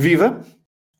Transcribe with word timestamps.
Viva! 0.00 0.46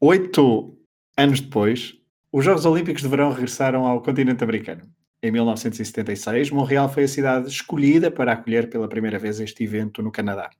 Oito 0.00 0.76
anos 1.16 1.40
depois, 1.40 1.94
os 2.32 2.44
Jogos 2.44 2.66
Olímpicos 2.66 3.00
de 3.00 3.06
Verão 3.06 3.30
regressaram 3.30 3.86
ao 3.86 4.02
continente 4.02 4.42
americano. 4.42 4.90
Em 5.22 5.30
1976, 5.30 6.50
Montreal 6.50 6.88
foi 6.88 7.04
a 7.04 7.08
cidade 7.08 7.46
escolhida 7.46 8.10
para 8.10 8.32
acolher 8.32 8.68
pela 8.68 8.88
primeira 8.88 9.16
vez 9.16 9.38
este 9.38 9.62
evento 9.62 10.02
no 10.02 10.10
Canadá. 10.10 10.50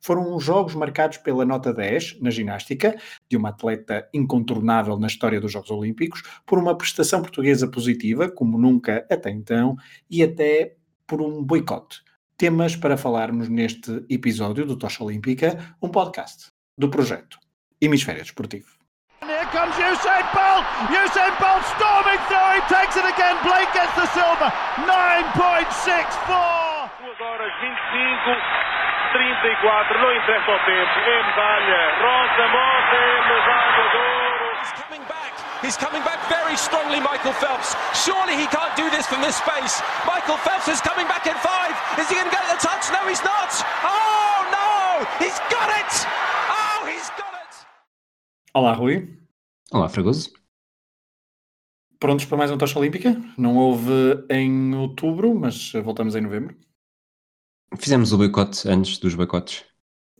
Foram 0.00 0.32
uns 0.32 0.44
jogos 0.44 0.76
marcados 0.76 1.18
pela 1.18 1.44
nota 1.44 1.74
10 1.74 2.20
na 2.20 2.30
ginástica, 2.30 2.96
de 3.28 3.36
uma 3.36 3.48
atleta 3.48 4.08
incontornável 4.14 4.96
na 4.96 5.08
história 5.08 5.40
dos 5.40 5.50
Jogos 5.50 5.72
Olímpicos, 5.72 6.22
por 6.46 6.56
uma 6.56 6.78
prestação 6.78 7.20
portuguesa 7.20 7.66
positiva, 7.66 8.30
como 8.30 8.56
nunca 8.56 9.04
até 9.10 9.28
então, 9.28 9.74
e 10.08 10.22
até 10.22 10.76
por 11.04 11.20
um 11.20 11.42
boicote. 11.42 12.00
Temas 12.36 12.76
para 12.76 12.96
falarmos 12.96 13.48
neste 13.48 14.04
episódio 14.08 14.64
do 14.64 14.76
Tocha 14.76 15.02
Olímpica, 15.02 15.74
um 15.82 15.88
podcast 15.88 16.46
do 16.78 16.88
projeto 16.88 17.40
Hemisfério 17.80 18.22
Desportivo. 18.22 18.66
Here 19.22 19.46
comes 19.52 19.74
Usain 19.76 20.24
Bolt! 20.34 20.64
Usain 20.90 21.32
Bolt 21.38 21.64
storming 21.76 22.18
through, 22.26 22.52
he 22.54 22.60
takes 22.70 22.96
it 22.96 23.04
again, 23.04 23.36
Blake 23.42 23.72
gets 23.74 23.92
the 23.94 24.06
silver, 24.14 24.50
9.64! 24.86 26.90
2 26.98 27.20
horas 27.20 27.52
25, 27.60 28.36
34, 29.12 29.98
não 29.98 30.12
interessa 30.14 30.50
o 30.50 30.58
tempo, 30.64 31.00
é 31.02 31.22
medalha, 31.22 31.94
Rosa 32.02 32.42
é 32.42 32.48
medalha 33.28 33.88
de 33.90 33.96
ouro! 33.96 34.48
He's 34.58 34.72
coming 34.82 35.04
back. 35.08 35.32
He's 35.62 35.76
coming 35.76 36.02
back 36.02 36.18
very 36.28 36.56
strongly, 36.56 37.00
Michael 37.00 37.32
Phelps. 37.34 37.76
Surely 37.94 38.34
he 38.36 38.46
can't 38.46 38.74
do 38.76 38.88
this 38.90 39.06
from 39.06 39.20
this 39.20 39.36
space. 39.36 39.82
Michael 40.06 40.36
Phelps 40.38 40.68
is 40.68 40.80
coming 40.80 41.06
back 41.06 41.26
in 41.26 41.34
five. 41.42 41.74
Is 41.98 42.08
he 42.08 42.14
going 42.14 42.30
to 42.30 42.34
get 42.34 42.46
the 42.46 42.56
touch? 42.62 42.90
No, 42.94 43.06
he's 43.08 43.22
not. 43.24 43.50
Oh, 43.82 44.46
no! 44.54 45.04
He's 45.18 45.38
got 45.50 45.68
it! 45.74 46.06
Oh, 46.48 46.86
he's 46.86 47.10
got 47.18 47.34
it! 47.34 47.66
Olá, 48.58 48.72
Rui. 48.72 49.16
Olá, 49.70 49.88
Fragoso. 49.88 50.32
Prontos 52.00 52.24
para 52.24 52.38
mais 52.38 52.50
um 52.50 52.58
Tocha 52.58 52.76
Olímpica? 52.76 53.16
Não 53.38 53.56
houve 53.56 53.92
em 54.28 54.74
outubro, 54.74 55.32
mas 55.32 55.70
voltamos 55.74 56.16
em 56.16 56.20
novembro. 56.22 56.56
Fizemos 57.78 58.12
o 58.12 58.18
boicote 58.18 58.68
antes 58.68 58.98
dos 58.98 59.14
boicotes. 59.14 59.64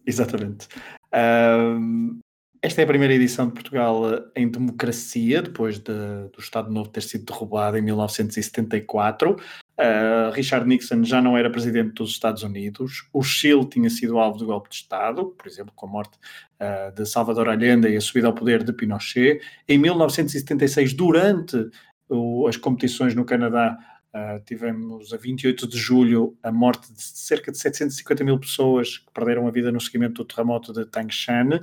Exatamente. 0.06 0.68
Ahm, 1.12 2.20
esta 2.62 2.80
é 2.80 2.84
a 2.84 2.86
primeira 2.86 3.12
edição 3.12 3.48
de 3.48 3.54
Portugal 3.54 4.02
em 4.36 4.48
democracia, 4.48 5.42
depois 5.42 5.80
de- 5.80 6.28
do 6.32 6.38
Estado 6.38 6.70
Novo 6.70 6.90
ter 6.90 7.02
sido 7.02 7.24
derrubado 7.24 7.76
em 7.76 7.82
1974. 7.82 9.34
Ah, 9.78 10.30
Richard 10.34 10.66
Nixon 10.66 11.04
já 11.04 11.22
não 11.22 11.36
era 11.38 11.48
presidente 11.50 11.92
dos 11.94 12.10
Estados 12.10 12.42
Unidos. 12.42 13.08
O 13.12 13.22
Chile 13.22 13.64
tinha 13.68 13.88
sido 13.88 14.18
alvo 14.18 14.36
de 14.38 14.44
golpe 14.44 14.68
de 14.68 14.74
Estado, 14.76 15.26
por 15.38 15.46
exemplo, 15.46 15.72
com 15.76 15.86
a 15.86 15.88
morte 15.88 16.18
ah, 16.58 16.90
de 16.94 17.06
Salvador 17.06 17.48
Allende 17.48 17.88
e 17.88 17.96
a 17.96 18.00
subida 18.00 18.26
ao 18.26 18.32
poder 18.34 18.64
de 18.64 18.72
Pinochet. 18.72 19.40
Em 19.68 19.78
1976, 19.78 20.92
durante 20.94 21.56
o- 22.08 22.46
as 22.48 22.56
competições 22.56 23.14
no 23.14 23.24
Canadá, 23.24 23.78
ah, 24.12 24.40
tivemos 24.44 25.12
a 25.12 25.16
28 25.16 25.68
de 25.68 25.78
julho 25.78 26.36
a 26.42 26.50
morte 26.50 26.92
de 26.92 27.00
cerca 27.02 27.52
de 27.52 27.58
750 27.58 28.24
mil 28.24 28.38
pessoas 28.40 28.98
que 28.98 29.12
perderam 29.14 29.46
a 29.46 29.50
vida 29.52 29.70
no 29.70 29.80
seguimento 29.80 30.14
do 30.14 30.24
terremoto 30.24 30.72
de 30.72 30.86
Tangshan. 30.86 31.62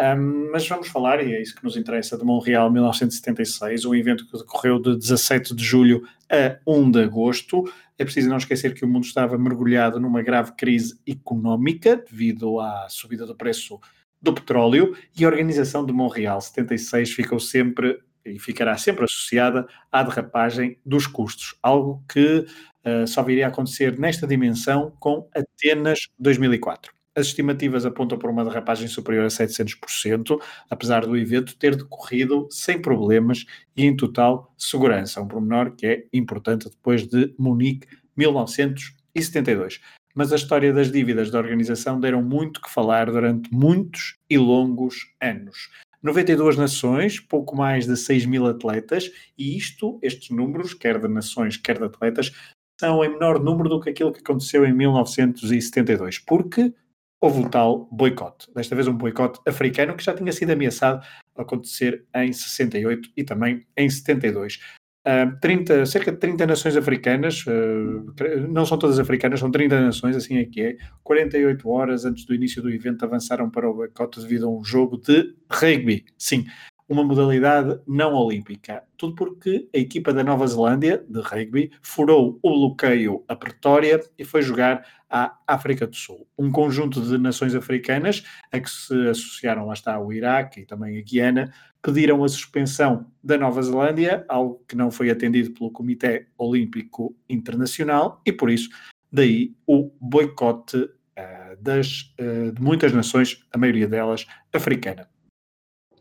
Um, 0.00 0.50
mas 0.50 0.66
vamos 0.66 0.88
falar, 0.88 1.22
e 1.22 1.34
é 1.34 1.42
isso 1.42 1.54
que 1.54 1.62
nos 1.62 1.76
interessa, 1.76 2.16
de 2.16 2.24
Montreal 2.24 2.70
1976, 2.70 3.84
um 3.84 3.94
evento 3.94 4.26
que 4.26 4.38
decorreu 4.38 4.80
de 4.80 4.96
17 4.96 5.54
de 5.54 5.62
julho 5.62 6.02
a 6.30 6.58
1 6.66 6.90
de 6.90 7.02
agosto. 7.02 7.70
É 7.98 8.04
preciso 8.04 8.28
não 8.28 8.38
esquecer 8.38 8.74
que 8.74 8.84
o 8.84 8.88
mundo 8.88 9.04
estava 9.04 9.36
mergulhado 9.38 10.00
numa 10.00 10.22
grave 10.22 10.52
crise 10.52 10.98
económica 11.06 11.96
devido 11.96 12.58
à 12.58 12.88
subida 12.88 13.26
do 13.26 13.36
preço 13.36 13.78
do 14.20 14.32
petróleo 14.32 14.96
e 15.18 15.24
a 15.24 15.28
organização 15.28 15.84
de 15.84 15.92
Montreal 15.92 16.40
76 16.40 17.12
ficou 17.12 17.40
sempre 17.40 18.00
e 18.24 18.38
ficará 18.38 18.76
sempre 18.76 19.04
associada 19.04 19.66
à 19.90 20.02
derrapagem 20.02 20.78
dos 20.86 21.08
custos, 21.08 21.56
algo 21.60 22.04
que 22.08 22.46
uh, 22.86 23.06
só 23.06 23.22
viria 23.22 23.46
a 23.46 23.48
acontecer 23.48 23.98
nesta 23.98 24.26
dimensão 24.26 24.92
com 25.00 25.28
Atenas 25.34 26.08
2004. 26.18 27.01
As 27.14 27.26
estimativas 27.26 27.84
apontam 27.84 28.18
para 28.18 28.30
uma 28.30 28.44
derrapagem 28.44 28.88
superior 28.88 29.26
a 29.26 29.28
700%, 29.28 30.40
apesar 30.70 31.04
do 31.04 31.16
evento 31.16 31.56
ter 31.56 31.76
decorrido 31.76 32.48
sem 32.50 32.80
problemas 32.80 33.44
e 33.76 33.84
em 33.84 33.94
total 33.94 34.50
segurança. 34.56 35.20
Um 35.20 35.28
pormenor 35.28 35.72
que 35.76 35.86
é 35.86 36.04
importante 36.12 36.70
depois 36.70 37.06
de 37.06 37.34
Munique 37.38 37.86
1972. 38.16 39.80
Mas 40.14 40.32
a 40.32 40.36
história 40.36 40.72
das 40.72 40.90
dívidas 40.90 41.30
da 41.30 41.38
organização 41.38 42.00
deram 42.00 42.22
muito 42.22 42.62
que 42.62 42.70
falar 42.70 43.10
durante 43.10 43.52
muitos 43.52 44.18
e 44.28 44.38
longos 44.38 45.12
anos. 45.20 45.70
92 46.02 46.56
nações, 46.56 47.20
pouco 47.20 47.54
mais 47.54 47.86
de 47.86 47.96
6 47.96 48.26
mil 48.26 48.46
atletas, 48.46 49.10
e 49.38 49.56
isto, 49.56 49.98
estes 50.02 50.30
números, 50.30 50.74
quer 50.74 50.98
de 50.98 51.08
nações, 51.08 51.56
quer 51.56 51.78
de 51.78 51.84
atletas, 51.84 52.32
são 52.80 53.04
em 53.04 53.10
menor 53.10 53.38
número 53.38 53.68
do 53.68 53.80
que 53.80 53.90
aquilo 53.90 54.12
que 54.12 54.20
aconteceu 54.20 54.66
em 54.66 54.72
1972, 54.72 56.18
porque 56.18 56.74
houve 57.22 57.42
o 57.42 57.48
tal 57.48 57.88
boicote. 57.92 58.52
Desta 58.52 58.74
vez 58.74 58.88
um 58.88 58.96
boicote 58.96 59.40
africano 59.46 59.94
que 59.94 60.04
já 60.04 60.12
tinha 60.12 60.32
sido 60.32 60.50
ameaçado 60.50 61.06
acontecer 61.36 62.04
em 62.14 62.32
68 62.32 63.10
e 63.16 63.22
também 63.22 63.64
em 63.76 63.88
72. 63.88 64.58
Uh, 65.06 65.38
30, 65.40 65.86
cerca 65.86 66.12
de 66.12 66.18
30 66.18 66.46
nações 66.46 66.76
africanas, 66.76 67.44
uh, 67.46 68.48
não 68.48 68.64
são 68.64 68.78
todas 68.78 68.98
africanas, 68.98 69.40
são 69.40 69.50
30 69.50 69.80
nações, 69.80 70.16
assim 70.16 70.38
é 70.38 70.44
que 70.44 70.60
é. 70.62 70.76
48 71.02 71.68
horas 71.68 72.04
antes 72.04 72.24
do 72.24 72.34
início 72.34 72.60
do 72.60 72.70
evento 72.70 73.04
avançaram 73.04 73.48
para 73.50 73.68
o 73.68 73.74
boicote 73.74 74.20
devido 74.20 74.46
a 74.46 74.50
um 74.50 74.62
jogo 74.62 74.96
de 74.96 75.34
rugby. 75.50 76.04
Sim, 76.18 76.44
uma 76.92 77.02
modalidade 77.02 77.80
não 77.86 78.12
olímpica. 78.14 78.84
Tudo 78.96 79.14
porque 79.14 79.68
a 79.74 79.78
equipa 79.78 80.12
da 80.12 80.22
Nova 80.22 80.46
Zelândia, 80.46 81.04
de 81.08 81.20
rugby, 81.20 81.72
furou 81.80 82.38
o 82.42 82.50
bloqueio 82.50 83.24
a 83.26 83.34
Pretória 83.34 84.00
e 84.18 84.24
foi 84.24 84.42
jogar 84.42 84.86
à 85.08 85.38
África 85.46 85.86
do 85.86 85.96
Sul. 85.96 86.26
Um 86.38 86.52
conjunto 86.52 87.00
de 87.00 87.16
nações 87.16 87.54
africanas, 87.54 88.22
a 88.52 88.60
que 88.60 88.70
se 88.70 89.08
associaram, 89.08 89.66
lá 89.66 89.72
está, 89.72 89.98
o 89.98 90.12
Iraque 90.12 90.60
e 90.60 90.66
também 90.66 90.98
a 90.98 91.02
Guiana, 91.02 91.52
pediram 91.82 92.22
a 92.22 92.28
suspensão 92.28 93.06
da 93.24 93.38
Nova 93.38 93.62
Zelândia, 93.62 94.24
algo 94.28 94.62
que 94.68 94.76
não 94.76 94.90
foi 94.90 95.10
atendido 95.10 95.50
pelo 95.52 95.70
Comitê 95.70 96.26
Olímpico 96.36 97.16
Internacional, 97.28 98.20
e 98.24 98.32
por 98.32 98.50
isso, 98.50 98.68
daí 99.10 99.54
o 99.66 99.90
boicote 100.00 100.76
uh, 100.76 101.56
das, 101.60 102.14
uh, 102.20 102.52
de 102.52 102.62
muitas 102.62 102.92
nações, 102.92 103.44
a 103.50 103.58
maioria 103.58 103.88
delas 103.88 104.26
africana 104.52 105.11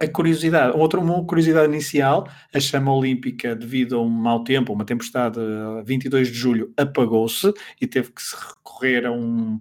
a 0.01 0.07
curiosidade, 0.07 0.75
outra 0.75 0.99
uma 0.99 1.23
curiosidade 1.23 1.71
inicial, 1.71 2.27
a 2.51 2.59
chama 2.59 2.91
olímpica, 2.91 3.55
devido 3.55 3.97
a 3.97 4.01
um 4.01 4.09
mau 4.09 4.43
tempo, 4.43 4.73
uma 4.73 4.83
tempestade, 4.83 5.39
22 5.85 6.29
de 6.29 6.33
julho, 6.33 6.73
apagou-se 6.75 7.53
e 7.79 7.85
teve 7.85 8.11
que 8.11 8.21
se 8.21 8.35
recorrer 8.35 9.05
a 9.05 9.11
um, 9.11 9.59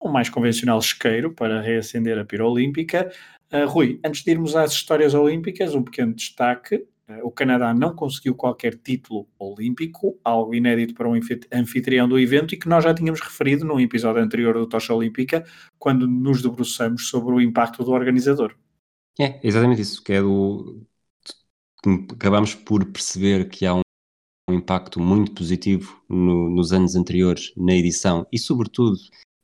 um 0.00 0.08
mais 0.08 0.28
convencional 0.28 0.78
isqueiro 0.78 1.32
para 1.32 1.60
reacender 1.60 2.16
a 2.18 2.24
pira 2.24 2.46
olímpica. 2.46 3.10
Uh, 3.52 3.66
Rui, 3.66 3.98
antes 4.04 4.22
de 4.22 4.30
irmos 4.30 4.54
às 4.54 4.70
histórias 4.70 5.12
olímpicas, 5.12 5.74
um 5.74 5.82
pequeno 5.82 6.14
destaque. 6.14 6.76
Uh, 7.08 7.26
o 7.26 7.32
Canadá 7.32 7.74
não 7.74 7.92
conseguiu 7.92 8.36
qualquer 8.36 8.76
título 8.76 9.26
olímpico, 9.40 10.16
algo 10.24 10.54
inédito 10.54 10.94
para 10.94 11.08
um 11.08 11.18
anfitrião 11.52 12.08
do 12.08 12.16
evento 12.16 12.54
e 12.54 12.56
que 12.56 12.68
nós 12.68 12.84
já 12.84 12.94
tínhamos 12.94 13.20
referido 13.20 13.64
num 13.64 13.80
episódio 13.80 14.22
anterior 14.22 14.54
do 14.54 14.68
Tocha 14.68 14.94
Olímpica, 14.94 15.44
quando 15.80 16.06
nos 16.06 16.42
debruçamos 16.42 17.08
sobre 17.08 17.34
o 17.34 17.40
impacto 17.40 17.82
do 17.82 17.90
organizador. 17.90 18.54
É, 19.20 19.38
exatamente 19.42 19.82
isso, 19.82 20.02
que 20.02 20.14
é 20.14 20.22
do. 20.22 20.82
Acabamos 22.10 22.54
por 22.54 22.82
perceber 22.86 23.50
que 23.50 23.66
há 23.66 23.74
um, 23.74 23.80
um 24.48 24.54
impacto 24.54 24.98
muito 24.98 25.32
positivo 25.32 26.02
no, 26.08 26.48
nos 26.48 26.72
anos 26.72 26.96
anteriores 26.96 27.52
na 27.54 27.74
edição 27.74 28.26
e, 28.32 28.38
sobretudo, 28.38 28.96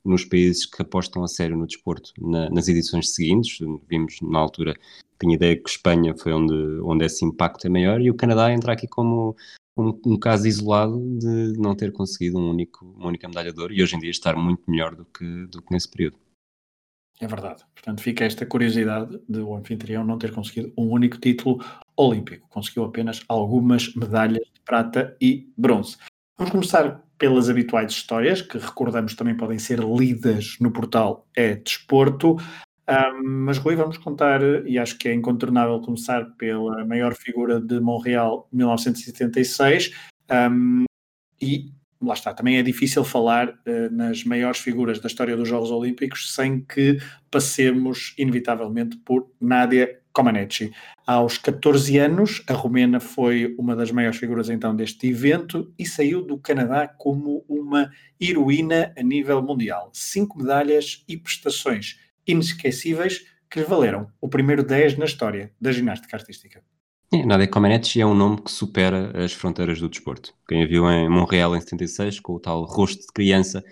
nos 0.03 0.25
países 0.25 0.65
que 0.65 0.81
apostam 0.81 1.23
a 1.23 1.27
sério 1.27 1.55
no 1.55 1.67
desporto 1.67 2.11
na, 2.19 2.49
nas 2.49 2.67
edições 2.67 3.13
seguintes. 3.13 3.59
Vimos 3.87 4.19
na 4.21 4.39
altura, 4.39 4.75
tinha 5.21 5.35
ideia 5.35 5.55
que 5.55 5.69
Espanha 5.69 6.15
foi 6.17 6.33
onde, 6.33 6.55
onde 6.81 7.05
esse 7.05 7.23
impacto 7.23 7.67
é 7.67 7.69
maior 7.69 8.01
e 8.01 8.09
o 8.09 8.15
Canadá 8.15 8.51
entra 8.51 8.73
aqui 8.73 8.87
como 8.87 9.35
um, 9.77 9.89
um 10.07 10.17
caso 10.17 10.47
isolado 10.47 10.99
de 11.19 11.53
não 11.59 11.75
ter 11.75 11.91
conseguido 11.91 12.39
um 12.39 12.49
único, 12.49 12.83
uma 12.83 13.09
única 13.09 13.27
medalha 13.27 13.53
de 13.53 13.61
ouro 13.61 13.73
e 13.73 13.83
hoje 13.83 13.95
em 13.95 13.99
dia 13.99 14.09
estar 14.09 14.35
muito 14.35 14.63
melhor 14.67 14.95
do 14.95 15.05
que, 15.05 15.45
do 15.47 15.61
que 15.61 15.71
nesse 15.71 15.87
período. 15.87 16.17
É 17.19 17.27
verdade. 17.27 17.63
Portanto, 17.73 18.01
fica 18.01 18.25
esta 18.25 18.45
curiosidade 18.45 19.19
de 19.27 19.39
o 19.39 19.55
anfitrião 19.55 20.03
não 20.03 20.19
ter 20.19 20.31
conseguido 20.31 20.71
um 20.77 20.89
único 20.89 21.17
título 21.17 21.63
olímpico. 21.95 22.47
Conseguiu 22.49 22.85
apenas 22.85 23.23
algumas 23.27 23.93
medalhas 23.95 24.45
de 24.53 24.61
prata 24.63 25.15
e 25.19 25.51
bronze. 25.57 25.97
Vamos 26.37 26.51
começar 26.51 27.01
pelas 27.17 27.49
habituais 27.49 27.91
histórias, 27.91 28.43
que 28.43 28.59
recordamos 28.59 29.15
também 29.15 29.35
podem 29.35 29.57
ser 29.57 29.79
lidas 29.79 30.57
no 30.59 30.71
portal 30.71 31.25
É 31.35 31.55
Desporto. 31.55 32.37
Um, 32.87 33.45
mas, 33.45 33.57
Rui, 33.57 33.75
vamos 33.75 33.97
contar, 33.97 34.41
e 34.65 34.77
acho 34.77 34.97
que 34.97 35.09
é 35.09 35.13
incontornável 35.13 35.81
começar 35.81 36.23
pela 36.37 36.85
maior 36.85 37.15
figura 37.15 37.59
de 37.59 37.79
Montreal 37.79 38.47
1976. 38.53 39.91
Um, 40.29 40.85
e 41.41 41.71
lá 42.01 42.13
está, 42.13 42.33
também 42.33 42.57
é 42.57 42.63
difícil 42.63 43.03
falar 43.03 43.49
uh, 43.49 43.91
nas 43.91 44.23
maiores 44.23 44.59
figuras 44.59 44.99
da 44.99 45.07
história 45.07 45.35
dos 45.35 45.47
Jogos 45.47 45.71
Olímpicos 45.71 46.33
sem 46.33 46.61
que 46.61 46.99
passemos, 47.31 48.13
inevitavelmente, 48.17 48.97
por 48.97 49.29
Nadia 49.39 49.99
Comaneci. 50.11 50.71
Aos 51.05 51.37
14 51.37 51.97
anos, 51.99 52.43
a 52.47 52.53
romena 52.53 52.99
foi 52.99 53.55
uma 53.57 53.75
das 53.75 53.91
maiores 53.91 54.17
figuras 54.17 54.49
então 54.49 54.75
deste 54.75 55.07
evento 55.07 55.71
e 55.77 55.85
saiu 55.85 56.21
do 56.21 56.37
Canadá 56.37 56.87
como 56.87 57.45
uma 57.47 57.91
heroína 58.19 58.93
a 58.97 59.03
nível 59.03 59.41
mundial. 59.41 59.91
Cinco 59.93 60.39
medalhas 60.39 61.03
e 61.07 61.17
prestações 61.17 61.99
inesquecíveis 62.25 63.25
que 63.49 63.59
lhe 63.59 63.65
valeram 63.65 64.11
o 64.19 64.27
primeiro 64.27 64.63
10 64.63 64.97
na 64.97 65.05
história 65.05 65.51
da 65.61 65.71
ginástica 65.71 66.17
artística. 66.17 66.63
É, 67.09 67.25
Nadia 67.25 67.47
Comaneci 67.47 68.01
é 68.01 68.05
um 68.05 68.13
nome 68.13 68.41
que 68.41 68.51
supera 68.51 69.23
as 69.23 69.31
fronteiras 69.31 69.79
do 69.79 69.87
desporto. 69.87 70.33
Quem 70.45 70.63
a 70.63 70.67
viu 70.67 70.89
em 70.91 71.07
Montreal 71.07 71.55
em 71.55 71.61
76, 71.61 72.19
com 72.19 72.33
o 72.33 72.39
tal 72.39 72.65
rosto 72.65 72.99
de 72.99 73.07
criança 73.13 73.63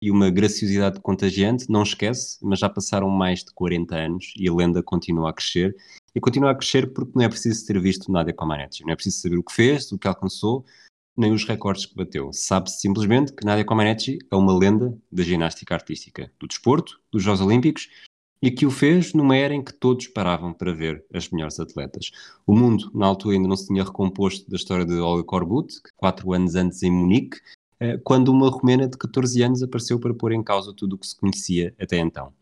e 0.00 0.12
uma 0.12 0.30
graciosidade 0.30 1.00
contagiante, 1.00 1.68
não 1.68 1.82
esquece, 1.82 2.38
mas 2.40 2.60
já 2.60 2.68
passaram 2.68 3.10
mais 3.10 3.40
de 3.40 3.52
40 3.52 3.96
anos 3.96 4.32
e 4.36 4.48
a 4.48 4.54
lenda 4.54 4.80
continua 4.80 5.30
a 5.30 5.32
crescer. 5.32 5.74
E 6.14 6.20
continua 6.20 6.52
a 6.52 6.54
crescer 6.54 6.92
porque 6.92 7.12
não 7.16 7.24
é 7.24 7.28
preciso 7.28 7.66
ter 7.66 7.80
visto 7.80 8.12
Nadia 8.12 8.32
Comaneci, 8.32 8.84
não 8.84 8.92
é 8.92 8.94
preciso 8.94 9.18
saber 9.18 9.38
o 9.38 9.42
que 9.42 9.52
fez, 9.52 9.90
o 9.90 9.98
que 9.98 10.06
alcançou, 10.06 10.64
nem 11.16 11.32
os 11.32 11.44
recordes 11.44 11.86
que 11.86 11.96
bateu. 11.96 12.32
Sabe-se 12.32 12.80
simplesmente 12.80 13.32
que 13.32 13.44
Nadia 13.44 13.64
Comaneci 13.64 14.18
é 14.30 14.36
uma 14.36 14.56
lenda 14.56 14.96
da 15.10 15.24
ginástica 15.24 15.74
artística, 15.74 16.30
do 16.38 16.46
desporto, 16.46 17.00
dos 17.10 17.24
Jogos 17.24 17.40
Olímpicos 17.40 17.88
e 18.44 18.50
que 18.50 18.66
o 18.66 18.70
fez 18.70 19.14
numa 19.14 19.34
era 19.34 19.54
em 19.54 19.64
que 19.64 19.72
todos 19.72 20.06
paravam 20.06 20.52
para 20.52 20.70
ver 20.70 21.02
as 21.14 21.30
melhores 21.30 21.58
atletas. 21.58 22.10
O 22.46 22.54
mundo, 22.54 22.90
na 22.92 23.06
altura, 23.06 23.36
ainda 23.36 23.48
não 23.48 23.56
se 23.56 23.68
tinha 23.68 23.82
recomposto 23.82 24.50
da 24.50 24.56
história 24.56 24.84
de 24.84 24.92
Olga 24.98 25.24
Korbut, 25.24 25.80
quatro 25.96 26.30
anos 26.34 26.54
antes 26.54 26.82
em 26.82 26.90
Munique, 26.90 27.38
eh, 27.80 27.98
quando 28.04 28.28
uma 28.28 28.50
romena 28.50 28.86
de 28.86 28.98
14 28.98 29.42
anos 29.42 29.62
apareceu 29.62 29.98
para 29.98 30.12
pôr 30.12 30.32
em 30.32 30.42
causa 30.42 30.74
tudo 30.76 30.92
o 30.92 30.98
que 30.98 31.06
se 31.06 31.16
conhecia 31.16 31.74
até 31.80 31.96
então. 31.98 32.34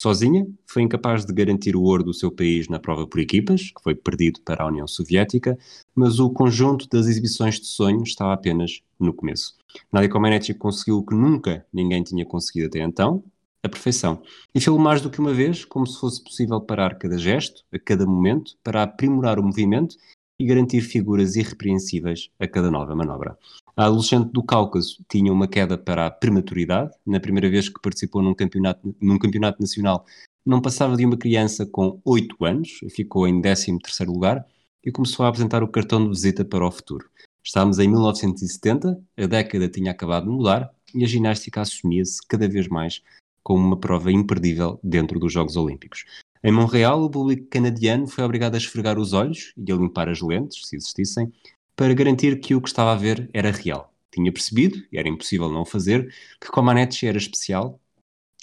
Sozinha, 0.00 0.46
foi 0.66 0.80
incapaz 0.80 1.26
de 1.26 1.32
garantir 1.34 1.76
o 1.76 1.82
ouro 1.82 2.04
do 2.04 2.14
seu 2.14 2.30
país 2.30 2.66
na 2.66 2.78
prova 2.78 3.06
por 3.06 3.20
equipas, 3.20 3.64
que 3.64 3.82
foi 3.82 3.94
perdido 3.94 4.40
para 4.40 4.64
a 4.64 4.66
União 4.66 4.86
Soviética, 4.86 5.58
mas 5.94 6.18
o 6.18 6.30
conjunto 6.30 6.88
das 6.88 7.06
exibições 7.06 7.60
de 7.60 7.66
sonho 7.66 8.02
estava 8.02 8.32
apenas 8.32 8.80
no 8.98 9.12
começo. 9.12 9.58
Nadia 9.92 10.08
Comaneci 10.08 10.54
conseguiu 10.54 10.96
o 10.96 11.04
que 11.04 11.14
nunca 11.14 11.66
ninguém 11.70 12.02
tinha 12.02 12.24
conseguido 12.24 12.68
até 12.68 12.78
então, 12.82 13.22
a 13.62 13.68
perfeição. 13.68 14.22
E 14.54 14.60
fê-lo 14.60 14.78
mais 14.78 15.00
do 15.00 15.10
que 15.10 15.20
uma 15.20 15.34
vez, 15.34 15.64
como 15.64 15.86
se 15.86 15.98
fosse 15.98 16.22
possível 16.22 16.60
parar 16.60 16.98
cada 16.98 17.18
gesto, 17.18 17.62
a 17.72 17.78
cada 17.78 18.06
momento, 18.06 18.56
para 18.62 18.82
aprimorar 18.82 19.38
o 19.38 19.42
movimento 19.42 19.96
e 20.38 20.46
garantir 20.46 20.80
figuras 20.80 21.36
irrepreensíveis 21.36 22.30
a 22.38 22.48
cada 22.48 22.70
nova 22.70 22.96
manobra. 22.96 23.36
A 23.76 23.84
adolescente 23.86 24.30
do 24.32 24.42
Cáucaso 24.42 25.04
tinha 25.08 25.32
uma 25.32 25.46
queda 25.46 25.76
para 25.76 26.06
a 26.06 26.10
prematuridade. 26.10 26.92
Na 27.06 27.20
primeira 27.20 27.50
vez 27.50 27.68
que 27.68 27.80
participou 27.80 28.22
num 28.22 28.34
campeonato, 28.34 28.94
num 29.00 29.18
campeonato 29.18 29.60
nacional, 29.60 30.06
não 30.44 30.60
passava 30.60 30.96
de 30.96 31.04
uma 31.04 31.18
criança 31.18 31.66
com 31.66 32.00
8 32.04 32.42
anos, 32.44 32.80
ficou 32.90 33.28
em 33.28 33.40
13º 33.42 34.06
lugar 34.06 34.46
e 34.82 34.90
começou 34.90 35.26
a 35.26 35.28
apresentar 35.28 35.62
o 35.62 35.68
cartão 35.68 36.02
de 36.02 36.08
visita 36.08 36.44
para 36.44 36.66
o 36.66 36.70
futuro. 36.70 37.08
Estávamos 37.44 37.78
em 37.78 37.88
1970, 37.88 38.98
a 39.16 39.26
década 39.26 39.68
tinha 39.68 39.90
acabado 39.90 40.24
de 40.24 40.30
mudar 40.30 40.70
e 40.94 41.04
a 41.04 41.06
ginástica 41.06 41.60
assumia-se 41.60 42.26
cada 42.26 42.48
vez 42.48 42.68
mais 42.68 43.02
como 43.42 43.66
uma 43.66 43.78
prova 43.78 44.12
imperdível 44.12 44.78
dentro 44.82 45.18
dos 45.18 45.32
Jogos 45.32 45.56
Olímpicos. 45.56 46.04
Em 46.42 46.52
Montreal, 46.52 47.02
o 47.02 47.10
público 47.10 47.46
canadiano 47.48 48.06
foi 48.06 48.24
obrigado 48.24 48.54
a 48.54 48.58
esfregar 48.58 48.98
os 48.98 49.12
olhos 49.12 49.52
e 49.56 49.70
a 49.70 49.76
limpar 49.76 50.08
as 50.08 50.20
lentes, 50.20 50.66
se 50.66 50.76
existissem, 50.76 51.32
para 51.76 51.94
garantir 51.94 52.40
que 52.40 52.54
o 52.54 52.60
que 52.60 52.68
estava 52.68 52.92
a 52.92 52.96
ver 52.96 53.28
era 53.32 53.50
real. 53.50 53.92
Tinha 54.10 54.32
percebido, 54.32 54.78
e 54.90 54.98
era 54.98 55.08
impossível 55.08 55.48
não 55.48 55.64
fazer, 55.64 56.12
que 56.40 56.50
Comaneci 56.50 57.06
era 57.06 57.18
especial, 57.18 57.78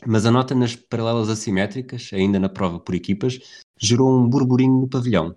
mas 0.06 0.26
a 0.26 0.32
nota 0.32 0.54
nas 0.54 0.76
paralelas 0.76 1.30
assimétricas, 1.30 2.12
ainda 2.14 2.40
na 2.40 2.50
prova 2.50 2.80
por 2.80 2.94
equipas, 2.94 3.40
gerou 3.80 4.10
um 4.10 4.30
burburinho 4.30 4.82
no 4.82 4.88
pavilhão. 4.88 5.36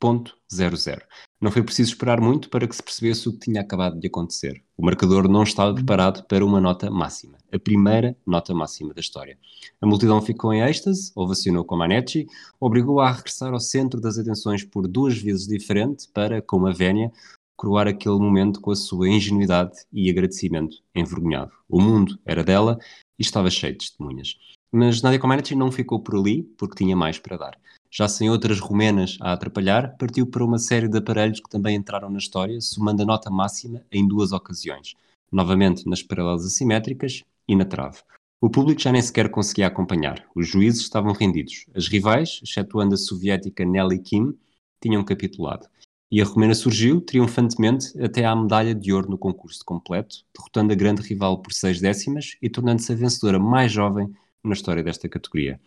1.00. 0.00 1.02
Não 1.40 1.50
foi 1.50 1.62
preciso 1.62 1.90
esperar 1.90 2.20
muito 2.20 2.50
para 2.50 2.66
que 2.66 2.74
se 2.74 2.82
percebesse 2.82 3.28
o 3.28 3.32
que 3.32 3.46
tinha 3.46 3.60
acabado 3.60 3.98
de 3.98 4.06
acontecer. 4.06 4.62
O 4.76 4.84
marcador 4.84 5.28
não 5.28 5.42
estava 5.42 5.74
preparado 5.74 6.24
para 6.26 6.44
uma 6.44 6.60
nota 6.60 6.90
máxima, 6.90 7.38
a 7.52 7.58
primeira 7.58 8.16
nota 8.26 8.54
máxima 8.54 8.92
da 8.92 9.00
história. 9.00 9.38
A 9.80 9.86
multidão 9.86 10.20
ficou 10.20 10.52
em 10.52 10.62
êxtase, 10.62 11.12
ovacionou 11.14 11.64
com 11.64 11.76
Manetti, 11.76 12.26
obrigou-a 12.58 13.08
a 13.08 13.12
regressar 13.12 13.52
ao 13.52 13.60
centro 13.60 14.00
das 14.00 14.18
atenções 14.18 14.64
por 14.64 14.86
duas 14.86 15.18
vezes 15.18 15.46
diferente 15.46 16.08
para, 16.12 16.42
como 16.42 16.66
a 16.66 16.72
Vénia, 16.72 17.10
coroar 17.56 17.88
aquele 17.88 18.18
momento 18.18 18.60
com 18.60 18.70
a 18.70 18.76
sua 18.76 19.08
ingenuidade 19.08 19.84
e 19.92 20.10
agradecimento 20.10 20.76
envergonhado. 20.94 21.52
O 21.68 21.80
mundo 21.80 22.18
era 22.24 22.42
dela 22.42 22.78
e 23.18 23.22
estava 23.22 23.50
cheio 23.50 23.74
de 23.74 23.80
testemunhas. 23.80 24.36
Mas 24.72 25.02
Nadia 25.02 25.18
Comaneci 25.18 25.54
não 25.54 25.70
ficou 25.70 26.00
por 26.00 26.16
ali, 26.16 26.42
porque 26.56 26.76
tinha 26.76 26.96
mais 26.96 27.18
para 27.18 27.36
dar 27.36 27.58
já 27.90 28.06
sem 28.06 28.30
outras 28.30 28.60
romenas 28.60 29.18
a 29.20 29.32
atrapalhar, 29.32 29.96
partiu 29.98 30.26
para 30.26 30.44
uma 30.44 30.58
série 30.58 30.88
de 30.88 30.98
aparelhos 30.98 31.40
que 31.40 31.50
também 31.50 31.76
entraram 31.76 32.08
na 32.08 32.18
história, 32.18 32.60
somando 32.60 33.02
a 33.02 33.06
nota 33.06 33.30
máxima 33.30 33.82
em 33.90 34.06
duas 34.06 34.32
ocasiões, 34.32 34.94
novamente 35.30 35.88
nas 35.88 36.02
paralelas 36.02 36.46
assimétricas 36.46 37.24
e 37.48 37.56
na 37.56 37.64
trave. 37.64 37.98
O 38.40 38.48
público 38.48 38.80
já 38.80 38.90
nem 38.90 39.02
sequer 39.02 39.30
conseguia 39.30 39.66
acompanhar. 39.66 40.24
Os 40.34 40.48
juízes 40.48 40.80
estavam 40.80 41.12
rendidos. 41.12 41.66
As 41.74 41.88
rivais, 41.88 42.40
excetuando 42.42 42.94
a 42.94 42.96
soviética 42.96 43.64
Nelly 43.64 43.98
Kim, 43.98 44.32
tinham 44.80 45.04
capitulado. 45.04 45.66
E 46.10 46.22
a 46.22 46.24
romena 46.24 46.54
surgiu, 46.54 47.00
triunfantemente, 47.00 48.00
até 48.02 48.24
à 48.24 48.34
medalha 48.34 48.74
de 48.74 48.92
ouro 48.92 49.10
no 49.10 49.18
concurso 49.18 49.64
completo, 49.64 50.24
derrotando 50.34 50.72
a 50.72 50.76
grande 50.76 51.02
rival 51.02 51.38
por 51.42 51.52
seis 51.52 51.80
décimas 51.80 52.36
e 52.40 52.48
tornando-se 52.48 52.90
a 52.92 52.96
vencedora 52.96 53.38
mais 53.38 53.70
jovem 53.70 54.12
na 54.42 54.54
história 54.54 54.82
desta 54.82 55.08
categoria. 55.08 55.60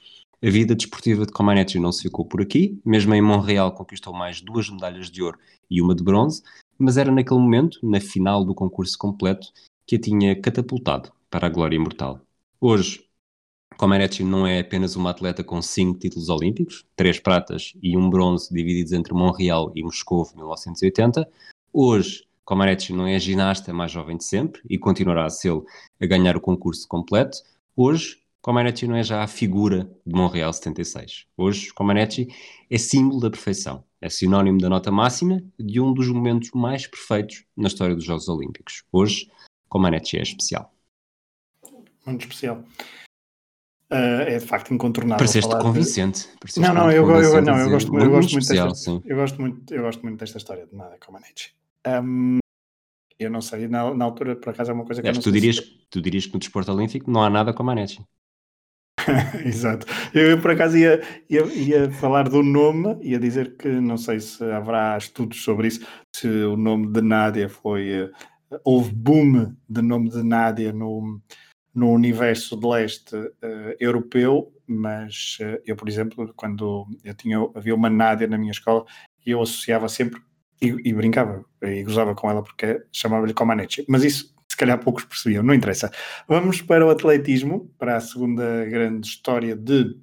A 0.45 0.49
vida 0.49 0.75
desportiva 0.75 1.25
de 1.25 1.31
Comaneci 1.31 1.79
não 1.79 1.93
se 1.93 2.01
ficou 2.01 2.25
por 2.25 2.41
aqui, 2.41 2.77
mesmo 2.85 3.13
em 3.15 3.21
Montreal 3.21 3.73
conquistou 3.73 4.13
mais 4.13 4.41
duas 4.41 4.69
medalhas 4.69 5.09
de 5.09 5.23
ouro 5.23 5.39
e 5.71 5.81
uma 5.81 5.95
de 5.95 6.03
bronze, 6.03 6.43
mas 6.77 6.97
era 6.97 7.09
naquele 7.09 7.39
momento, 7.39 7.79
na 7.81 8.01
final 8.01 8.43
do 8.43 8.53
concurso 8.53 8.97
completo, 8.97 9.47
que 9.87 9.95
a 9.95 9.99
tinha 9.99 10.35
catapultado 10.35 11.13
para 11.29 11.47
a 11.47 11.49
glória 11.49 11.77
imortal. 11.77 12.19
Hoje, 12.59 13.05
Comaneci 13.77 14.21
não 14.21 14.45
é 14.45 14.59
apenas 14.59 14.97
uma 14.97 15.11
atleta 15.11 15.45
com 15.45 15.61
cinco 15.61 15.97
títulos 15.97 16.27
olímpicos, 16.27 16.85
três 16.93 17.21
pratas 17.21 17.71
e 17.81 17.95
um 17.95 18.09
bronze 18.09 18.53
divididos 18.53 18.91
entre 18.91 19.13
Montreal 19.13 19.71
e 19.73 19.81
Moscou 19.81 20.29
1980. 20.35 21.25
Hoje, 21.71 22.25
Comaneci 22.43 22.91
não 22.91 23.07
é 23.07 23.15
a 23.15 23.19
ginasta 23.19 23.71
mais 23.71 23.93
jovem 23.93 24.17
de 24.17 24.25
sempre 24.25 24.61
e 24.69 24.77
continuará 24.77 25.23
a 25.23 25.29
ser 25.29 25.53
a 26.01 26.05
ganhar 26.05 26.35
o 26.35 26.41
concurso 26.41 26.85
completo. 26.85 27.37
Hoje, 27.77 28.22
Comaneci 28.43 28.85
não 28.85 28.97
é 28.97 29.03
já 29.03 29.23
a 29.23 29.27
figura 29.27 29.89
de 30.05 30.13
Montreal 30.13 30.51
76. 30.51 31.27
Hoje, 31.37 31.73
Comaneci 31.73 32.27
é 32.69 32.77
símbolo 32.77 33.21
da 33.21 33.29
perfeição. 33.29 33.85
É 34.01 34.09
sinónimo 34.09 34.59
da 34.59 34.67
nota 34.67 34.91
máxima 34.91 35.41
de 35.57 35.79
um 35.79 35.93
dos 35.93 36.09
momentos 36.09 36.51
mais 36.53 36.85
perfeitos 36.85 37.45
na 37.55 37.69
história 37.69 37.95
dos 37.95 38.03
Jogos 38.03 38.27
Olímpicos. 38.27 38.83
Hoje, 38.91 39.31
Comaneci 39.69 40.17
é 40.17 40.23
especial. 40.23 40.73
Muito 42.05 42.23
especial. 42.23 42.65
Uh, 43.89 44.27
é 44.27 44.37
de 44.37 44.45
facto 44.45 44.73
incontornável. 44.73 45.19
Pareceste 45.19 45.57
convincente. 45.59 46.27
De... 46.45 46.59
Não, 46.59 46.73
não, 46.73 46.91
eu, 46.91 47.09
eu, 47.09 47.41
não 47.41 47.57
eu, 47.59 47.69
gosto, 47.69 47.97
eu, 47.97 48.09
gosto 48.09 48.37
especial, 48.37 48.67
muito 48.67 48.75
desta, 48.75 49.01
eu, 49.05 49.15
gosto 49.15 49.41
muito, 49.41 49.73
eu 49.73 49.81
gosto 49.83 50.03
muito 50.03 50.19
desta 50.19 50.37
história 50.37 50.67
de 50.67 50.75
nada 50.75 50.97
Comaneci. 50.99 51.51
Um, 51.87 52.39
eu 53.17 53.31
não 53.31 53.39
sei, 53.39 53.69
na, 53.69 53.93
na, 53.93 54.03
altura, 54.03 54.35
por 54.35 54.49
acaso, 54.49 54.69
é 54.69 54.73
uma 54.73 54.83
coisa 54.83 55.01
que. 55.01 55.07
É, 55.07 55.13
tu, 55.13 55.31
dirias, 55.31 55.55
se... 55.55 55.87
tu 55.89 56.01
dirias 56.01 56.25
que 56.25 56.33
no 56.33 56.39
desporto 56.39 56.73
olímpico 56.73 57.09
não 57.09 57.23
há 57.23 57.29
nada 57.29 57.53
como 57.53 57.71
a 57.71 57.75
Exato. 59.45 59.85
Eu, 60.13 60.39
por 60.41 60.51
acaso 60.51 60.77
ia, 60.77 61.01
ia, 61.29 61.43
ia, 61.53 61.91
falar 61.91 62.29
do 62.29 62.41
nome, 62.43 62.97
ia 63.01 63.19
dizer 63.19 63.55
que 63.57 63.67
não 63.67 63.97
sei 63.97 64.19
se 64.19 64.43
haverá 64.43 64.97
estudos 64.97 65.43
sobre 65.43 65.67
isso, 65.67 65.85
se 66.15 66.27
o 66.27 66.57
nome 66.57 66.87
de 66.87 67.01
Nádia 67.01 67.49
foi. 67.49 68.05
Uh, 68.05 68.11
houve 68.63 68.93
boom 68.93 69.55
de 69.67 69.81
nome 69.81 70.09
de 70.09 70.23
Nádia 70.23 70.71
no, 70.71 71.19
no 71.73 71.91
universo 71.91 72.55
de 72.55 72.67
leste 72.67 73.15
uh, 73.15 73.75
europeu, 73.79 74.53
mas 74.67 75.37
uh, 75.41 75.59
eu, 75.65 75.75
por 75.75 75.89
exemplo, 75.89 76.31
quando 76.35 76.85
eu 77.03 77.13
tinha, 77.13 77.37
havia 77.55 77.75
uma 77.75 77.89
Nádia 77.89 78.27
na 78.27 78.37
minha 78.37 78.51
escola, 78.51 78.85
eu 79.25 79.41
associava 79.41 79.89
sempre 79.89 80.21
e, 80.61 80.89
e 80.89 80.93
brincava 80.93 81.43
e 81.61 81.83
gozava 81.83 82.15
com 82.15 82.29
ela 82.29 82.43
porque 82.43 82.83
chamava-lhe 82.91 83.33
Comaneci. 83.33 83.85
Mas 83.87 84.03
isso 84.03 84.32
se 84.53 84.57
calhar 84.57 84.77
poucos 84.77 85.03
percebiam, 85.03 85.41
não 85.41 85.53
interessa. 85.53 85.91
Vamos 86.27 86.61
para 86.61 86.85
o 86.85 86.91
atletismo, 86.91 87.71
para 87.75 87.97
a 87.97 87.99
segunda 87.99 88.63
grande 88.65 89.07
história 89.07 89.55
de, 89.55 89.97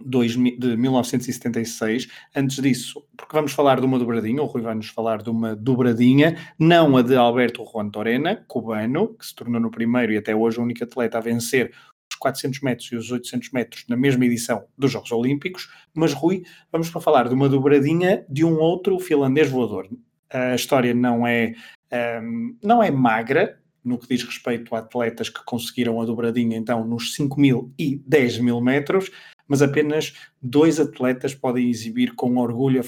de 0.00 0.76
1976. 0.76 2.08
Antes 2.34 2.62
disso, 2.62 3.06
porque 3.14 3.36
vamos 3.36 3.52
falar 3.52 3.80
de 3.80 3.84
uma 3.84 3.98
dobradinha, 3.98 4.42
o 4.42 4.46
Rui 4.46 4.62
vai 4.62 4.74
nos 4.74 4.88
falar 4.88 5.22
de 5.22 5.28
uma 5.28 5.54
dobradinha, 5.54 6.34
não 6.58 6.96
a 6.96 7.02
de 7.02 7.14
Alberto 7.14 7.62
Juan 7.70 7.90
Torena, 7.90 8.42
cubano, 8.48 9.14
que 9.18 9.26
se 9.26 9.34
tornou 9.34 9.60
no 9.60 9.70
primeiro 9.70 10.14
e 10.14 10.16
até 10.16 10.34
hoje 10.34 10.58
o 10.58 10.62
único 10.62 10.82
atleta 10.82 11.18
a 11.18 11.20
vencer 11.20 11.70
os 12.10 12.16
400 12.16 12.60
metros 12.62 12.90
e 12.90 12.96
os 12.96 13.12
800 13.12 13.52
metros 13.52 13.84
na 13.86 13.98
mesma 13.98 14.24
edição 14.24 14.64
dos 14.78 14.92
Jogos 14.92 15.12
Olímpicos, 15.12 15.68
mas 15.92 16.14
Rui, 16.14 16.42
vamos 16.72 16.88
para 16.88 17.02
falar 17.02 17.28
de 17.28 17.34
uma 17.34 17.50
dobradinha 17.50 18.24
de 18.30 18.46
um 18.46 18.58
outro 18.58 18.98
finlandês 18.98 19.50
voador. 19.50 19.86
A 20.30 20.54
história 20.54 20.94
não 20.94 21.26
é, 21.26 21.52
um, 21.92 22.56
não 22.62 22.82
é 22.82 22.90
magra, 22.90 23.62
no 23.84 23.98
que 23.98 24.08
diz 24.08 24.24
respeito 24.24 24.74
a 24.74 24.78
atletas 24.78 25.28
que 25.28 25.44
conseguiram 25.44 26.00
a 26.00 26.06
dobradinha, 26.06 26.56
então, 26.56 26.84
nos 26.84 27.14
5 27.14 27.38
mil 27.38 27.72
e 27.78 27.96
10 28.06 28.38
mil 28.38 28.60
metros, 28.60 29.10
mas 29.46 29.60
apenas 29.60 30.14
dois 30.40 30.80
atletas 30.80 31.34
podem 31.34 31.68
exibir 31.68 32.14
com 32.14 32.38
orgulho 32.38 32.80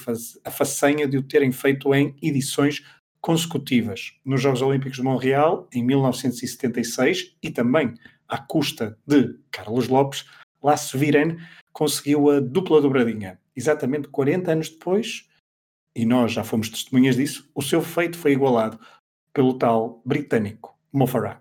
a, 0.44 0.50
façanha 0.50 1.06
de 1.06 1.18
o 1.18 1.22
terem 1.22 1.52
feito 1.52 1.94
em 1.94 2.16
edições 2.22 2.82
consecutivas. 3.20 4.14
Nos 4.24 4.40
Jogos 4.40 4.62
Olímpicos 4.62 4.96
de 4.96 5.02
Montreal, 5.02 5.68
em 5.72 5.84
1976, 5.84 7.36
e 7.42 7.50
também 7.50 7.92
à 8.26 8.38
custa 8.38 8.98
de 9.06 9.38
Carlos 9.50 9.88
Lopes, 9.88 10.24
Lasse 10.62 10.96
Viren 10.96 11.36
conseguiu 11.72 12.30
a 12.30 12.40
dupla 12.40 12.80
dobradinha. 12.80 13.38
Exatamente 13.54 14.08
40 14.08 14.52
anos 14.52 14.68
depois, 14.70 15.28
e 15.94 16.06
nós 16.06 16.32
já 16.32 16.42
fomos 16.42 16.70
testemunhas 16.70 17.16
disso, 17.16 17.50
o 17.54 17.62
seu 17.62 17.82
feito 17.82 18.16
foi 18.16 18.32
igualado 18.32 18.78
pelo 19.32 19.58
tal 19.58 20.00
britânico 20.04 20.75
Mo 20.92 21.06
Farah. 21.06 21.40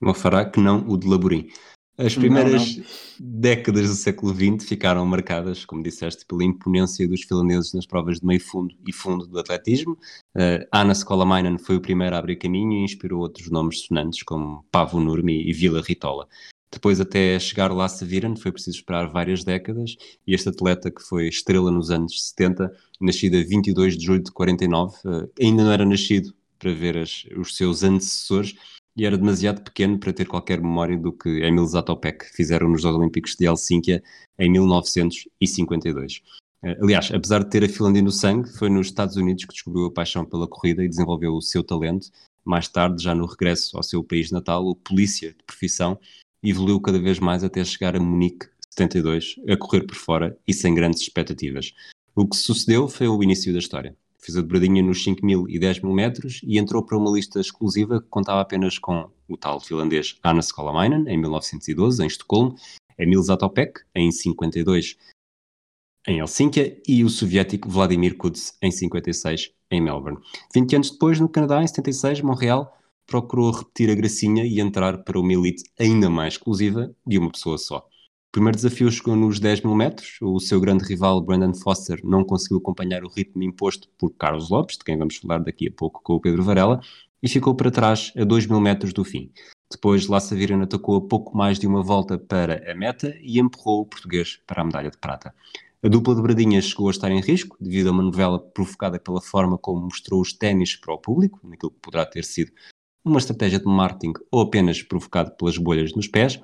Mo 0.00 0.14
Farah, 0.14 0.44
que 0.44 0.60
não 0.60 0.88
o 0.88 0.96
de 0.96 1.08
Laborim. 1.08 1.48
As 1.96 2.16
primeiras 2.16 2.76
não, 2.76 2.84
não. 2.84 3.40
décadas 3.40 3.88
do 3.88 3.94
século 3.94 4.34
XX 4.34 4.68
ficaram 4.68 5.06
marcadas, 5.06 5.64
como 5.64 5.82
disseste, 5.82 6.26
pela 6.26 6.42
imponência 6.42 7.06
dos 7.06 7.22
finlandeses 7.22 7.72
nas 7.72 7.86
provas 7.86 8.18
de 8.18 8.26
meio 8.26 8.40
fundo 8.40 8.74
e 8.84 8.92
fundo 8.92 9.28
do 9.28 9.38
atletismo. 9.38 9.96
Uh, 10.34 10.66
Anna 10.72 10.92
Skolamainen 10.92 11.56
foi 11.56 11.76
o 11.76 11.80
primeiro 11.80 12.16
a 12.16 12.18
abrir 12.18 12.36
caminho 12.36 12.72
e 12.72 12.84
inspirou 12.84 13.20
outros 13.20 13.48
nomes 13.48 13.82
sonantes 13.82 14.24
como 14.24 14.64
Pavo 14.72 14.98
Nurmi 14.98 15.48
e 15.48 15.52
Vila 15.52 15.80
Ritola. 15.80 16.26
Depois, 16.68 17.00
até 17.00 17.38
chegar 17.38 17.70
lá 17.72 17.86
a 17.86 18.04
Viren, 18.04 18.34
foi 18.34 18.50
preciso 18.50 18.78
esperar 18.78 19.08
várias 19.08 19.44
décadas 19.44 19.94
e 20.26 20.34
este 20.34 20.48
atleta, 20.48 20.90
que 20.90 21.00
foi 21.00 21.28
estrela 21.28 21.70
nos 21.70 21.92
anos 21.92 22.30
70, 22.30 22.72
nascido 23.00 23.36
a 23.36 23.44
22 23.44 23.96
de 23.96 24.04
julho 24.04 24.24
de 24.24 24.32
49, 24.32 24.96
uh, 25.04 25.30
ainda 25.40 25.62
não 25.62 25.70
era 25.70 25.84
nascido 25.84 26.34
para 26.58 26.72
ver 26.72 26.98
as, 26.98 27.24
os 27.36 27.56
seus 27.56 27.82
antecessores 27.82 28.54
e 28.96 29.04
era 29.04 29.18
demasiado 29.18 29.62
pequeno 29.62 29.98
para 29.98 30.12
ter 30.12 30.26
qualquer 30.26 30.60
memória 30.60 30.96
do 30.96 31.12
que 31.12 31.28
Emil 31.42 31.66
Zatopek 31.66 32.26
fizeram 32.26 32.68
nos 32.68 32.82
Jogos 32.82 33.00
Olímpicos 33.00 33.34
de 33.34 33.46
Helsínquia 33.46 34.02
em 34.38 34.50
1952. 34.50 36.22
Eh, 36.62 36.78
aliás, 36.80 37.10
apesar 37.12 37.42
de 37.42 37.50
ter 37.50 37.64
a 37.64 37.68
Finlândia 37.68 38.02
no 38.02 38.12
sangue, 38.12 38.48
foi 38.50 38.70
nos 38.70 38.86
Estados 38.86 39.16
Unidos 39.16 39.44
que 39.44 39.52
descobriu 39.52 39.86
a 39.86 39.92
paixão 39.92 40.24
pela 40.24 40.46
corrida 40.46 40.84
e 40.84 40.88
desenvolveu 40.88 41.34
o 41.34 41.42
seu 41.42 41.64
talento. 41.64 42.08
Mais 42.44 42.68
tarde, 42.68 43.02
já 43.02 43.14
no 43.14 43.26
regresso 43.26 43.76
ao 43.76 43.82
seu 43.82 44.04
país 44.04 44.30
natal, 44.30 44.64
o 44.64 44.76
polícia 44.76 45.32
de 45.32 45.42
profissão 45.44 45.98
evoluiu 46.42 46.80
cada 46.80 46.98
vez 46.98 47.18
mais 47.18 47.42
até 47.42 47.64
chegar 47.64 47.96
a 47.96 48.00
Munique 48.00 48.46
72, 48.70 49.36
a 49.48 49.56
correr 49.56 49.82
por 49.82 49.96
fora 49.96 50.38
e 50.46 50.52
sem 50.52 50.74
grandes 50.74 51.00
expectativas. 51.00 51.72
O 52.14 52.28
que 52.28 52.36
sucedeu 52.36 52.86
foi 52.88 53.08
o 53.08 53.22
início 53.22 53.52
da 53.52 53.58
história 53.58 53.96
fez 54.24 54.36
a 54.38 54.40
dobradinha 54.40 54.82
nos 54.82 55.04
5 55.04 55.24
mil 55.24 55.48
e 55.48 55.58
10 55.58 55.80
mil 55.80 55.92
metros 55.92 56.40
e 56.42 56.58
entrou 56.58 56.82
para 56.82 56.96
uma 56.96 57.10
lista 57.10 57.38
exclusiva 57.38 58.00
que 58.00 58.08
contava 58.08 58.40
apenas 58.40 58.78
com 58.78 59.10
o 59.28 59.36
tal 59.36 59.60
finlandês 59.60 60.18
Anna 60.24 60.40
Skolamainen, 60.40 61.06
em 61.08 61.18
1912, 61.18 62.02
em 62.02 62.06
Estocolmo, 62.06 62.54
Emil 62.98 63.22
Zatopek, 63.22 63.80
em 63.94 64.10
52, 64.10 64.96
em 66.06 66.20
Helsínquia, 66.20 66.80
e 66.86 67.04
o 67.04 67.10
soviético 67.10 67.68
Vladimir 67.68 68.16
Kudz, 68.16 68.56
em 68.62 68.70
56, 68.70 69.52
em 69.70 69.80
Melbourne. 69.80 70.18
20 70.54 70.76
anos 70.76 70.90
depois, 70.90 71.20
no 71.20 71.28
Canadá, 71.28 71.62
em 71.62 71.66
76, 71.66 72.22
Montreal, 72.22 72.78
procurou 73.06 73.50
repetir 73.50 73.90
a 73.90 73.94
gracinha 73.94 74.44
e 74.44 74.60
entrar 74.60 75.04
para 75.04 75.18
uma 75.18 75.32
elite 75.32 75.64
ainda 75.78 76.08
mais 76.08 76.34
exclusiva 76.34 76.94
de 77.06 77.18
uma 77.18 77.30
pessoa 77.30 77.58
só 77.58 77.86
primeiro 78.34 78.56
desafio 78.56 78.90
chegou 78.90 79.14
nos 79.14 79.38
10 79.38 79.60
mil 79.60 79.76
metros. 79.76 80.18
O 80.20 80.40
seu 80.40 80.60
grande 80.60 80.84
rival, 80.84 81.20
Brandon 81.20 81.54
Foster, 81.54 82.00
não 82.02 82.24
conseguiu 82.24 82.58
acompanhar 82.58 83.04
o 83.04 83.08
ritmo 83.08 83.44
imposto 83.44 83.88
por 83.96 84.10
Carlos 84.10 84.50
Lopes, 84.50 84.76
de 84.76 84.82
quem 84.82 84.98
vamos 84.98 85.18
falar 85.18 85.38
daqui 85.38 85.68
a 85.68 85.70
pouco 85.70 86.02
com 86.02 86.14
o 86.14 86.20
Pedro 86.20 86.42
Varela, 86.42 86.80
e 87.22 87.28
ficou 87.28 87.54
para 87.54 87.70
trás 87.70 88.12
a 88.16 88.24
2 88.24 88.48
mil 88.48 88.60
metros 88.60 88.92
do 88.92 89.04
fim. 89.04 89.30
Depois, 89.70 90.08
Lassa 90.08 90.34
Viren 90.34 90.60
atacou 90.62 90.96
a 90.96 91.00
pouco 91.00 91.36
mais 91.36 91.60
de 91.60 91.68
uma 91.68 91.80
volta 91.80 92.18
para 92.18 92.68
a 92.68 92.74
meta 92.74 93.16
e 93.22 93.38
empurrou 93.38 93.82
o 93.82 93.86
português 93.86 94.40
para 94.48 94.62
a 94.62 94.64
medalha 94.64 94.90
de 94.90 94.98
prata. 94.98 95.32
A 95.80 95.86
dupla 95.86 96.16
de 96.16 96.22
Bradinhas 96.22 96.64
chegou 96.64 96.88
a 96.88 96.90
estar 96.90 97.12
em 97.12 97.20
risco 97.20 97.56
devido 97.60 97.90
a 97.90 97.92
uma 97.92 98.02
novela 98.02 98.40
provocada 98.40 98.98
pela 98.98 99.20
forma 99.20 99.56
como 99.56 99.80
mostrou 99.80 100.20
os 100.20 100.32
ténis 100.32 100.74
para 100.74 100.92
o 100.92 100.98
público, 100.98 101.38
naquilo 101.44 101.70
que 101.70 101.78
poderá 101.80 102.04
ter 102.04 102.24
sido 102.24 102.50
uma 103.04 103.18
estratégia 103.18 103.60
de 103.60 103.66
marketing 103.66 104.14
ou 104.28 104.40
apenas 104.40 104.82
provocado 104.82 105.30
pelas 105.36 105.56
bolhas 105.56 105.94
nos 105.94 106.08
pés 106.08 106.40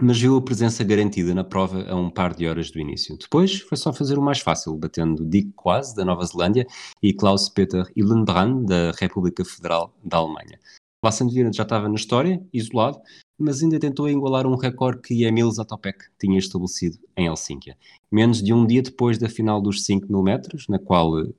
mas 0.00 0.20
viu 0.20 0.36
a 0.36 0.42
presença 0.42 0.84
garantida 0.84 1.34
na 1.34 1.44
prova 1.44 1.88
a 1.88 1.94
um 1.94 2.10
par 2.10 2.34
de 2.34 2.46
horas 2.46 2.70
do 2.70 2.78
início. 2.78 3.16
Depois 3.16 3.60
foi 3.60 3.78
só 3.78 3.92
fazer 3.92 4.18
o 4.18 4.22
mais 4.22 4.40
fácil, 4.40 4.76
batendo 4.76 5.24
Dick 5.24 5.52
Quaz, 5.52 5.94
da 5.94 6.04
Nova 6.04 6.24
Zelândia, 6.24 6.66
e 7.02 7.12
Klaus-Peter 7.12 7.90
Hillenbrand, 7.96 8.66
da 8.66 8.92
República 8.98 9.44
Federal 9.44 9.94
da 10.04 10.18
Alemanha. 10.18 10.58
Lassandvira 11.04 11.52
já 11.52 11.62
estava 11.62 11.88
na 11.88 11.94
história, 11.94 12.44
isolado, 12.52 13.00
mas 13.38 13.62
ainda 13.62 13.78
tentou 13.78 14.08
igualar 14.08 14.46
um 14.46 14.56
recorde 14.56 15.02
que 15.02 15.24
Emil 15.24 15.50
Zatopek 15.50 15.98
tinha 16.18 16.38
estabelecido 16.38 16.98
em 17.16 17.26
Helsínquia. 17.26 17.76
Menos 18.10 18.42
de 18.42 18.52
um 18.52 18.66
dia 18.66 18.82
depois 18.82 19.18
da 19.18 19.28
final 19.28 19.60
dos 19.60 19.84
5 19.84 20.06
mil 20.08 20.22
metros, 20.22 20.66
na 20.68 20.78
qual 20.78 21.20
eh, 21.20 21.32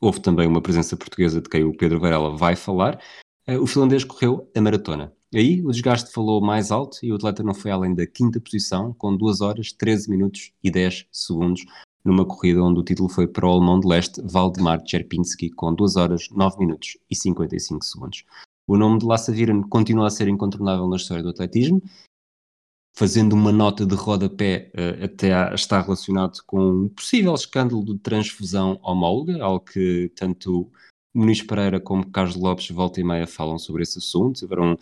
houve 0.00 0.20
também 0.20 0.46
uma 0.46 0.62
presença 0.62 0.96
portuguesa 0.96 1.40
de 1.40 1.48
quem 1.48 1.64
o 1.64 1.76
Pedro 1.76 2.00
Varela 2.00 2.36
vai 2.36 2.56
falar, 2.56 3.00
eh, 3.46 3.58
o 3.58 3.66
finlandês 3.66 4.04
correu 4.04 4.50
a 4.54 4.60
maratona. 4.60 5.12
Aí 5.32 5.62
o 5.64 5.70
desgaste 5.70 6.12
falou 6.12 6.40
mais 6.40 6.72
alto 6.72 6.98
e 7.02 7.12
o 7.12 7.14
atleta 7.14 7.42
não 7.42 7.54
foi 7.54 7.70
além 7.70 7.94
da 7.94 8.04
quinta 8.06 8.40
posição, 8.40 8.92
com 8.94 9.16
2 9.16 9.40
horas, 9.40 9.72
13 9.72 10.10
minutos 10.10 10.52
e 10.62 10.70
10 10.70 11.06
segundos, 11.12 11.64
numa 12.04 12.24
corrida 12.24 12.62
onde 12.62 12.80
o 12.80 12.82
título 12.82 13.08
foi 13.08 13.28
para 13.28 13.46
o 13.46 13.50
alemão 13.50 13.78
de 13.78 13.86
leste 13.86 14.20
Valdemar 14.22 14.82
Czerpinski, 14.84 15.50
com 15.50 15.72
2 15.72 15.96
horas, 15.96 16.28
9 16.30 16.58
minutos 16.58 16.98
e 17.08 17.14
55 17.14 17.84
segundos. 17.84 18.24
O 18.66 18.76
nome 18.76 18.98
de 18.98 19.06
Lasse 19.06 19.30
Viren 19.30 19.62
continua 19.62 20.08
a 20.08 20.10
ser 20.10 20.26
incontornável 20.26 20.88
na 20.88 20.96
história 20.96 21.22
do 21.22 21.28
atletismo, 21.28 21.80
fazendo 22.96 23.34
uma 23.34 23.52
nota 23.52 23.86
de 23.86 23.94
rodapé 23.94 24.72
uh, 24.74 25.04
até 25.04 25.54
está 25.54 25.80
relacionado 25.80 26.40
com 26.44 26.84
um 26.84 26.88
possível 26.88 27.34
escândalo 27.34 27.84
de 27.84 27.98
transfusão 27.98 28.80
homóloga, 28.82 29.42
algo 29.42 29.64
que 29.64 30.10
tanto 30.16 30.70
Muniz 31.14 31.42
Pereira 31.42 31.80
como 31.80 32.10
Carlos 32.10 32.36
Lopes 32.36 32.70
volta 32.70 33.00
e 33.00 33.04
meia 33.04 33.26
falam 33.26 33.58
sobre 33.58 33.82
esse 33.82 33.98
assunto. 33.98 34.40
Tiveram 34.40 34.76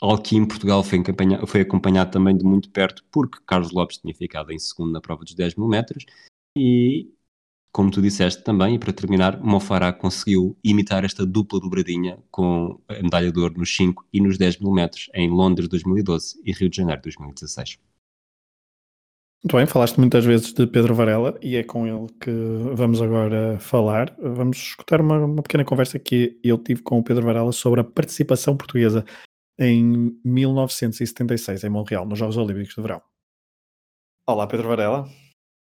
algo 0.00 0.22
que 0.22 0.36
em 0.36 0.46
Portugal 0.46 0.82
foi, 0.82 1.02
foi, 1.46 1.60
acompanhado 1.62 2.10
também 2.10 2.36
de 2.36 2.44
muito 2.44 2.70
perto, 2.70 3.04
porque 3.10 3.38
Carlos 3.46 3.72
Lopes 3.72 3.98
tinha 3.98 4.14
ficado 4.14 4.52
em 4.52 4.58
segundo 4.58 4.92
na 4.92 5.00
prova 5.00 5.24
dos 5.24 5.34
10 5.34 5.56
mil 5.56 5.68
metros, 5.68 6.04
e 6.56 7.10
como 7.72 7.90
tu 7.90 8.00
disseste 8.00 8.42
também, 8.42 8.76
e 8.76 8.78
para 8.78 8.92
terminar, 8.92 9.38
Mofará 9.42 9.92
conseguiu 9.92 10.56
imitar 10.64 11.04
esta 11.04 11.26
dupla 11.26 11.60
dobradinha 11.60 12.18
com 12.30 12.80
a 12.88 12.94
medalha 12.94 13.30
de 13.30 13.38
ouro 13.38 13.58
nos 13.58 13.76
5 13.76 14.06
e 14.10 14.18
nos 14.18 14.38
10 14.38 14.60
mil 14.60 14.72
metros 14.72 15.10
em 15.14 15.28
Londres 15.28 15.68
2012 15.68 16.40
e 16.42 16.52
Rio 16.52 16.70
de 16.70 16.76
Janeiro 16.76 17.02
2016. 17.02 17.78
Muito 19.44 19.56
bem, 19.58 19.66
falaste 19.66 19.98
muitas 19.98 20.24
vezes 20.24 20.52
de 20.54 20.66
Pedro 20.66 20.94
Varela 20.94 21.38
e 21.42 21.54
é 21.56 21.62
com 21.62 21.86
ele 21.86 22.06
que 22.18 22.30
vamos 22.74 23.00
agora 23.02 23.58
falar. 23.60 24.16
Vamos 24.18 24.56
escutar 24.56 25.00
uma, 25.00 25.24
uma 25.24 25.42
pequena 25.42 25.64
conversa 25.64 25.98
que 25.98 26.40
eu 26.42 26.56
tive 26.56 26.82
com 26.82 26.98
o 26.98 27.02
Pedro 27.02 27.26
Varela 27.26 27.52
sobre 27.52 27.80
a 27.80 27.84
participação 27.84 28.56
portuguesa 28.56 29.04
em 29.58 30.18
1976, 30.24 31.64
em 31.64 31.70
Montreal, 31.70 32.06
nos 32.06 32.18
Jogos 32.18 32.36
Olímpicos 32.36 32.74
de 32.74 32.82
Verão. 32.82 33.02
Olá, 34.26 34.46
Pedro 34.46 34.68
Varela. 34.68 35.08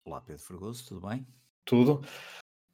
Olá, 0.07 0.21
Pedro 0.21 0.43
Fragoso, 0.43 0.87
tudo 0.87 1.07
bem? 1.07 1.27
Tudo. 1.65 2.03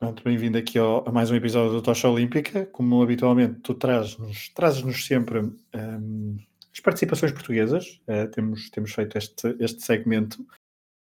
Muito 0.01 0.23
bem-vindo 0.23 0.57
aqui 0.57 0.79
ao, 0.79 1.09
a 1.09 1.11
mais 1.11 1.31
um 1.31 1.35
episódio 1.35 1.73
do 1.73 1.83
Tocha 1.83 2.09
Olímpica. 2.09 2.67
Como 2.67 3.03
habitualmente, 3.03 3.61
tu 3.61 3.75
trazes-nos 3.75 4.51
trazes 4.51 5.05
sempre 5.05 5.41
um, 5.41 6.37
as 6.73 6.81
participações 6.81 7.33
portuguesas. 7.33 8.01
Uh, 8.07 8.31
temos, 8.31 8.71
temos 8.71 8.93
feito 8.93 9.19
este, 9.19 9.57
este 9.59 9.83
segmento. 9.83 10.47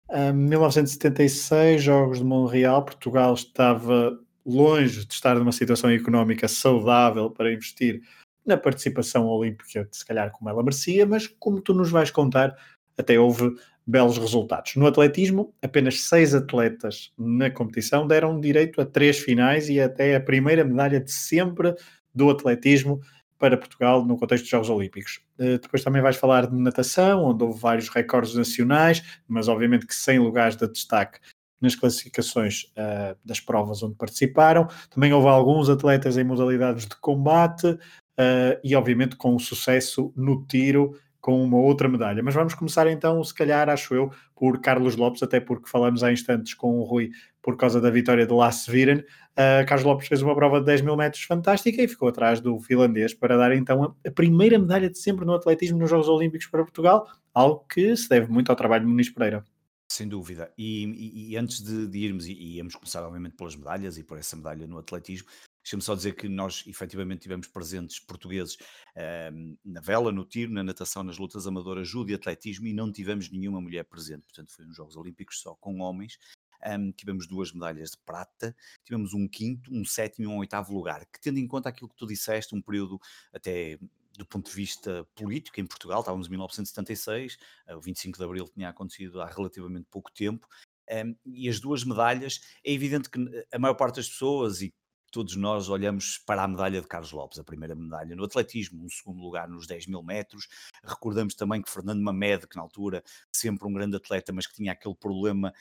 Um, 0.10 0.34
1976, 0.34 1.84
Jogos 1.84 2.20
de 2.20 2.24
Montreal, 2.24 2.86
Portugal 2.86 3.34
estava 3.34 4.18
longe 4.46 5.06
de 5.06 5.14
estar 5.14 5.36
numa 5.36 5.52
situação 5.52 5.90
económica 5.90 6.48
saudável 6.48 7.30
para 7.30 7.52
investir 7.52 8.02
na 8.46 8.58
participação 8.58 9.28
olímpica, 9.28 9.88
se 9.92 10.06
calhar 10.06 10.32
como 10.32 10.50
ela 10.50 10.64
merecia, 10.64 11.06
mas 11.06 11.28
como 11.28 11.62
tu 11.62 11.74
nos 11.74 11.90
vais 11.90 12.12
contar, 12.12 12.56
até 12.98 13.20
houve 13.20 13.56
belos 13.86 14.18
resultados. 14.18 14.76
No 14.76 14.88
atletismo, 14.88 15.54
apenas 15.62 16.02
seis 16.02 16.34
atletas 16.34 17.14
na 17.18 17.50
competição 17.52 18.08
deram 18.08 18.40
direito 18.40 18.82
a 18.82 18.86
três 18.86 19.20
finais 19.20 19.70
e 19.70 19.80
até 19.80 20.16
a 20.16 20.22
primeira 20.22 20.64
medalha 20.64 21.00
de 21.00 21.12
sempre 21.12 21.76
do 22.14 22.30
atletismo 22.30 23.02
para 23.38 23.58
Portugal 23.58 24.04
no 24.04 24.18
contexto 24.18 24.44
dos 24.44 24.50
Jogos 24.50 24.70
Olímpicos. 24.70 25.22
Uh, 25.38 25.60
depois 25.60 25.84
também 25.84 26.02
vais 26.02 26.16
falar 26.16 26.48
de 26.48 26.56
natação, 26.56 27.26
onde 27.26 27.44
houve 27.44 27.60
vários 27.60 27.90
recordes 27.90 28.34
nacionais, 28.34 29.04
mas 29.28 29.48
obviamente 29.48 29.86
que 29.86 29.94
sem 29.94 30.20
lugares 30.20 30.56
de 30.56 30.68
destaque 30.68 31.20
nas 31.62 31.76
classificações 31.76 32.64
uh, 32.78 33.18
das 33.24 33.40
provas 33.40 33.84
onde 33.84 33.96
participaram. 33.96 34.68
Também 34.90 35.14
houve 35.14 35.28
alguns 35.28 35.70
atletas 35.70 36.18
em 36.18 36.24
modalidades 36.24 36.86
de 36.86 36.96
combate, 36.98 37.78
uh, 38.20 38.60
e 38.64 38.76
obviamente 38.76 39.16
com 39.16 39.36
o 39.36 39.40
sucesso 39.40 40.14
no 40.16 40.46
tiro 40.46 40.96
com 41.26 41.44
uma 41.44 41.58
outra 41.58 41.90
medalha. 41.90 42.22
Mas 42.22 42.36
vamos 42.36 42.54
começar 42.54 42.86
então, 42.86 43.24
se 43.24 43.34
calhar, 43.34 43.68
acho 43.68 43.96
eu, 43.96 44.12
por 44.36 44.62
Carlos 44.62 44.96
Lopes, 44.96 45.24
até 45.24 45.40
porque 45.40 45.68
falamos 45.68 46.04
há 46.04 46.12
instantes 46.12 46.54
com 46.54 46.78
o 46.80 46.84
Rui 46.84 47.10
por 47.42 47.58
causa 47.58 47.82
da 47.82 47.90
vitória 47.90 48.28
de 48.28 48.32
Lasse 48.32 48.70
Viren. 48.70 49.00
Uh, 49.00 49.66
Carlos 49.68 49.84
Lopes 49.84 50.08
fez 50.08 50.22
uma 50.22 50.36
prova 50.36 50.60
de 50.60 50.68
10 50.68 50.82
mil 50.82 50.96
metros 50.96 51.24
fantástica 51.24 51.82
e 51.82 51.88
ficou 51.88 52.10
atrás 52.10 52.40
do 52.40 52.60
finlandês 52.60 53.12
para 53.12 53.38
dar 53.38 53.56
então 53.56 53.96
a, 54.06 54.12
primeira 54.12 54.60
medalha 54.60 54.88
de 54.88 55.00
sempre 55.00 55.26
no 55.26 55.34
atletismo 55.34 55.80
nos 55.80 55.90
Jogos 55.90 56.08
Olímpicos 56.08 56.46
para 56.46 56.62
Portugal, 56.62 57.08
algo 57.34 57.66
que 57.68 57.98
se 57.98 58.08
deve 58.08 58.32
muito 58.32 58.52
ao 58.52 58.56
trabalho 58.56 58.86
de 58.86 58.92
Muniz 58.92 59.10
Pereira. 59.10 59.44
Sem 59.92 60.08
dúvida. 60.08 60.52
E, 60.56 60.86
e, 60.86 61.32
e 61.32 61.38
antes 61.38 61.64
de, 61.64 61.88
de 61.88 61.98
irmos, 61.98 62.28
e, 62.28 62.34
e 62.34 62.58
íamos 62.58 62.76
começar 62.76 63.04
obviamente 63.04 63.36
pelas 63.36 63.56
medalhas 63.56 63.98
e 63.98 64.04
por 64.04 64.20
essa 64.20 64.36
medalha 64.36 64.68
no 64.68 64.78
atletismo, 64.78 65.28
Deixa-me 65.66 65.82
só 65.82 65.96
dizer 65.96 66.14
que 66.14 66.30
nós 66.30 66.64
efetivamente 66.68 67.22
tivemos 67.22 67.48
presentes 67.48 67.98
portugueses 67.98 68.54
uh, 68.54 69.58
na 69.66 69.82
vela, 69.82 70.12
no 70.12 70.24
tiro, 70.24 70.54
na 70.54 70.64
natação, 70.64 71.02
nas 71.02 71.18
lutas 71.18 71.48
amadoras, 71.48 71.88
judo 71.88 72.12
e 72.12 72.14
atletismo 72.14 72.68
e 72.68 72.74
não 72.74 72.92
tivemos 72.92 73.32
nenhuma 73.32 73.60
mulher 73.60 73.84
presente. 73.84 74.28
Portanto, 74.28 74.54
foi 74.54 74.64
uns 74.64 74.76
Jogos 74.76 74.96
Olímpicos 74.96 75.42
só 75.42 75.56
com 75.56 75.80
homens. 75.80 76.20
Um, 76.64 76.92
tivemos 76.92 77.26
duas 77.26 77.52
medalhas 77.52 77.92
de 77.92 77.98
prata, 77.98 78.56
tivemos 78.84 79.16
um 79.16 79.28
quinto, 79.28 79.74
um 79.74 79.84
sétimo 79.84 80.26
e 80.26 80.28
um 80.28 80.38
oitavo 80.38 80.72
lugar, 80.72 81.04
que 81.08 81.20
tendo 81.20 81.40
em 81.40 81.48
conta 81.48 81.70
aquilo 81.70 81.90
que 81.90 81.96
tu 81.96 82.06
disseste, 82.06 82.54
um 82.56 82.62
período 82.62 83.00
até 83.34 83.80
do 84.18 84.26
ponto 84.26 84.50
de 84.50 84.56
vista 84.56 85.04
político 85.16 85.60
em 85.60 85.66
Portugal, 85.66 86.00
estávamos 86.00 86.28
em 86.28 86.30
1976, 86.30 87.38
o 87.76 87.82
25 87.82 88.18
de 88.18 88.24
Abril 88.24 88.48
tinha 88.48 88.70
acontecido 88.70 89.22
há 89.22 89.28
relativamente 89.28 89.88
pouco 89.92 90.12
tempo, 90.12 90.48
um, 90.90 91.16
e 91.26 91.50
as 91.50 91.60
duas 91.60 91.84
medalhas, 91.84 92.42
é 92.64 92.72
evidente 92.72 93.10
que 93.10 93.20
a 93.52 93.60
maior 93.60 93.76
parte 93.76 93.98
das 93.98 94.08
pessoas, 94.08 94.62
e 94.62 94.74
todos 95.16 95.38
nós 95.38 95.70
olhamos 95.70 96.18
para 96.18 96.44
a 96.44 96.48
medalha 96.48 96.82
de 96.82 96.88
Carlos 96.90 97.14
Lopes, 97.14 97.40
a 97.40 97.44
primeira 97.46 97.74
medalha 97.74 98.18
no 98.18 98.26
atletismo, 98.26 98.84
um 98.84 98.90
segundo 98.90 99.22
lugar 99.22 99.48
nos 99.48 99.66
10 99.66 99.88
mil 99.88 100.04
metros. 100.04 100.50
Recordamos 100.84 101.34
também 101.36 101.62
que 101.62 101.72
Fernando 101.72 102.02
Mamed, 102.02 102.46
que 102.46 102.58
na 102.58 102.62
altura 102.62 103.02
sempre 103.32 103.66
um 103.66 103.72
grande 103.72 103.96
atleta, 103.96 104.34
mas 104.34 104.46
que 104.46 104.54
tinha 104.56 104.74
aquele 104.74 104.94
problema 104.94 105.54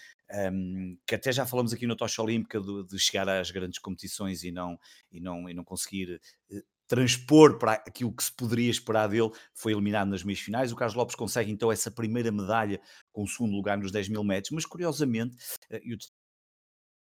um, 0.52 0.98
que 1.06 1.14
até 1.14 1.30
já 1.30 1.46
falamos 1.46 1.72
aqui 1.72 1.86
no 1.86 1.94
Tocha 1.94 2.20
Olímpica 2.20 2.60
de, 2.60 2.84
de, 2.84 2.98
chegar 2.98 3.28
às 3.28 3.52
grandes 3.52 3.78
competições 3.78 4.42
e 4.42 4.50
não, 4.50 4.76
e 5.12 5.20
não, 5.20 5.48
e 5.48 5.54
não 5.54 5.62
conseguir 5.62 6.20
uh, 6.50 6.62
transpor 6.88 7.56
para 7.56 7.74
aquilo 7.74 8.12
que 8.12 8.24
se 8.24 8.32
poderia 8.32 8.72
esperar 8.72 9.08
dele, 9.08 9.30
foi 9.52 9.70
eliminado 9.70 10.08
nas 10.08 10.24
meias 10.24 10.40
finais. 10.40 10.72
O 10.72 10.76
Carlos 10.76 10.96
Lopes 10.96 11.14
consegue 11.14 11.52
então 11.52 11.70
essa 11.70 11.92
primeira 11.92 12.32
medalha 12.32 12.80
com 13.12 13.22
o 13.22 13.28
segundo 13.28 13.54
lugar 13.54 13.78
nos 13.78 13.92
10 13.92 14.08
mil 14.08 14.24
metros, 14.24 14.50
mas 14.50 14.66
curiosamente, 14.66 15.36
uh, 15.70 15.78
e 15.80 15.94
o 15.94 15.98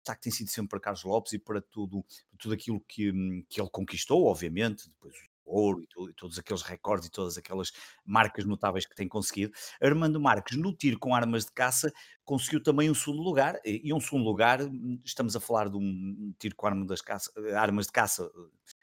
destaque 0.04 0.22
tem 0.22 0.32
sido 0.32 0.50
sempre 0.50 0.70
para 0.70 0.80
Carlos 0.80 1.04
Lopes 1.04 1.34
e 1.34 1.40
para 1.40 1.62
tudo, 1.62 2.06
tudo 2.38 2.54
aquilo 2.54 2.80
que, 2.82 3.12
hum, 3.12 3.44
que 3.50 3.60
ele 3.60 3.70
conquistou, 3.70 4.26
obviamente, 4.26 4.90
depois 4.90 5.16
o 5.46 5.60
ouro 5.60 5.82
e, 5.82 5.88
tudo, 5.88 6.10
e, 6.10 6.14
todos 6.14 6.40
aqueles 6.40 6.62
recordes 6.62 7.08
e 7.08 7.12
todas 7.12 7.38
aquelas 7.38 7.72
marcas 8.06 8.46
notáveis 8.46 8.86
que 8.86 8.96
tem 8.96 9.08
conseguido. 9.08 9.54
Armando 9.82 10.20
Marques, 10.20 10.58
no 10.58 10.74
tiro 10.74 10.98
com 11.00 11.14
armas 11.14 11.46
de 11.46 11.52
caça, 11.52 11.92
conseguiu 12.24 12.62
também 12.62 12.90
um 12.90 12.94
segundo 12.94 13.22
lugar, 13.22 13.60
e 13.66 13.94
um 13.94 14.00
segundo 14.00 14.24
lugar, 14.24 14.62
hum, 14.62 15.02
estamos 15.04 15.36
a 15.36 15.40
falar 15.40 15.70
de 15.70 15.78
um 15.78 16.34
tiro 16.40 16.56
com 16.56 16.68
arma 16.68 16.86
das 16.86 17.02
caça, 17.02 17.32
armas 17.58 17.88
de 17.88 17.92
caça 17.92 18.30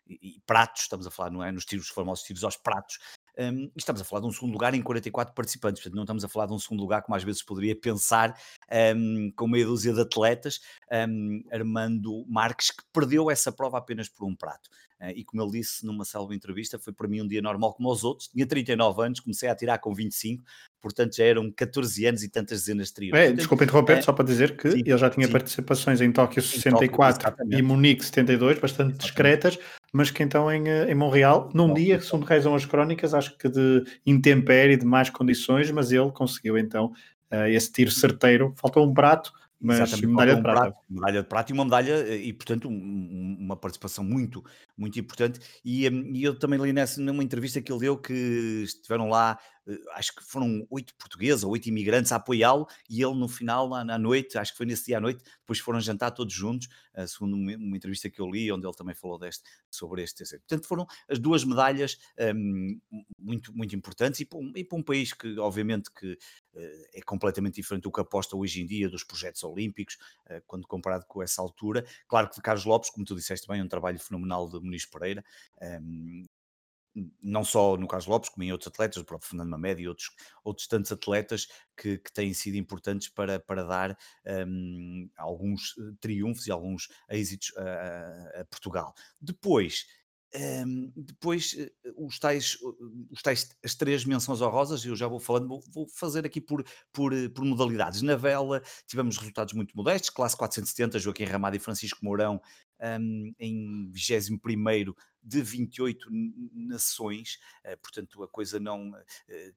e, 0.06 0.36
e 0.36 0.40
pratos, 0.46 0.82
estamos 0.82 1.06
a 1.06 1.10
falar, 1.10 1.30
não 1.30 1.42
é? 1.42 1.52
Nos 1.52 1.64
tiros, 1.64 1.88
famosos 1.88 2.24
tiros 2.24 2.44
aos 2.44 2.56
pratos, 2.56 2.98
um, 3.40 3.70
estamos 3.74 4.02
a 4.02 4.04
falar 4.04 4.20
de 4.20 4.28
um 4.28 4.32
segundo 4.32 4.52
lugar 4.52 4.74
em 4.74 4.82
44 4.82 5.34
participantes, 5.34 5.82
portanto, 5.82 5.96
não 5.96 6.02
estamos 6.02 6.24
a 6.24 6.28
falar 6.28 6.46
de 6.46 6.52
um 6.52 6.58
segundo 6.58 6.80
lugar 6.80 7.02
como 7.02 7.16
às 7.16 7.24
vezes 7.24 7.42
poderia 7.42 7.74
pensar, 7.74 8.34
um, 8.96 9.32
com 9.34 9.48
meia 9.48 9.64
dúzia 9.64 9.92
de 9.94 10.00
atletas, 10.00 10.60
um, 11.08 11.42
Armando 11.50 12.24
Marques, 12.28 12.70
que 12.70 12.82
perdeu 12.92 13.30
essa 13.30 13.50
prova 13.50 13.78
apenas 13.78 14.08
por 14.08 14.26
um 14.26 14.36
prato. 14.36 14.68
Uh, 15.00 15.12
e 15.16 15.24
como 15.24 15.42
ele 15.42 15.52
disse 15.52 15.86
numa 15.86 16.04
célebre 16.04 16.36
entrevista, 16.36 16.78
foi 16.78 16.92
para 16.92 17.08
mim 17.08 17.22
um 17.22 17.26
dia 17.26 17.40
normal 17.40 17.72
como 17.72 17.90
os 17.90 18.04
outros. 18.04 18.28
Tinha 18.28 18.46
39 18.46 19.02
anos, 19.02 19.20
comecei 19.20 19.48
a 19.48 19.54
tirar 19.54 19.78
com 19.78 19.94
25, 19.94 20.44
portanto 20.78 21.16
já 21.16 21.24
eram 21.24 21.50
14 21.50 22.04
anos 22.04 22.22
e 22.22 22.28
tantas 22.28 22.60
dezenas 22.60 22.88
de 22.88 22.94
triunfos. 22.94 23.18
É, 23.18 23.32
desculpa 23.32 23.64
interromper, 23.64 23.96
é, 23.96 24.02
só 24.02 24.12
para 24.12 24.26
dizer 24.26 24.58
que 24.58 24.70
sim, 24.70 24.80
ele 24.80 24.98
já 24.98 25.08
tinha 25.08 25.26
sim. 25.26 25.32
participações 25.32 26.02
em 26.02 26.12
Tóquio 26.12 26.42
64 26.42 27.30
Tóquio, 27.30 27.58
e 27.58 27.62
Munique 27.62 28.04
72, 28.04 28.58
bastante 28.58 28.90
exatamente. 28.90 29.00
discretas, 29.00 29.58
mas 29.92 30.10
que 30.10 30.22
então 30.22 30.50
em, 30.50 30.68
eh, 30.68 30.90
em 30.90 30.94
Montreal, 30.94 31.50
num 31.52 31.74
dia, 31.74 32.00
segundo 32.00 32.24
rezam 32.24 32.54
as 32.54 32.64
crónicas, 32.64 33.14
acho 33.14 33.36
que 33.36 33.48
de 33.48 33.84
intempérie, 34.06 34.76
de 34.76 34.86
más 34.86 35.10
condições, 35.10 35.70
mas 35.70 35.90
ele 35.90 36.10
conseguiu 36.12 36.56
então 36.56 36.92
uh, 37.32 37.46
esse 37.48 37.72
tiro 37.72 37.90
certeiro. 37.90 38.54
Faltou 38.56 38.88
um 38.88 38.94
prato, 38.94 39.32
mas 39.60 39.80
Exatamente, 39.80 40.06
medalha 40.06 40.36
de 40.36 40.42
prata. 40.42 40.60
Prato, 40.60 40.78
medalha 40.88 41.22
de 41.22 41.28
prata 41.28 41.52
e 41.52 41.54
uma 41.54 41.64
medalha, 41.64 41.92
eh, 41.92 42.16
e 42.16 42.32
portanto 42.32 42.68
um, 42.68 43.36
uma 43.38 43.56
participação 43.56 44.02
muito, 44.02 44.42
muito 44.76 44.98
importante. 44.98 45.38
E, 45.62 45.86
e 45.86 46.24
eu 46.24 46.38
também 46.38 46.58
li 46.58 46.72
nessa, 46.72 47.00
numa 47.00 47.22
entrevista 47.22 47.60
que 47.60 47.70
ele 47.70 47.80
deu 47.80 47.98
que 47.98 48.62
estiveram 48.64 49.08
lá 49.08 49.38
eh, 49.59 49.59
acho 49.92 50.14
que 50.14 50.24
foram 50.24 50.66
oito 50.70 50.94
portugueses 50.94 51.44
ou 51.44 51.52
oito 51.52 51.68
imigrantes 51.68 52.12
a 52.12 52.16
apoiá-lo 52.16 52.66
e 52.88 53.02
ele 53.02 53.14
no 53.14 53.28
final, 53.28 53.68
lá 53.68 53.84
na 53.84 53.98
noite, 53.98 54.38
acho 54.38 54.52
que 54.52 54.58
foi 54.58 54.66
nesse 54.66 54.86
dia 54.86 54.98
à 54.98 55.00
noite, 55.00 55.22
depois 55.40 55.58
foram 55.58 55.80
jantar 55.80 56.10
todos 56.10 56.32
juntos, 56.32 56.68
uh, 56.94 57.06
segundo 57.06 57.34
uma, 57.34 57.76
entrevista 57.76 58.08
que 58.10 58.20
eu 58.20 58.30
li, 58.30 58.50
onde 58.50 58.66
ele 58.66 58.74
também 58.74 58.94
falou 58.94 59.18
deste, 59.18 59.44
sobre 59.70 60.02
este. 60.02 60.24
Portanto, 60.38 60.66
foram 60.66 60.86
as 61.08 61.18
duas 61.18 61.44
medalhas 61.44 61.98
um, 62.34 62.80
muito, 63.18 63.52
muito 63.54 63.74
importantes 63.74 64.20
e 64.20 64.24
para, 64.24 64.38
um, 64.38 64.52
e 64.54 64.64
para, 64.64 64.78
um, 64.78 64.82
país 64.82 65.12
que, 65.12 65.38
obviamente, 65.38 65.90
que 65.90 66.12
uh, 66.12 66.86
é 66.94 67.00
completamente 67.02 67.54
diferente 67.56 67.82
do 67.82 67.92
que 67.92 68.00
aposta 68.00 68.36
hoje 68.36 68.62
em 68.62 68.66
dia 68.66 68.88
dos 68.88 69.04
projetos 69.04 69.42
olímpicos, 69.44 69.98
quando 70.46 70.66
comparado 70.66 71.04
com 71.06 71.22
essa 71.22 71.42
altura. 71.42 71.84
Claro 72.06 72.28
que 72.30 72.40
Carlos 72.40 72.64
Lopes, 72.64 72.90
como 72.90 73.04
tu 73.04 73.14
disseste 73.14 73.48
bem, 73.48 73.60
é 73.60 73.64
um 73.64 73.68
trabalho 73.68 73.98
fenomenal 73.98 74.48
de 74.48 74.60
Muniz 74.60 74.86
Pereira, 74.86 75.24
não 77.22 77.44
só 77.44 77.76
no 77.76 77.86
Carlos 77.86 78.06
Lopes, 78.06 78.30
como 78.30 78.42
em 78.42 78.52
outros 78.52 78.68
atletas, 78.68 78.96
o 78.96 79.04
próprio 79.04 79.28
Fernando 79.28 79.50
Mamed 79.50 79.82
e 79.82 79.88
outros, 79.88 80.10
outros 80.44 80.66
tantos 80.66 80.90
atletas 80.90 81.46
que, 81.76 81.98
que 81.98 82.12
têm 82.12 82.34
sido 82.34 82.56
importantes 82.56 83.08
para, 83.08 83.38
para 83.38 83.64
dar 83.64 83.96
um, 84.46 85.08
alguns 85.16 85.74
eh, 85.78 85.92
triunfos 86.00 86.46
e 86.46 86.50
alguns 86.50 86.88
êxitos 87.08 87.52
a, 87.56 88.40
a 88.40 88.44
Portugal. 88.44 88.94
Depois, 89.20 89.86
um, 90.32 90.92
depois, 90.96 91.56
eh, 91.58 91.72
os 91.96 92.18
tais, 92.18 92.56
os 93.10 93.20
tais, 93.20 93.50
as 93.64 93.74
três 93.74 94.04
menções 94.04 94.40
honrosas, 94.40 94.84
eu 94.84 94.94
já 94.94 95.08
vou 95.08 95.18
falando, 95.18 95.48
vou, 95.48 95.60
vou, 95.72 95.88
fazer 95.88 96.24
aqui 96.24 96.40
por, 96.40 96.64
por, 96.92 97.12
eh, 97.12 97.28
por 97.28 97.44
modalidades. 97.44 98.02
Na 98.02 98.14
vela, 98.14 98.62
tivemos 98.86 99.16
resultados 99.16 99.54
muito 99.54 99.76
modestos, 99.76 100.10
classe 100.10 100.36
470, 100.36 101.00
Joaquim 101.00 101.24
Ramado 101.24 101.56
e 101.56 101.58
Francisco 101.58 102.04
Mourão 102.04 102.40
um, 102.80 103.32
em 103.38 103.90
21 103.92 104.94
de 105.22 105.42
28 105.42 106.08
nações, 106.54 107.38
uh, 107.66 107.76
portanto 107.82 108.22
a 108.22 108.28
coisa 108.28 108.58
não, 108.58 108.90
uh, 108.90 108.94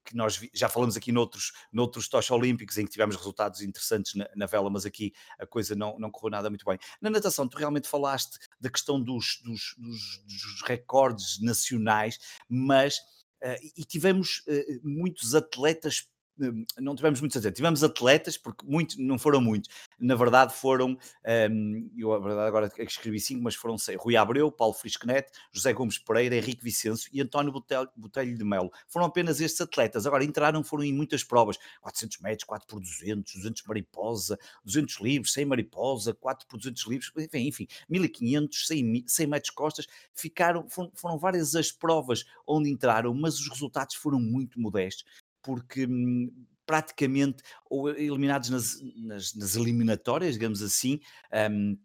que 0.03 0.15
nós 0.15 0.39
já 0.53 0.67
falamos 0.67 0.97
aqui 0.97 1.11
noutros, 1.11 1.51
noutros 1.71 2.07
Tocha 2.07 2.35
Olímpicos 2.35 2.77
em 2.77 2.85
que 2.85 2.91
tivemos 2.91 3.15
resultados 3.15 3.61
interessantes 3.61 4.13
na, 4.15 4.27
na, 4.35 4.45
vela, 4.45 4.69
mas 4.69 4.85
aqui 4.85 5.13
a 5.39 5.45
coisa 5.45 5.75
não, 5.75 5.97
não 5.97 6.11
correu 6.11 6.31
nada 6.31 6.49
muito 6.49 6.65
bem. 6.65 6.77
Na 7.01 7.09
natação, 7.09 7.47
tu 7.47 7.57
realmente 7.57 7.87
falaste 7.87 8.37
da 8.59 8.69
questão 8.69 9.01
dos, 9.01 9.41
dos, 9.43 9.75
dos, 9.77 10.23
dos 10.25 10.61
recordes 10.65 11.41
nacionais, 11.41 12.19
mas 12.49 12.99
Uh, 13.43 13.59
e 13.75 13.83
tivemos 13.83 14.41
uh, 14.47 14.79
muitos 14.81 15.35
atletas 15.35 16.07
não 16.79 16.95
tivemos 16.95 17.19
muitos 17.19 17.37
atletas, 17.37 17.57
tivemos 17.57 17.83
atletas, 17.83 18.37
porque 18.37 18.65
muito, 18.65 18.99
não 18.99 19.19
foram 19.19 19.41
muitos, 19.41 19.69
na 19.99 20.15
verdade 20.15 20.53
foram, 20.53 20.97
um, 21.51 21.91
eu 21.95 22.21
verdade 22.21 22.47
agora 22.47 22.71
é 22.77 22.83
escrevi 22.83 23.19
cinco, 23.19 23.43
mas 23.43 23.55
foram 23.55 23.77
seis, 23.77 23.97
Rui 23.99 24.15
Abreu, 24.15 24.51
Paulo 24.51 24.73
Frisquenet, 24.73 25.29
José 25.51 25.73
Gomes 25.73 25.97
Pereira, 25.97 26.35
Henrique 26.35 26.63
Vicêncio 26.63 27.09
e 27.13 27.21
António 27.21 27.51
Botelho, 27.51 27.89
Botelho 27.95 28.37
de 28.37 28.43
Melo, 28.43 28.71
foram 28.87 29.05
apenas 29.05 29.39
estes 29.39 29.61
atletas, 29.61 30.05
agora 30.05 30.23
entraram, 30.23 30.63
foram 30.63 30.83
em 30.83 30.93
muitas 30.93 31.23
provas, 31.23 31.57
400 31.81 32.19
metros, 32.19 32.43
4 32.45 32.67
por 32.67 32.79
200, 32.79 33.35
200 33.35 33.63
mariposa, 33.63 34.39
200 34.65 34.99
livros, 34.99 35.33
100 35.33 35.45
mariposa, 35.45 36.13
4 36.13 36.47
por 36.47 36.57
200 36.57 36.87
livros, 36.87 37.11
enfim, 37.17 37.47
enfim 37.47 37.67
1500, 37.89 38.67
100, 38.67 39.03
100 39.07 39.27
metros 39.27 39.49
costas, 39.51 39.87
ficaram, 40.13 40.67
foram, 40.69 40.91
foram 40.95 41.17
várias 41.17 41.55
as 41.55 41.71
provas 41.71 42.25
onde 42.47 42.69
entraram, 42.69 43.13
mas 43.13 43.39
os 43.39 43.47
resultados 43.49 43.95
foram 43.95 44.19
muito 44.19 44.59
modestos, 44.59 45.05
porque 45.43 45.85
hum, 45.85 46.31
praticamente 46.65 47.43
ou 47.69 47.89
eliminados 47.89 48.49
nas, 48.49 48.79
nas, 48.95 49.35
nas, 49.35 49.55
eliminatórias, 49.55 50.33
digamos 50.33 50.61
assim, 50.61 50.99
um, 51.51 51.77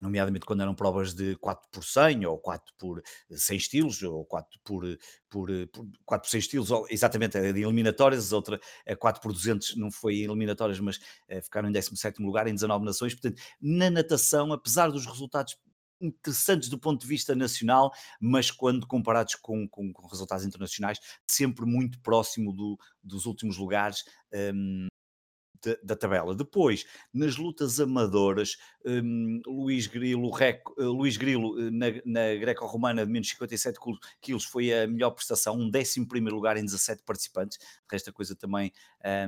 nomeadamente 0.00 0.44
quando 0.44 0.60
eram 0.60 0.74
provas 0.74 1.14
de 1.14 1.36
4 1.36 1.68
por 1.70 1.82
100 1.82 2.26
ou 2.26 2.38
4 2.38 2.74
por 2.78 3.02
100 3.30 3.56
estilos 3.56 4.02
ou 4.02 4.24
4 4.26 4.60
por, 4.62 4.84
por, 5.28 5.48
por 5.72 5.86
4 6.04 6.26
por 6.26 6.30
100 6.30 6.38
estilos, 6.38 6.70
ou, 6.70 6.86
exatamente, 6.90 7.40
de 7.52 7.62
eliminatórias, 7.62 8.32
outra 8.32 8.60
4 8.98 9.22
por 9.22 9.32
200 9.32 9.76
não 9.76 9.90
foi 9.90 10.16
em 10.16 10.24
eliminatórias, 10.24 10.78
mas 10.80 10.98
é, 11.28 11.40
ficaram 11.40 11.68
em 11.68 11.72
17º 11.72 12.20
lugar 12.20 12.46
em 12.46 12.54
19 12.54 12.84
nações, 12.84 13.14
portanto, 13.14 13.40
na 13.60 13.90
natação, 13.90 14.52
apesar 14.52 14.90
dos 14.90 15.06
resultados 15.06 15.56
interessantes 16.00 16.68
do 16.68 16.78
ponto 16.78 17.00
de 17.00 17.06
vista 17.06 17.34
nacional, 17.34 17.92
mas 18.20 18.50
quando 18.50 18.86
comparados 18.86 19.34
com, 19.34 19.68
com, 19.68 19.92
com 19.92 20.06
resultados 20.06 20.44
internacionais, 20.44 20.98
sempre 21.26 21.64
muito 21.66 22.00
próximo 22.00 22.52
do, 22.52 22.78
dos 23.02 23.26
últimos 23.26 23.56
lugares. 23.56 24.04
Um, 24.32 24.88
da, 25.64 25.76
da 25.82 25.96
tabela. 25.96 26.34
Depois, 26.34 26.84
nas 27.12 27.36
lutas 27.36 27.80
amadoras, 27.80 28.56
um, 28.84 29.40
Luís 29.46 29.86
Grilo, 29.86 30.30
rec, 30.30 30.62
uh, 30.78 30.82
Luís 30.84 31.16
Grilo 31.16 31.54
uh, 31.54 31.70
na, 31.70 31.86
na 32.04 32.34
greco-romana 32.38 33.04
de 33.04 33.12
menos 33.12 33.28
57 33.28 33.78
quilos 34.20 34.44
foi 34.44 34.72
a 34.72 34.86
melhor 34.86 35.10
prestação, 35.10 35.56
um 35.56 35.70
décimo 35.70 36.06
primeiro 36.06 36.36
lugar 36.36 36.56
em 36.56 36.64
17 36.64 37.02
participantes. 37.04 37.58
Esta 37.90 38.12
coisa 38.12 38.36
também 38.36 38.72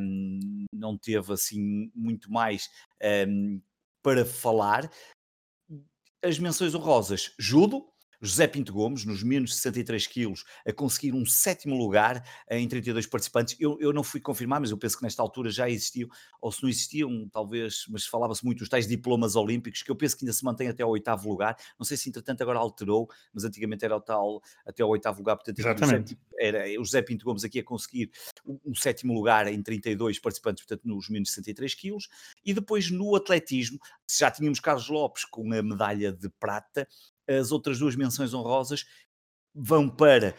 um, 0.01 0.67
não 0.73 0.97
teve 0.97 1.33
assim 1.33 1.91
muito 1.95 2.31
mais 2.31 2.69
um, 3.27 3.61
para 4.03 4.25
falar. 4.25 4.91
As 6.23 6.39
menções 6.39 6.75
honrosas, 6.75 7.33
judo, 7.39 7.85
José 8.21 8.47
Pinto 8.47 8.73
Gomes, 8.73 9.05
nos 9.05 9.23
menos 9.23 9.55
63 9.57 10.07
quilos, 10.07 10.45
a 10.67 10.73
conseguir 10.73 11.15
um 11.15 11.25
sétimo 11.25 11.77
lugar 11.77 12.25
em 12.51 12.67
32 12.67 13.07
participantes. 13.07 13.57
Eu, 13.59 13.79
eu 13.81 13.93
não 13.93 14.03
fui 14.03 14.21
confirmar, 14.21 14.61
mas 14.61 14.71
eu 14.71 14.79
penso 14.79 14.97
que 14.97 15.03
nesta 15.03 15.23
altura 15.23 15.51
já 15.51 15.69
existiam, 15.69 16.09
ou 16.41 16.51
se 16.51 16.63
não 16.63 16.69
existiam, 16.69 17.29
talvez, 17.33 17.85
mas 17.89 18.07
falava-se 18.07 18.45
muito 18.45 18.59
dos 18.59 18.69
tais 18.69 18.87
diplomas 18.87 19.37
olímpicos, 19.37 19.83
que 19.83 19.91
eu 19.91 19.97
penso 19.97 20.17
que 20.17 20.25
ainda 20.25 20.33
se 20.33 20.45
mantém 20.45 20.69
até 20.69 20.83
ao 20.83 20.91
oitavo 20.91 21.29
lugar. 21.29 21.57
Não 21.79 21.85
sei 21.85 21.97
se 21.97 22.09
entretanto 22.09 22.43
agora 22.43 22.59
alterou, 22.59 23.09
mas 23.33 23.45
antigamente 23.45 23.85
era 23.85 23.97
o 23.97 24.01
tal 24.01 24.43
até 24.67 24.83
ao 24.83 24.89
oitavo 24.89 25.19
lugar. 25.19 25.37
Portanto, 25.37 25.59
Exatamente. 25.59 26.19
Era 26.39 26.65
o 26.81 26.85
José 26.85 27.03
Pinto 27.03 27.25
Gomes 27.25 27.45
aqui 27.45 27.61
a 27.61 27.65
conseguir 27.65 28.11
um, 28.45 28.59
um 28.67 28.75
sétimo 28.75 29.13
lugar 29.13 29.47
em 29.47 29.63
32 29.63 30.19
participantes, 30.19 30.65
portanto, 30.65 30.87
nos 30.87 31.09
menos 31.09 31.31
63 31.31 31.75
quilos. 31.75 32.09
E 32.45 32.53
depois 32.53 32.91
no 32.91 33.15
atletismo, 33.15 33.79
já 34.11 34.31
tínhamos 34.31 34.61
Carlos 34.61 34.89
Lopes 34.89 35.25
com 35.25 35.53
a 35.53 35.63
medalha 35.63 36.13
de 36.13 36.29
prata, 36.29 36.87
as 37.29 37.53
outras 37.53 37.79
duas 37.79 37.95
menções 37.95 38.33
honrosas 38.33 38.87
vão 39.55 39.89
para 39.89 40.35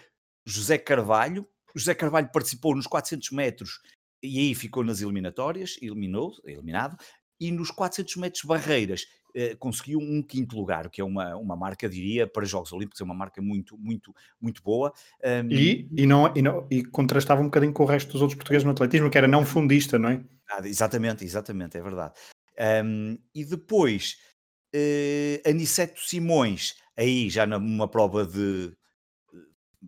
José 0.46 0.78
Carvalho. 0.78 1.48
José 1.76 1.94
Carvalho 1.94 2.30
participou 2.32 2.76
nos 2.76 2.88
400 2.88 3.32
metros 3.32 3.80
e 4.22 4.40
aí 4.40 4.56
ficou 4.56 4.84
nas 4.84 5.02
eliminatórias, 5.02 5.78
eliminou, 5.82 6.34
eliminado, 6.44 6.98
e 7.40 7.52
nos 7.52 7.72
400 7.72 8.18
metros 8.18 8.44
barreiras 8.44 9.06
eh, 9.34 9.56
conseguiu 9.56 10.00
um 10.00 10.22
quinto 10.22 10.58
lugar, 10.58 10.88
o 10.88 10.90
que 10.90 11.00
é 11.00 11.04
uma, 11.04 11.36
uma 11.36 11.56
marca, 11.56 11.88
diria, 11.88 12.28
para 12.28 12.46
Jogos 12.46 12.74
Olímpicos, 12.74 13.00
é 13.00 13.04
uma 13.04 13.14
marca 13.14 13.42
muito, 13.42 13.78
muito, 13.78 14.14
muito 14.42 14.62
boa. 14.64 14.92
Um... 15.24 15.52
E, 15.52 15.88
e, 15.96 16.06
não, 16.06 16.34
e, 16.36 16.42
não, 16.42 16.68
e 16.70 16.84
contrastava 16.84 17.40
um 17.40 17.46
bocadinho 17.46 17.72
com 17.72 17.84
o 17.84 17.86
resto 17.86 18.12
dos 18.12 18.22
outros 18.22 18.36
portugueses 18.36 18.66
no 18.66 18.72
atletismo, 18.72 19.10
que 19.10 19.18
era 19.18 19.28
não 19.28 19.46
fundista, 19.46 20.00
não 20.00 20.10
é? 20.10 20.24
exatamente, 20.66 21.24
exatamente, 21.24 21.78
é 21.78 21.82
verdade. 21.82 22.14
Um, 22.84 23.18
e 23.34 23.46
depois 23.46 24.18
uh, 24.76 25.50
Aniceto 25.50 26.02
Simões, 26.02 26.76
aí 27.00 27.30
já 27.30 27.48
numa 27.48 27.88
prova 27.88 28.26
de 28.26 28.74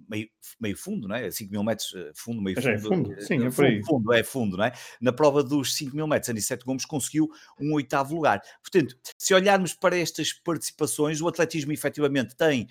meio, 0.10 0.30
meio 0.60 0.78
fundo, 0.78 1.08
não 1.08 1.16
é? 1.16 1.30
5 1.30 1.52
mil 1.52 1.64
metros 1.64 1.94
eh, 1.96 2.12
fundo, 2.16 2.42
meio 2.42 2.56
fundo. 2.56 2.70
É 2.70 2.80
fundo, 2.80 3.22
sim, 3.22 3.36
é 3.36 3.68
aí. 3.68 3.84
Fundo, 3.84 4.14
é 4.14 4.24
fundo, 4.24 4.58
não 4.58 4.64
é? 4.64 4.72
Na 5.02 5.12
prova 5.12 5.44
dos 5.44 5.76
5 5.76 5.96
mil 5.96 6.08
metros, 6.08 6.30
Aniceto 6.30 6.66
Gomes 6.66 6.86
conseguiu 6.86 7.30
um 7.60 7.74
oitavo 7.74 8.16
lugar. 8.16 8.42
Portanto, 8.62 8.96
se 9.18 9.34
olharmos 9.34 9.74
para 9.74 9.98
estas 9.98 10.32
participações, 10.32 11.22
o 11.22 11.28
atletismo 11.28 11.74
efetivamente 11.74 12.36
tem 12.36 12.68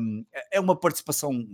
um, 0.00 0.24
é 0.50 0.60
uma 0.60 0.78
participação 0.78 1.46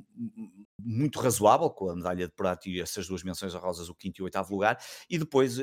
muito 0.78 1.18
razoável, 1.20 1.68
com 1.70 1.90
a 1.90 1.96
medalha 1.96 2.26
de 2.26 2.32
prata 2.32 2.68
e 2.68 2.80
essas 2.80 3.08
duas 3.08 3.22
menções 3.22 3.54
honrosas, 3.54 3.88
o 3.88 3.94
quinto 3.94 4.20
e 4.20 4.22
o 4.22 4.24
oitavo 4.24 4.52
lugar, 4.52 4.78
e 5.10 5.18
depois 5.18 5.58
uh, 5.58 5.62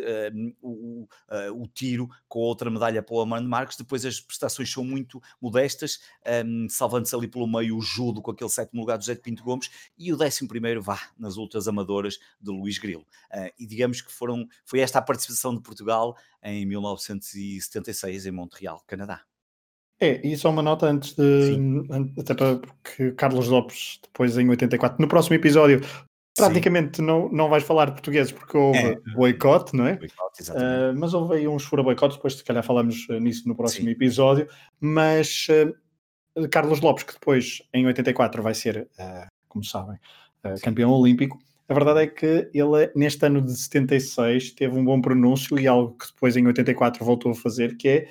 o, 0.61 1.03
uh, 1.03 1.61
o, 1.61 1.67
tiro 1.67 2.09
com 2.27 2.39
outra 2.39 2.69
medalha 2.69 3.01
para 3.01 3.15
o 3.15 3.21
Armando 3.21 3.47
Marques. 3.47 3.77
Depois 3.77 4.05
as 4.05 4.19
prestações 4.19 4.71
são 4.71 4.83
muito 4.83 5.21
modestas, 5.41 5.99
um, 6.45 6.67
salvando-se 6.69 7.15
ali 7.15 7.27
pelo 7.27 7.47
meio 7.47 7.77
o 7.77 7.81
judo 7.81 8.21
com 8.21 8.31
aquele 8.31 8.49
sétimo 8.49 8.81
lugar 8.81 8.97
do 8.97 9.01
José 9.01 9.15
de 9.15 9.21
Pinto 9.21 9.43
Gomes 9.43 9.69
e 9.97 10.11
o 10.11 10.17
décimo 10.17 10.49
primeiro 10.49 10.81
vá 10.81 10.99
nas 11.17 11.37
ultras 11.37 11.67
amadoras 11.67 12.19
de 12.41 12.51
Luís 12.51 12.77
Grilo. 12.77 13.05
Uh, 13.31 13.51
e 13.57 13.65
digamos 13.65 14.01
que 14.01 14.11
foram, 14.11 14.47
foi 14.65 14.79
esta 14.79 14.99
a 14.99 15.01
participação 15.01 15.55
de 15.55 15.61
Portugal 15.61 16.17
em 16.43 16.65
1976 16.65 18.25
em 18.25 18.31
Montreal, 18.31 18.83
Canadá. 18.85 19.25
É, 19.99 20.25
e 20.27 20.35
só 20.35 20.49
uma 20.49 20.61
nota 20.61 20.87
antes 20.87 21.13
de. 21.13 21.57
Até 22.19 22.33
para 22.33 22.57
porque 22.57 23.11
Carlos 23.13 23.47
Lopes, 23.47 23.99
depois 24.03 24.37
em 24.37 24.49
84, 24.49 25.01
no 25.01 25.07
próximo 25.07 25.35
episódio, 25.35 25.81
praticamente 26.35 27.01
não, 27.01 27.29
não 27.29 27.49
vais 27.49 27.63
falar 27.63 27.85
de 27.85 27.93
portugueses 27.93 28.31
porque 28.31 28.57
houve 28.57 28.77
é. 28.77 28.95
boicote, 29.15 29.75
não 29.75 29.87
é? 29.87 29.95
Boicote, 29.95 30.43
uh, 30.51 30.93
mas 30.97 31.13
houve 31.13 31.35
aí 31.35 31.47
uns 31.47 31.63
fura 31.63 31.81
boicotes, 31.81 32.17
depois 32.17 32.35
se 32.35 32.43
calhar 32.43 32.63
falamos 32.63 33.07
eh, 33.09 33.19
nisso 33.19 33.47
no 33.47 33.55
próximo 33.55 33.85
Sim. 33.85 33.91
episódio. 33.91 34.47
Mas 34.81 35.47
uh, 35.49 36.47
Carlos 36.49 36.81
Lopes, 36.81 37.05
que 37.05 37.13
depois 37.13 37.61
em 37.73 37.87
84 37.87 38.43
vai 38.43 38.53
ser, 38.53 38.89
uh, 38.99 39.27
como 39.47 39.63
sabem, 39.63 39.97
campeão 40.61 40.91
olímpico. 40.91 41.39
A 41.67 41.73
verdade 41.73 42.01
é 42.01 42.07
que 42.07 42.49
ele, 42.53 42.91
neste 42.95 43.25
ano 43.25 43.41
de 43.41 43.55
76, 43.55 44.51
teve 44.51 44.77
um 44.77 44.85
bom 44.85 45.01
pronúncio 45.01 45.57
e 45.57 45.65
algo 45.65 45.97
que 45.97 46.05
depois 46.07 46.37
em 46.37 46.45
84 46.45 47.03
voltou 47.03 47.31
a 47.31 47.35
fazer, 47.35 47.75
que 47.75 47.87
é 47.87 48.09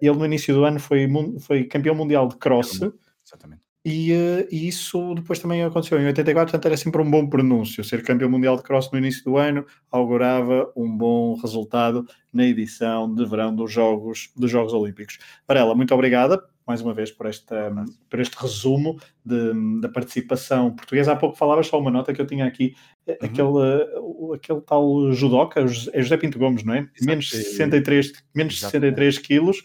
ele 0.00 0.16
no 0.16 0.24
início 0.24 0.54
do 0.54 0.64
ano 0.64 0.78
foi, 0.78 1.08
foi 1.40 1.64
campeão 1.64 1.94
mundial 1.94 2.28
de 2.28 2.36
cross. 2.36 2.80
Exatamente. 3.24 3.62
E, 3.86 4.12
uh, 4.12 4.48
e, 4.50 4.66
isso 4.66 5.14
depois 5.14 5.38
também 5.38 5.62
aconteceu 5.62 6.00
em 6.00 6.06
84, 6.06 6.52
portanto 6.52 6.66
era 6.66 6.76
sempre 6.76 7.02
um 7.02 7.10
bom 7.10 7.28
pronúncio. 7.28 7.84
Ser 7.84 8.02
campeão 8.02 8.30
mundial 8.30 8.56
de 8.56 8.62
cross 8.62 8.90
no 8.90 8.98
início 8.98 9.22
do 9.24 9.36
ano 9.36 9.66
augurava 9.90 10.72
um 10.74 10.96
bom 10.96 11.34
resultado 11.34 12.06
na 12.32 12.44
edição 12.44 13.12
de 13.14 13.26
verão 13.26 13.54
dos 13.54 13.70
Jogos, 13.70 14.30
dos 14.34 14.50
Jogos 14.50 14.72
Olímpicos. 14.72 15.18
Varela, 15.46 15.74
muito 15.74 15.92
obrigada 15.92 16.42
mais 16.66 16.80
uma 16.80 16.94
vez 16.94 17.10
por, 17.10 17.26
esta, 17.26 17.72
por 18.08 18.20
este 18.20 18.34
resumo 18.36 18.98
de, 19.24 19.80
da 19.80 19.88
participação 19.88 20.74
portuguesa. 20.74 21.12
Há 21.12 21.16
pouco 21.16 21.36
falavas 21.36 21.66
só 21.66 21.78
uma 21.78 21.90
nota 21.90 22.12
que 22.12 22.20
eu 22.20 22.26
tinha 22.26 22.46
aqui, 22.46 22.74
uhum. 23.06 23.14
aquele, 23.20 24.34
aquele 24.34 24.60
tal 24.62 25.12
judoca, 25.12 25.60
é 25.60 26.02
José 26.02 26.16
Pinto 26.16 26.38
Gomes, 26.38 26.64
não 26.64 26.74
é? 26.74 26.78
Exato. 26.78 27.04
Menos 27.04 27.30
63, 27.30 28.12
menos 28.34 28.60
63 28.60 29.18
quilos, 29.18 29.62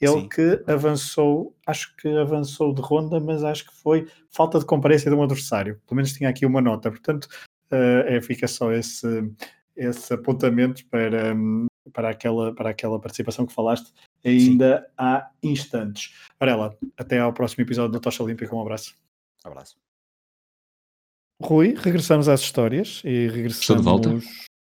ele 0.00 0.22
Sim. 0.22 0.28
que 0.28 0.62
avançou, 0.66 1.56
acho 1.64 1.94
que 1.96 2.08
avançou 2.08 2.74
de 2.74 2.82
ronda, 2.82 3.20
mas 3.20 3.44
acho 3.44 3.66
que 3.66 3.74
foi 3.82 4.08
falta 4.30 4.58
de 4.58 4.66
comparência 4.66 5.08
de 5.08 5.16
um 5.16 5.22
adversário. 5.22 5.80
Pelo 5.86 5.96
menos 5.96 6.12
tinha 6.12 6.28
aqui 6.28 6.44
uma 6.44 6.60
nota, 6.60 6.90
portanto, 6.90 7.28
uh, 7.70 8.02
é, 8.06 8.20
fica 8.20 8.48
só 8.48 8.72
esse, 8.72 9.06
esse 9.76 10.12
apontamento 10.12 10.84
para, 10.88 11.34
para, 11.92 12.10
aquela, 12.10 12.52
para 12.52 12.70
aquela 12.70 13.00
participação 13.00 13.46
que 13.46 13.54
falaste 13.54 13.92
ainda 14.24 14.78
Sim. 14.78 14.92
há 14.98 15.30
instantes. 15.42 16.14
Varela, 16.38 16.76
até 16.96 17.18
ao 17.18 17.32
próximo 17.32 17.62
episódio 17.62 17.92
da 17.92 18.00
Tocha 18.00 18.22
Olímpica. 18.22 18.54
Um 18.54 18.60
abraço. 18.60 18.94
Um 19.44 19.48
abraço. 19.48 19.76
Rui, 21.42 21.74
regressamos 21.76 22.28
às 22.28 22.40
histórias 22.40 23.02
e 23.04 23.26
regressamos. 23.28 23.60
Estou 23.60 23.76
de 23.76 23.82
volta. 23.82 24.26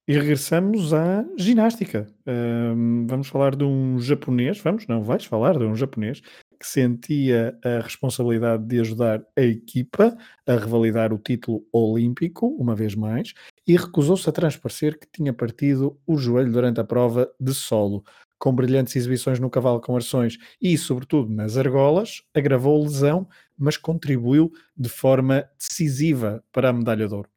E 0.08 0.13
regressamos 0.13 0.93
à 0.93 1.25
ginástica. 1.38 2.08
Um, 2.27 3.08
vamos 3.08 3.27
falar 3.27 3.55
de 3.55 3.63
um 3.63 3.99
japonês, 3.99 4.60
vamos, 4.60 4.86
não 4.88 5.01
vais 5.01 5.25
falar 5.25 5.58
de 5.58 5.65
um 5.65 5.75
japonês 5.75 6.21
que 6.60 6.67
sentia 6.67 7.58
a 7.63 7.81
responsabilidade 7.81 8.65
de 8.65 8.79
ajudar 8.79 9.23
a 9.38 9.41
equipa 9.41 10.15
a 10.47 10.53
revalidar 10.53 11.12
o 11.12 11.17
título 11.17 11.65
olímpico, 11.71 12.47
uma 12.47 12.75
vez 12.75 12.95
mais, 12.95 13.34
e 13.67 13.75
recusou-se 13.75 14.29
a 14.29 14.34
transparecer 14.34 14.97
que 14.99 15.08
tinha 15.12 15.34
partido 15.34 15.99
o 16.05 16.17
joelho 16.17 16.51
durante 16.51 16.79
a 16.79 16.84
prova 16.84 17.29
de 17.39 17.53
solo 17.53 18.03
com 18.45 18.53
brilhantes 18.53 18.95
exibições 18.95 19.39
no 19.39 19.49
cavalo 19.49 19.81
com 19.81 19.95
arções 19.95 20.38
e, 20.62 20.77
sobretudo, 20.77 21.34
nas 21.34 21.58
argolas, 21.58 22.21
agravou 22.31 22.79
a 22.79 22.84
lesão, 22.84 23.27
mas 23.58 23.75
contribuiu 23.75 24.53
de 24.77 24.88
forma 24.88 25.49
decisiva 25.58 26.43
para 26.51 26.69
a 26.69 26.73
medalha 26.73 27.08
de 27.08 27.15
ouro. 27.15 27.27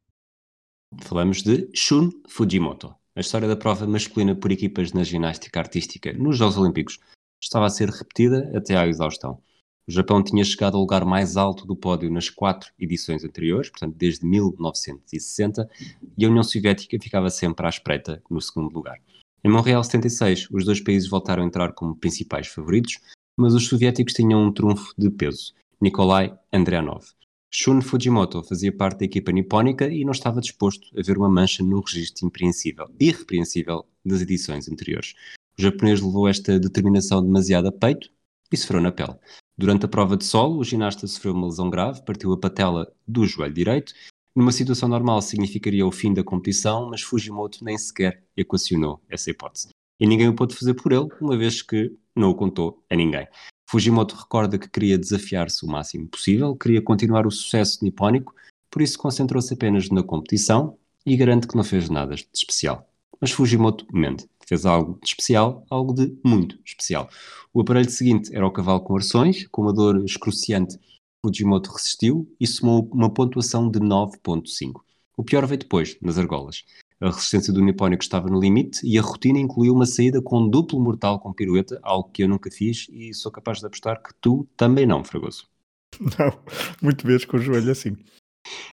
Falamos 1.01 1.43
de 1.43 1.71
Shun 1.75 2.11
Fujimoto. 2.29 2.95
A 3.17 3.21
história 3.21 3.49
da 3.49 3.57
prova 3.57 3.87
masculina 3.87 4.35
por 4.35 4.53
equipas 4.53 4.93
na 4.93 5.03
ginástica 5.03 5.59
artística 5.59 6.13
nos 6.13 6.37
Jogos 6.37 6.59
Olímpicos 6.59 6.99
estava 7.41 7.65
a 7.65 7.71
ser 7.71 7.89
repetida 7.89 8.53
até 8.55 8.77
à 8.77 8.87
exaustão. 8.87 9.41
O 9.89 9.91
Japão 9.91 10.23
tinha 10.23 10.45
chegado 10.45 10.75
ao 10.75 10.83
lugar 10.83 11.07
mais 11.07 11.39
alto 11.39 11.67
do 11.67 11.75
pódio 11.75 12.13
nas 12.13 12.29
quatro 12.29 12.71
edições 12.79 13.25
anteriores, 13.25 13.71
portanto 13.71 13.97
desde 13.97 14.27
1960, 14.27 15.71
e 16.19 16.27
a 16.27 16.29
União 16.29 16.43
Soviética 16.43 16.99
ficava 17.01 17.31
sempre 17.31 17.65
à 17.65 17.71
espreita 17.71 18.23
no 18.29 18.43
segundo 18.43 18.75
lugar. 18.75 19.01
Em 19.45 19.49
Montreal 19.49 19.85
76, 19.85 20.49
os 20.51 20.65
dois 20.65 20.81
países 20.81 21.09
voltaram 21.09 21.45
a 21.45 21.47
entrar 21.47 21.73
como 21.73 21.95
principais 21.95 22.49
favoritos, 22.49 22.99
mas 23.37 23.55
os 23.55 23.69
soviéticos 23.69 24.13
tinham 24.13 24.43
um 24.43 24.53
trunfo 24.53 24.93
de 24.99 25.09
peso, 25.11 25.55
Nikolai 25.81 26.37
Andrianov. 26.53 27.07
Shun 27.51 27.81
Fujimoto 27.81 28.43
fazia 28.43 28.77
parte 28.77 28.99
da 28.99 29.05
equipa 29.05 29.31
nipónica 29.31 29.89
e 29.89 30.05
não 30.05 30.11
estava 30.11 30.41
disposto 30.41 30.89
a 30.99 31.03
ver 31.03 31.17
uma 31.17 31.31
mancha 31.31 31.63
no 31.63 31.81
registro 31.81 32.27
impreensível, 32.27 32.89
irrepreensível 32.99 33.87
das 34.05 34.21
edições 34.21 34.69
anteriores. 34.69 35.15
O 35.57 35.63
japonês 35.63 36.01
levou 36.01 36.29
esta 36.29 36.59
determinação 36.59 37.23
demasiado 37.23 37.69
a 37.69 37.73
peito 37.73 38.11
e 38.53 38.57
sofreu 38.57 38.81
na 38.81 38.91
pele. 38.91 39.15
Durante 39.57 39.87
a 39.87 39.89
prova 39.89 40.17
de 40.17 40.25
solo, 40.25 40.59
o 40.59 40.65
ginasta 40.65 41.07
sofreu 41.07 41.33
uma 41.33 41.47
lesão 41.47 41.71
grave, 41.71 42.05
partiu 42.05 42.33
a 42.33 42.37
patela 42.37 42.93
do 43.07 43.25
joelho 43.25 43.55
direito 43.55 43.95
numa 44.39 44.53
situação 44.53 44.89
normal 44.89 45.21
significaria 45.21 45.85
o 45.85 45.91
fim 45.91 46.15
da 46.15 46.23
competição, 46.23 46.89
mas 46.89 47.03
Fujimoto 47.03 47.65
nem 47.65 47.77
sequer 47.77 48.23
equacionou 48.37 49.03
essa 49.09 49.31
hipótese. 49.31 49.71
E 49.99 50.07
ninguém 50.07 50.29
o 50.29 50.35
pôde 50.35 50.55
fazer 50.55 50.75
por 50.75 50.93
ele, 50.93 51.09
uma 51.21 51.37
vez 51.37 51.61
que 51.61 51.93
não 52.15 52.31
o 52.31 52.35
contou 52.37 52.85
a 52.89 52.95
ninguém. 52.95 53.27
Fujimoto 53.69 54.15
recorda 54.15 54.57
que 54.57 54.69
queria 54.69 54.97
desafiar-se 54.97 55.67
o 55.67 55.69
máximo 55.69 56.07
possível, 56.07 56.55
queria 56.55 56.81
continuar 56.81 57.27
o 57.27 57.33
sucesso 57.33 57.83
nipónico, 57.83 58.33
por 58.71 58.81
isso 58.81 58.97
concentrou-se 58.97 59.53
apenas 59.53 59.89
na 59.89 60.05
competição 60.05 60.79
e 61.05 61.17
garante 61.17 61.49
que 61.49 61.57
não 61.57 61.65
fez 61.65 61.89
nada 61.89 62.15
de 62.15 62.29
especial. 62.33 62.89
Mas 63.21 63.33
Fujimoto 63.33 63.87
mente. 63.93 64.29
Fez 64.47 64.65
algo 64.65 65.01
de 65.03 65.09
especial, 65.09 65.67
algo 65.69 65.93
de 65.93 66.17
muito 66.25 66.57
especial. 66.65 67.11
O 67.53 67.61
aparelho 67.61 67.91
seguinte 67.91 68.33
era 68.33 68.47
o 68.47 68.53
cavalo 68.53 68.81
com 68.81 68.95
arções, 68.95 69.49
com 69.49 69.63
uma 69.63 69.73
dor 69.73 70.05
excruciante. 70.05 70.79
Fujimoto 71.25 71.73
resistiu 71.73 72.33
e 72.39 72.47
somou 72.47 72.89
uma 72.93 73.13
pontuação 73.13 73.71
de 73.71 73.81
9.5. 73.81 74.81
O 75.17 75.25
pior 75.25 75.45
veio 75.47 75.59
depois, 75.59 75.99
nas 76.01 76.17
argolas. 76.17 76.65
A 77.01 77.11
resistência 77.11 77.53
do 77.53 77.61
nipónico 77.61 78.03
estava 78.03 78.29
no 78.29 78.41
limite 78.41 78.81
e 78.85 78.99
a 78.99 79.03
rotina 79.03 79.39
incluiu 79.39 79.75
uma 79.75 79.87
saída 79.87 80.23
com 80.23 80.49
duplo 80.49 80.81
mortal 80.81 81.19
com 81.19 81.33
pirueta, 81.33 81.79
algo 81.83 82.11
que 82.11 82.23
eu 82.23 82.29
nunca 82.29 82.51
fiz 82.51 82.87
e 82.91 83.13
sou 83.15 83.31
capaz 83.31 83.59
de 83.59 83.67
apostar 83.67 84.03
que 84.03 84.15
tu 84.21 84.49
também 84.57 84.87
não, 84.87 85.05
Fragoso. 85.05 85.47
Não, 86.19 86.39
muito 86.83 87.07
vezes 87.07 87.25
com 87.25 87.39
o 87.39 87.41
joelho 87.41 87.73
assim. 87.73 87.97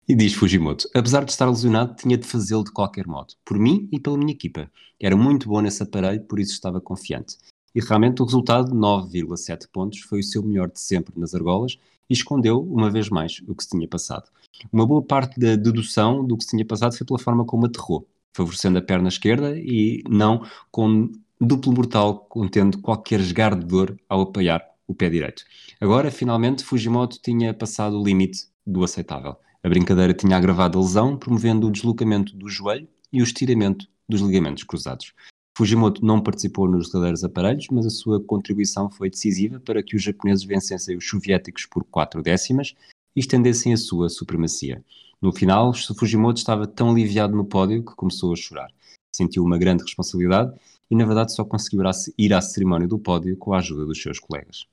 E 0.07 0.13
diz 0.13 0.33
Fujimoto, 0.33 0.87
apesar 0.93 1.23
de 1.23 1.31
estar 1.31 1.49
lesionado, 1.49 1.95
tinha 1.95 2.17
de 2.17 2.27
fazê-lo 2.27 2.63
de 2.63 2.71
qualquer 2.71 3.07
modo, 3.07 3.33
por 3.43 3.57
mim 3.57 3.87
e 3.91 3.99
pela 3.99 4.17
minha 4.17 4.33
equipa. 4.33 4.69
Era 4.99 5.15
muito 5.15 5.47
bom 5.47 5.61
nesse 5.61 5.81
aparelho, 5.81 6.23
por 6.25 6.39
isso 6.39 6.53
estava 6.53 6.79
confiante. 6.81 7.37
E 7.73 7.79
realmente 7.79 8.21
o 8.21 8.25
resultado, 8.25 8.75
9,7 8.75 9.67
pontos, 9.71 9.99
foi 10.01 10.19
o 10.19 10.23
seu 10.23 10.43
melhor 10.43 10.69
de 10.69 10.79
sempre 10.79 11.17
nas 11.19 11.33
argolas 11.33 11.77
e 12.09 12.13
escondeu, 12.13 12.61
uma 12.61 12.89
vez 12.89 13.09
mais, 13.09 13.41
o 13.47 13.55
que 13.55 13.63
se 13.63 13.69
tinha 13.69 13.87
passado. 13.87 14.29
Uma 14.71 14.85
boa 14.85 15.01
parte 15.01 15.39
da 15.39 15.55
dedução 15.55 16.25
do 16.25 16.37
que 16.37 16.43
se 16.43 16.51
tinha 16.51 16.65
passado 16.65 16.95
foi 16.95 17.05
pela 17.05 17.19
forma 17.19 17.45
como 17.45 17.65
aterrou 17.65 18.07
favorecendo 18.35 18.77
a 18.77 18.81
perna 18.81 19.07
esquerda 19.07 19.57
e 19.57 20.03
não 20.09 20.45
com 20.69 21.09
duplo 21.39 21.71
mortal, 21.71 22.25
contendo 22.29 22.79
qualquer 22.79 23.21
esgar 23.21 23.57
de 23.57 23.65
dor 23.65 23.97
ao 24.09 24.21
apoiar 24.21 24.61
o 24.85 24.93
pé 24.93 25.09
direito. 25.09 25.43
Agora, 25.79 26.11
finalmente, 26.11 26.63
Fujimoto 26.63 27.17
tinha 27.21 27.53
passado 27.53 27.99
o 27.99 28.03
limite 28.03 28.47
do 28.67 28.83
aceitável. 28.83 29.37
A 29.63 29.69
brincadeira 29.69 30.13
tinha 30.13 30.35
agravado 30.35 30.77
a 30.77 30.81
lesão, 30.81 31.17
promovendo 31.17 31.67
o 31.67 31.71
deslocamento 31.71 32.35
do 32.35 32.49
joelho 32.49 32.87
e 33.11 33.21
o 33.21 33.23
estiramento 33.23 33.87
dos 34.07 34.21
ligamentos 34.21 34.63
cruzados. 34.63 35.13
Fujimoto 35.57 36.05
não 36.05 36.21
participou 36.21 36.67
nos 36.67 36.89
derradeiros 36.89 37.23
aparelhos, 37.23 37.67
mas 37.71 37.85
a 37.85 37.89
sua 37.89 38.21
contribuição 38.21 38.89
foi 38.89 39.09
decisiva 39.09 39.57
para 39.57 39.81
que 39.81 39.95
os 39.95 40.03
japoneses 40.03 40.43
vencessem 40.43 40.97
os 40.97 41.07
soviéticos 41.07 41.65
por 41.65 41.85
quatro 41.85 42.21
décimas 42.21 42.75
e 43.15 43.21
estendessem 43.21 43.71
a 43.71 43.77
sua 43.77 44.09
supremacia. 44.09 44.83
No 45.21 45.31
final, 45.31 45.71
Fujimoto 45.97 46.39
estava 46.39 46.67
tão 46.67 46.91
aliviado 46.91 47.33
no 47.33 47.45
pódio 47.45 47.85
que 47.85 47.95
começou 47.95 48.33
a 48.33 48.35
chorar. 48.35 48.69
Sentiu 49.15 49.45
uma 49.45 49.57
grande 49.57 49.83
responsabilidade 49.83 50.53
e, 50.91 50.95
na 50.95 51.05
verdade, 51.05 51.33
só 51.33 51.45
conseguiu 51.45 51.83
ir 52.17 52.33
à 52.33 52.41
cerimónia 52.41 52.87
do 52.87 52.99
pódio 52.99 53.37
com 53.37 53.53
a 53.53 53.59
ajuda 53.59 53.85
dos 53.85 54.01
seus 54.01 54.19
colegas. 54.19 54.67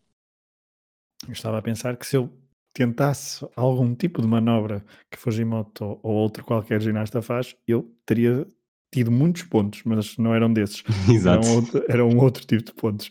Eu 1.29 1.33
estava 1.33 1.59
a 1.59 1.63
pensar 1.63 1.97
que 1.97 2.05
se 2.05 2.17
eu 2.17 2.29
tentasse 2.75 3.47
algum 3.55 3.95
tipo 3.95 4.21
de 4.21 4.27
manobra 4.27 4.85
que 5.09 5.17
Fujimoto 5.17 6.01
ou 6.03 6.15
outro 6.15 6.45
qualquer 6.45 6.81
ginasta 6.81 7.23
faz, 7.23 7.55
eu 7.69 7.89
teria 8.05 8.45
tido 8.93 9.11
muitos 9.11 9.43
pontos, 9.43 9.83
mas 9.85 10.17
não 10.19 10.35
eram 10.35 10.53
desses. 10.53 10.85
Exato. 11.11 11.45
Eram 11.45 11.57
outro, 11.57 11.85
era 11.89 12.05
um 12.05 12.19
outro 12.19 12.47
tipo 12.47 12.65
de 12.65 12.73
pontos. 12.73 13.11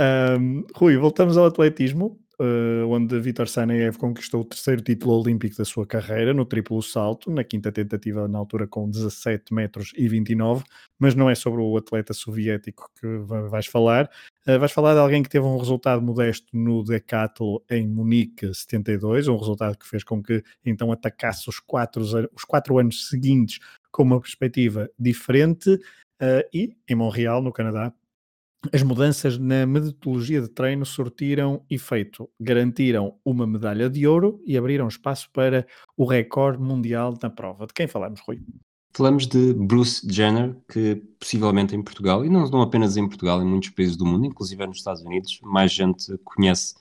Um, 0.00 0.64
Rui, 0.74 0.96
voltamos 0.96 1.36
ao 1.36 1.46
atletismo 1.46 2.18
uh, 2.40 2.88
onde 2.88 3.18
Vitor 3.20 3.48
Saneev 3.48 3.96
conquistou 3.96 4.42
o 4.42 4.44
terceiro 4.44 4.80
título 4.80 5.20
olímpico 5.20 5.56
da 5.56 5.64
sua 5.64 5.86
carreira 5.86 6.32
no 6.32 6.44
triplo 6.44 6.80
salto, 6.82 7.30
na 7.30 7.44
quinta 7.44 7.70
tentativa 7.70 8.28
na 8.28 8.38
altura 8.38 8.66
com 8.66 8.88
17 8.88 9.52
metros 9.52 9.92
e 9.96 10.08
29, 10.08 10.64
mas 10.98 11.14
não 11.14 11.28
é 11.28 11.34
sobre 11.34 11.60
o 11.60 11.76
atleta 11.76 12.14
soviético 12.14 12.90
que 13.00 13.06
vais 13.50 13.66
falar, 13.66 14.08
uh, 14.46 14.58
vais 14.58 14.72
falar 14.72 14.94
de 14.94 15.00
alguém 15.00 15.22
que 15.22 15.28
teve 15.28 15.44
um 15.44 15.58
resultado 15.58 16.00
modesto 16.00 16.46
no 16.52 16.84
decathlon 16.84 17.58
em 17.70 17.86
Munique 17.86 18.54
72, 18.54 19.28
um 19.28 19.36
resultado 19.36 19.76
que 19.76 19.88
fez 19.88 20.04
com 20.04 20.22
que 20.22 20.42
então 20.64 20.92
atacasse 20.92 21.48
os 21.48 21.58
quatro, 21.58 22.02
os 22.02 22.44
quatro 22.44 22.78
anos 22.78 23.08
seguintes 23.08 23.58
com 23.90 24.02
uma 24.02 24.20
perspectiva 24.20 24.90
diferente 24.98 25.74
uh, 25.74 26.48
e 26.52 26.76
em 26.88 26.94
Montreal, 26.94 27.42
no 27.42 27.52
Canadá, 27.52 27.92
as 28.72 28.82
mudanças 28.82 29.38
na 29.38 29.64
metodologia 29.64 30.40
de 30.40 30.48
treino 30.48 30.84
surtiram 30.84 31.64
efeito, 31.70 32.28
garantiram 32.40 33.16
uma 33.24 33.46
medalha 33.46 33.88
de 33.88 34.06
ouro 34.06 34.42
e 34.44 34.56
abriram 34.56 34.88
espaço 34.88 35.30
para 35.32 35.66
o 35.96 36.04
recorde 36.04 36.60
mundial 36.60 37.16
na 37.22 37.30
prova. 37.30 37.66
De 37.66 37.72
quem 37.72 37.86
falamos, 37.86 38.20
Rui? 38.20 38.42
Falamos 38.92 39.28
de 39.28 39.54
Bruce 39.54 40.04
Jenner, 40.10 40.56
que 40.72 40.96
possivelmente 41.20 41.76
em 41.76 41.82
Portugal, 41.82 42.24
e 42.24 42.28
não, 42.28 42.48
não 42.50 42.62
apenas 42.62 42.96
em 42.96 43.06
Portugal, 43.06 43.40
em 43.40 43.46
muitos 43.46 43.70
países 43.70 43.96
do 43.96 44.04
mundo, 44.04 44.26
inclusive 44.26 44.66
nos 44.66 44.78
Estados 44.78 45.02
Unidos, 45.02 45.38
mais 45.42 45.72
gente 45.72 46.18
conhece 46.24 46.74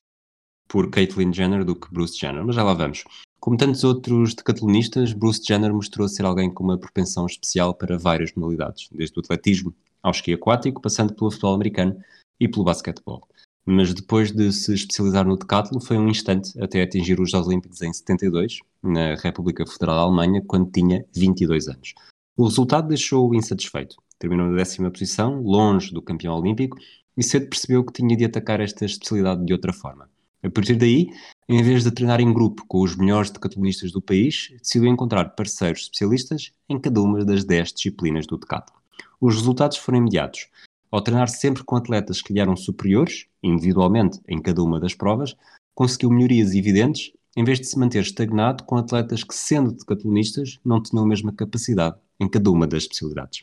por 0.68 0.90
Caitlyn 0.90 1.32
Jenner 1.32 1.64
do 1.64 1.76
que 1.76 1.92
Bruce 1.92 2.18
Jenner, 2.18 2.44
mas 2.44 2.56
já 2.56 2.64
lá 2.64 2.74
vamos. 2.74 3.04
Como 3.40 3.56
tantos 3.56 3.84
outros 3.84 4.34
decatlonistas, 4.34 5.14
Bruce 5.14 5.42
Jenner 5.46 5.74
mostrou 5.74 6.08
ser 6.08 6.26
alguém 6.26 6.52
com 6.52 6.64
uma 6.64 6.78
propensão 6.78 7.26
especial 7.26 7.74
para 7.74 7.98
várias 7.98 8.34
modalidades, 8.34 8.90
desde 8.92 9.18
o 9.18 9.22
atletismo 9.22 9.74
ao 10.02 10.12
esqui 10.12 10.34
aquático, 10.34 10.82
passando 10.82 11.14
pelo 11.14 11.32
futebol 11.32 11.54
americano 11.54 11.98
e 12.40 12.48
pelo 12.48 12.66
basquetebol. 12.66 13.28
Mas 13.66 13.94
depois 13.94 14.32
de 14.32 14.52
se 14.52 14.74
especializar 14.74 15.28
no 15.28 15.38
decathlon, 15.38 15.80
foi 15.80 15.98
um 15.98 16.08
instante 16.08 16.58
até 16.62 16.82
atingir 16.82 17.20
os 17.20 17.30
Jogos 17.30 17.48
Olímpicos 17.48 17.82
em 17.82 17.92
72, 17.92 18.60
na 18.82 19.16
República 19.16 19.66
Federal 19.66 19.96
da 19.96 20.02
Alemanha, 20.04 20.42
quando 20.46 20.72
tinha 20.72 21.06
22 21.14 21.68
anos. 21.68 21.94
O 22.38 22.46
resultado 22.46 22.88
deixou-o 22.88 23.36
insatisfeito. 23.36 23.98
Terminou 24.18 24.48
na 24.48 24.56
décima 24.56 24.90
posição, 24.90 25.42
longe 25.42 25.94
do 25.94 26.02
campeão 26.02 26.38
olímpico, 26.38 26.78
e 27.16 27.24
cedo 27.24 27.50
percebeu 27.50 27.84
que 27.84 27.94
tinha 27.94 28.16
de 28.16 28.26
atacar 28.26 28.62
esta 28.62 28.86
especialidade 28.86 29.46
de 29.46 29.52
outra 29.52 29.74
forma. 29.74 30.10
A 30.48 30.50
partir 30.50 30.78
daí, 30.78 31.10
em 31.50 31.62
vez 31.62 31.84
de 31.84 31.92
treinar 31.92 32.22
em 32.22 32.34
grupo 32.34 32.64
com 32.70 32.82
os 32.82 32.96
melhores 32.96 33.30
decatlonistas 33.30 33.92
do 33.92 34.02
país, 34.02 34.48
decidiu 34.58 34.90
encontrar 34.90 35.36
parceiros 35.36 35.82
especialistas 35.82 36.54
em 36.70 36.80
cada 36.80 37.02
uma 37.02 37.26
das 37.26 37.44
10 37.44 37.74
disciplinas 37.74 38.26
do 38.26 38.38
decathlon. 38.38 38.78
Os 39.20 39.36
resultados 39.36 39.76
foram 39.76 39.98
imediatos. 39.98 40.48
Ao 40.90 41.02
treinar 41.02 41.28
sempre 41.28 41.66
com 41.66 41.76
atletas 41.76 42.22
que 42.22 42.32
lhe 42.32 42.40
eram 42.40 42.56
superiores, 42.56 43.26
individualmente 43.44 44.22
em 44.26 44.42
cada 44.42 44.64
uma 44.64 44.80
das 44.80 44.94
provas, 44.94 45.36
conseguiu 45.76 46.10
melhorias 46.10 46.54
evidentes, 46.54 47.12
em 47.36 47.44
vez 47.44 47.60
de 47.60 47.66
se 47.66 47.78
manter 47.78 48.02
estagnado 48.02 48.64
com 48.64 48.78
atletas 48.78 49.26
que, 49.26 49.36
sendo 49.36 49.74
decatlonistas, 49.74 50.60
não 50.64 50.82
tinham 50.82 51.04
a 51.04 51.08
mesma 51.08 51.34
capacidade 51.34 51.98
em 52.18 52.30
cada 52.30 52.50
uma 52.50 52.66
das 52.66 52.84
especialidades. 52.84 53.42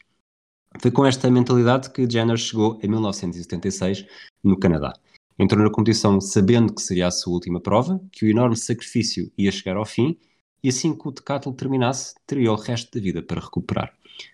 Foi 0.80 0.90
com 0.90 1.04
esta 1.04 1.30
mentalidade 1.30 1.90
que 1.90 2.08
Jenner 2.10 2.38
chegou 2.38 2.80
em 2.82 2.88
1976 2.88 4.06
no 4.42 4.58
Canadá. 4.58 4.94
Entrou 5.38 5.64
na 5.64 5.70
competição 5.70 6.20
sabendo 6.20 6.72
que 6.72 6.82
seria 6.82 7.08
a 7.08 7.10
sua 7.10 7.32
última 7.32 7.60
prova, 7.60 8.00
que 8.12 8.24
o 8.24 8.28
enorme 8.28 8.56
sacrifício 8.56 9.32
ia 9.36 9.50
chegar 9.50 9.76
ao 9.76 9.84
fim 9.84 10.16
e 10.62 10.68
assim 10.68 10.96
que 10.96 11.06
o 11.06 11.10
decathlon 11.10 11.52
terminasse, 11.52 12.14
teria 12.26 12.52
o 12.52 12.56
resto 12.56 12.96
da 12.96 13.02
vida 13.02 13.22
para 13.22 13.40
recuperar. 13.40 13.92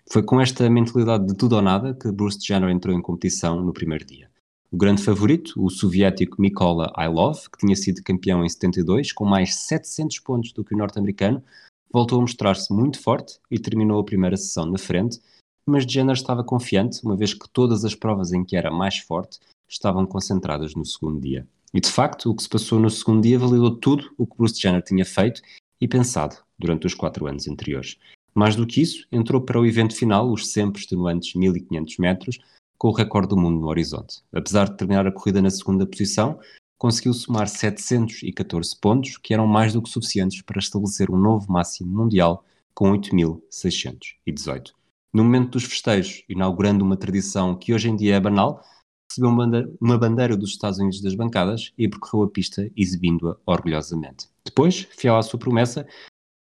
Foi 0.09 0.23
com 0.23 0.39
esta 0.39 0.69
mentalidade 0.69 1.27
de 1.27 1.35
tudo 1.35 1.55
ou 1.55 1.61
nada 1.61 1.93
que 1.93 2.11
Bruce 2.11 2.39
Jenner 2.41 2.69
entrou 2.69 2.95
em 2.95 3.01
competição 3.01 3.61
no 3.61 3.73
primeiro 3.73 4.05
dia. 4.05 4.29
O 4.71 4.77
grande 4.77 5.03
favorito, 5.03 5.53
o 5.57 5.69
soviético 5.69 6.41
Mikola 6.41 6.93
Ailov, 6.95 7.49
que 7.51 7.57
tinha 7.59 7.75
sido 7.75 8.01
campeão 8.03 8.45
em 8.45 8.47
72, 8.47 9.11
com 9.11 9.25
mais 9.25 9.55
700 9.55 10.19
pontos 10.19 10.53
do 10.53 10.63
que 10.63 10.73
o 10.73 10.77
norte-americano, 10.77 11.43
voltou 11.91 12.19
a 12.19 12.21
mostrar-se 12.21 12.71
muito 12.71 13.01
forte 13.01 13.37
e 13.49 13.59
terminou 13.59 13.99
a 13.99 14.05
primeira 14.05 14.37
sessão 14.37 14.65
na 14.65 14.77
frente, 14.77 15.19
mas 15.65 15.83
Jenner 15.83 16.15
estava 16.15 16.43
confiante, 16.43 17.03
uma 17.03 17.17
vez 17.17 17.33
que 17.33 17.49
todas 17.49 17.83
as 17.83 17.93
provas 17.93 18.31
em 18.31 18.45
que 18.45 18.55
era 18.55 18.71
mais 18.71 18.99
forte 18.99 19.39
estavam 19.71 20.05
concentradas 20.05 20.75
no 20.75 20.85
segundo 20.85 21.19
dia. 21.21 21.47
E 21.73 21.79
de 21.79 21.89
facto, 21.89 22.29
o 22.29 22.35
que 22.35 22.43
se 22.43 22.49
passou 22.49 22.79
no 22.79 22.89
segundo 22.89 23.23
dia 23.23 23.39
validou 23.39 23.75
tudo 23.75 24.11
o 24.17 24.27
que 24.27 24.37
Bruce 24.37 24.59
Jenner 24.59 24.83
tinha 24.83 25.05
feito 25.05 25.41
e 25.79 25.87
pensado 25.87 26.35
durante 26.59 26.85
os 26.85 26.93
quatro 26.93 27.27
anos 27.27 27.47
anteriores. 27.47 27.97
Mais 28.35 28.55
do 28.55 28.67
que 28.67 28.81
isso, 28.81 29.07
entrou 29.11 29.41
para 29.41 29.59
o 29.59 29.65
evento 29.65 29.95
final, 29.95 30.31
os 30.31 30.51
sempre 30.51 30.81
extenuantes 30.81 31.33
1500 31.33 31.97
metros, 31.97 32.39
com 32.77 32.89
o 32.89 32.93
recorde 32.93 33.29
do 33.29 33.37
mundo 33.37 33.59
no 33.59 33.67
horizonte. 33.67 34.21
Apesar 34.33 34.69
de 34.69 34.77
terminar 34.77 35.07
a 35.07 35.11
corrida 35.11 35.41
na 35.41 35.49
segunda 35.49 35.85
posição, 35.85 36.39
conseguiu 36.77 37.13
somar 37.13 37.47
714 37.47 38.75
pontos, 38.79 39.17
que 39.17 39.33
eram 39.33 39.47
mais 39.47 39.73
do 39.73 39.81
que 39.81 39.89
suficientes 39.89 40.41
para 40.41 40.59
estabelecer 40.59 41.11
um 41.11 41.17
novo 41.17 41.51
máximo 41.51 41.91
mundial 41.91 42.43
com 42.73 42.91
8.618. 42.91 44.71
No 45.13 45.23
momento 45.23 45.51
dos 45.51 45.65
festejos, 45.65 46.23
inaugurando 46.27 46.83
uma 46.83 46.97
tradição 46.97 47.55
que 47.55 47.73
hoje 47.73 47.89
em 47.89 47.95
dia 47.95 48.15
é 48.15 48.19
banal, 48.19 48.63
recebeu 49.11 49.29
uma 49.79 49.97
bandeira 49.97 50.37
dos 50.37 50.51
Estados 50.51 50.79
Unidos 50.79 51.01
das 51.01 51.15
bancadas 51.15 51.73
e 51.77 51.87
percorreu 51.87 52.23
a 52.25 52.29
pista 52.29 52.71
exibindo-a 52.77 53.37
orgulhosamente. 53.45 54.29
Depois, 54.45 54.87
fiel 54.91 55.17
à 55.17 55.21
sua 55.21 55.37
promessa, 55.37 55.85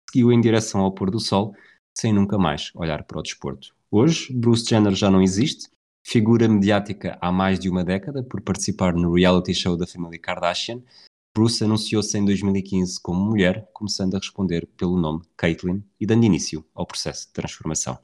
seguiu 0.10 0.32
em 0.32 0.40
direção 0.40 0.82
ao 0.82 0.92
pôr 0.92 1.10
do 1.10 1.20
sol, 1.20 1.54
sem 1.98 2.14
nunca 2.14 2.38
mais 2.38 2.72
olhar 2.76 3.04
para 3.04 3.20
o 3.20 3.24
desporto. 3.24 3.76
Hoje, 3.92 4.32
Bruce 4.32 4.66
Jenner 4.66 4.94
já 4.94 5.10
não 5.10 5.22
existe, 5.22 5.70
figura 6.06 6.48
mediática 6.48 7.18
há 7.20 7.32
mais 7.32 7.60
de 7.60 7.70
uma 7.70 7.84
década 7.84 8.24
por 8.24 8.42
participar 8.42 8.94
no 8.94 9.14
reality 9.14 9.54
show 9.54 9.76
da 9.76 9.88
família 9.88 10.20
Kardashian. 10.20 10.82
Bruce 11.36 11.64
anunciou-se 11.64 12.18
em 12.18 12.24
2015 12.24 13.02
como 13.02 13.24
mulher, 13.24 13.68
começando 13.74 14.16
a 14.16 14.20
responder 14.20 14.68
pelo 14.78 15.00
nome 15.00 15.24
Caitlyn 15.36 15.84
e 16.00 16.06
dando 16.06 16.26
início 16.26 16.64
ao 16.74 16.86
processo 16.86 17.28
de 17.28 17.34
transformação. 17.34 17.98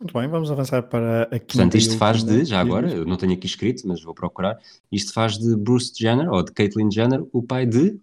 Muito 0.00 0.12
bem, 0.12 0.28
vamos 0.28 0.50
avançar 0.50 0.82
para 0.82 1.22
a 1.22 1.38
quinta 1.38 1.46
Portanto, 1.46 1.76
isto 1.76 1.96
faz 1.96 2.24
de, 2.24 2.44
já 2.44 2.60
agora, 2.60 2.90
eu 2.90 3.04
não 3.04 3.16
tenho 3.16 3.32
aqui 3.32 3.46
escrito, 3.46 3.86
mas 3.86 4.02
vou 4.02 4.14
procurar, 4.14 4.60
isto 4.90 5.12
faz 5.12 5.38
de 5.38 5.56
Bruce 5.56 5.92
Jenner, 5.96 6.30
ou 6.30 6.42
de 6.42 6.52
Caitlyn 6.52 6.90
Jenner, 6.90 7.24
o 7.32 7.42
pai 7.42 7.64
de... 7.64 7.98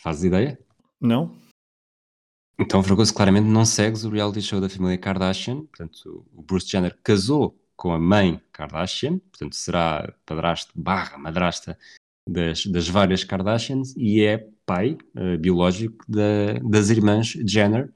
Fazes 0.00 0.24
ideia? 0.24 0.58
Não. 1.00 1.36
Então, 2.58 2.82
Fragoso, 2.82 3.12
claramente 3.12 3.46
não 3.46 3.64
segues 3.64 4.04
o 4.04 4.10
reality 4.10 4.40
show 4.40 4.60
da 4.60 4.68
família 4.68 4.96
Kardashian. 4.96 5.64
Portanto, 5.64 6.24
o 6.34 6.42
Bruce 6.42 6.68
Jenner 6.68 6.96
casou 7.02 7.58
com 7.76 7.92
a 7.92 7.98
mãe 7.98 8.40
Kardashian, 8.52 9.18
portanto, 9.18 9.54
será 9.54 10.14
padrasto 10.24 10.72
barra 10.74 11.18
madrasta 11.18 11.78
das, 12.26 12.64
das 12.66 12.88
várias 12.88 13.22
Kardashians 13.22 13.94
e 13.96 14.24
é 14.24 14.48
pai 14.64 14.96
uh, 15.14 15.38
biológico 15.38 16.04
da, 16.08 16.54
das 16.64 16.88
irmãs 16.88 17.28
Jenner, 17.46 17.92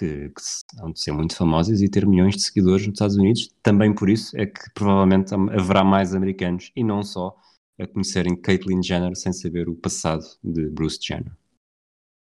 que, 0.00 0.30
que 0.30 0.80
hão 0.80 0.90
de 0.90 1.00
ser 1.00 1.12
muito 1.12 1.36
famosas 1.36 1.82
e 1.82 1.88
ter 1.88 2.06
milhões 2.06 2.34
de 2.34 2.42
seguidores 2.42 2.86
nos 2.86 2.94
Estados 2.94 3.16
Unidos. 3.16 3.50
Também 3.62 3.94
por 3.94 4.08
isso 4.08 4.34
é 4.38 4.46
que 4.46 4.60
provavelmente 4.74 5.34
haverá 5.34 5.84
mais 5.84 6.14
americanos 6.14 6.72
e 6.74 6.82
não 6.82 7.02
só 7.02 7.36
a 7.78 7.86
conhecerem 7.86 8.34
Caitlyn 8.34 8.82
Jenner 8.82 9.14
sem 9.14 9.32
saber 9.32 9.68
o 9.68 9.74
passado 9.74 10.24
de 10.42 10.70
Bruce 10.70 10.98
Jenner. 11.02 11.32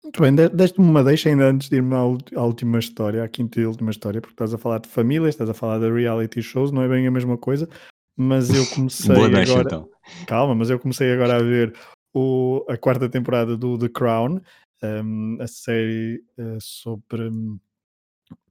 Muito 0.04 0.20
bem, 0.20 0.34
deste-me 0.34 0.86
uma 0.86 1.02
deixa 1.02 1.28
ainda 1.28 1.48
antes 1.48 1.68
de 1.68 1.76
irmos 1.76 1.94
à, 1.94 2.40
à 2.40 2.44
última 2.44 2.78
história, 2.78 3.22
à 3.22 3.28
quinta 3.28 3.60
e 3.60 3.66
última 3.66 3.90
história, 3.90 4.20
porque 4.20 4.34
estás 4.34 4.52
a 4.52 4.58
falar 4.58 4.80
de 4.80 4.88
família, 4.88 5.28
estás 5.28 5.48
a 5.48 5.54
falar 5.54 5.78
de 5.78 5.90
reality 5.90 6.42
shows, 6.42 6.72
não 6.72 6.82
é 6.82 6.88
bem 6.88 7.06
a 7.06 7.10
mesma 7.10 7.38
coisa, 7.38 7.68
mas 8.16 8.50
eu 8.50 8.66
comecei 8.74 9.14
Boa 9.14 9.26
agora... 9.28 9.44
deixa, 9.44 9.60
então. 9.60 9.88
Calma, 10.26 10.54
mas 10.54 10.70
eu 10.70 10.78
comecei 10.78 11.12
agora 11.12 11.36
a 11.36 11.42
ver 11.42 11.72
o, 12.12 12.64
a 12.68 12.76
quarta 12.76 13.08
temporada 13.08 13.56
do 13.56 13.78
The 13.78 13.88
Crown, 13.88 14.40
um, 14.82 15.38
a 15.40 15.46
série 15.46 16.22
uh, 16.38 16.60
sobre, 16.60 17.30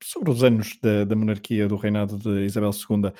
sobre 0.01 0.31
os 0.31 0.43
anos 0.43 0.77
da, 0.81 1.03
da 1.03 1.15
monarquia 1.15 1.67
do 1.67 1.75
reinado 1.75 2.17
de 2.17 2.45
Isabel 2.45 2.71
II 2.71 3.11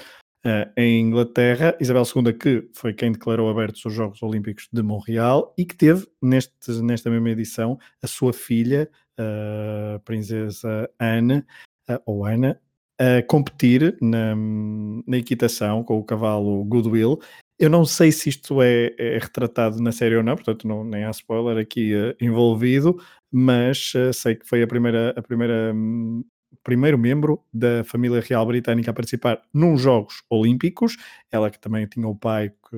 Uh, 0.43 0.65
em 0.75 1.01
Inglaterra, 1.01 1.77
Isabel 1.79 2.01
II, 2.01 2.33
que 2.33 2.67
foi 2.73 2.95
quem 2.95 3.11
declarou 3.11 3.47
abertos 3.47 3.85
os 3.85 3.93
Jogos 3.93 4.23
Olímpicos 4.23 4.67
de 4.73 4.81
Montreal 4.81 5.53
e 5.55 5.63
que 5.63 5.75
teve 5.75 6.07
neste, 6.19 6.71
nesta 6.81 7.11
mesma 7.11 7.29
edição 7.29 7.77
a 8.01 8.07
sua 8.07 8.33
filha, 8.33 8.89
a 9.15 9.99
princesa 9.99 10.89
Anne, 10.99 11.45
uh, 11.87 12.01
ou 12.07 12.25
Ana, 12.25 12.59
a 12.97 13.21
competir 13.21 13.95
na, 14.01 14.35
na, 14.35 15.17
equitação 15.17 15.83
com 15.83 15.99
o 15.99 16.03
cavalo 16.03 16.63
Goodwill. 16.63 17.19
Eu 17.61 17.69
não 17.69 17.85
sei 17.85 18.11
se 18.11 18.27
isto 18.27 18.59
é, 18.59 18.91
é 18.97 19.19
retratado 19.19 19.79
na 19.83 19.91
série 19.91 20.15
ou 20.15 20.23
não, 20.23 20.33
portanto 20.35 20.67
não, 20.67 20.83
nem 20.83 21.03
há 21.05 21.11
spoiler 21.11 21.59
aqui 21.59 21.91
envolvido, 22.19 22.97
mas 23.31 23.93
sei 24.13 24.35
que 24.35 24.47
foi 24.47 24.63
a 24.63 24.67
primeira, 24.67 25.13
a 25.15 25.21
primeira 25.21 25.71
um, 25.71 26.23
primeiro 26.63 26.97
membro 26.97 27.43
da 27.53 27.83
família 27.83 28.21
real 28.21 28.45
britânica 28.45 28.91
a 28.91 28.93
participar 28.93 29.41
nos 29.53 29.81
Jogos 29.81 30.23
Olímpicos. 30.29 30.97
Ela 31.31 31.49
que 31.49 31.59
também 31.59 31.87
tinha 31.87 32.07
o 32.07 32.15
pai 32.15 32.49
que, 32.49 32.77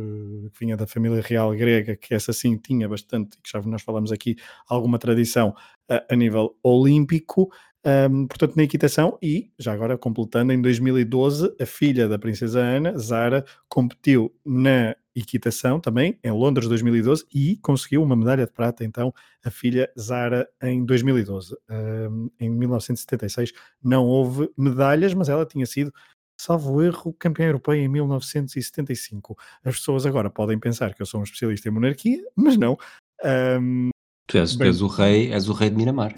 que 0.51 0.59
vinha 0.59 0.77
da 0.77 0.87
família 0.87 1.21
real 1.21 1.51
grega, 1.51 1.95
que 1.95 2.13
essa 2.13 2.33
sim 2.33 2.57
tinha 2.57 2.87
bastante, 2.87 3.37
que 3.41 3.49
já 3.51 3.61
nós 3.61 3.81
falamos 3.81 4.11
aqui, 4.11 4.35
alguma 4.67 4.97
tradição 4.97 5.55
a, 5.89 6.03
a 6.09 6.15
nível 6.15 6.55
olímpico. 6.63 7.49
Um, 7.85 8.27
portanto, 8.27 8.55
na 8.55 8.63
equitação, 8.63 9.17
e 9.21 9.51
já 9.59 9.73
agora 9.73 9.97
completando, 9.97 10.53
em 10.53 10.61
2012, 10.61 11.53
a 11.59 11.65
filha 11.65 12.07
da 12.07 12.17
princesa 12.17 12.61
Ana, 12.61 12.97
Zara, 12.97 13.43
competiu 13.67 14.33
na 14.45 14.95
equitação 15.15 15.79
também, 15.79 16.19
em 16.23 16.31
Londres 16.31 16.67
2012, 16.67 17.25
e 17.33 17.57
conseguiu 17.57 18.01
uma 18.01 18.15
medalha 18.15 18.45
de 18.45 18.51
prata, 18.51 18.83
então, 18.83 19.13
a 19.43 19.51
filha 19.51 19.91
Zara 19.99 20.47
em 20.61 20.83
2012. 20.85 21.55
Um, 21.69 22.29
em 22.39 22.49
1976 22.49 23.53
não 23.83 24.05
houve 24.05 24.49
medalhas, 24.57 25.13
mas 25.13 25.29
ela 25.29 25.45
tinha 25.45 25.65
sido, 25.65 25.93
salvo 26.39 26.81
erro, 26.81 27.13
campeã 27.13 27.45
europeia 27.47 27.81
em 27.81 27.87
1975. 27.87 29.37
As 29.63 29.77
pessoas 29.77 30.05
agora 30.05 30.29
podem 30.29 30.57
pensar 30.59 30.93
que 30.93 31.01
eu 31.01 31.05
sou 31.05 31.19
um 31.19 31.23
especialista 31.23 31.69
em 31.69 31.71
monarquia, 31.71 32.23
mas 32.35 32.57
não. 32.57 32.77
Um, 33.23 33.89
tu 34.27 34.37
és, 34.37 34.55
bem, 34.55 34.67
és, 34.67 34.81
o 34.81 34.87
rei, 34.87 35.31
és 35.31 35.47
o 35.47 35.53
rei 35.53 35.69
de 35.69 35.75
Miramar. 35.75 36.15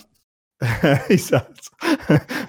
Exato. 1.09 1.69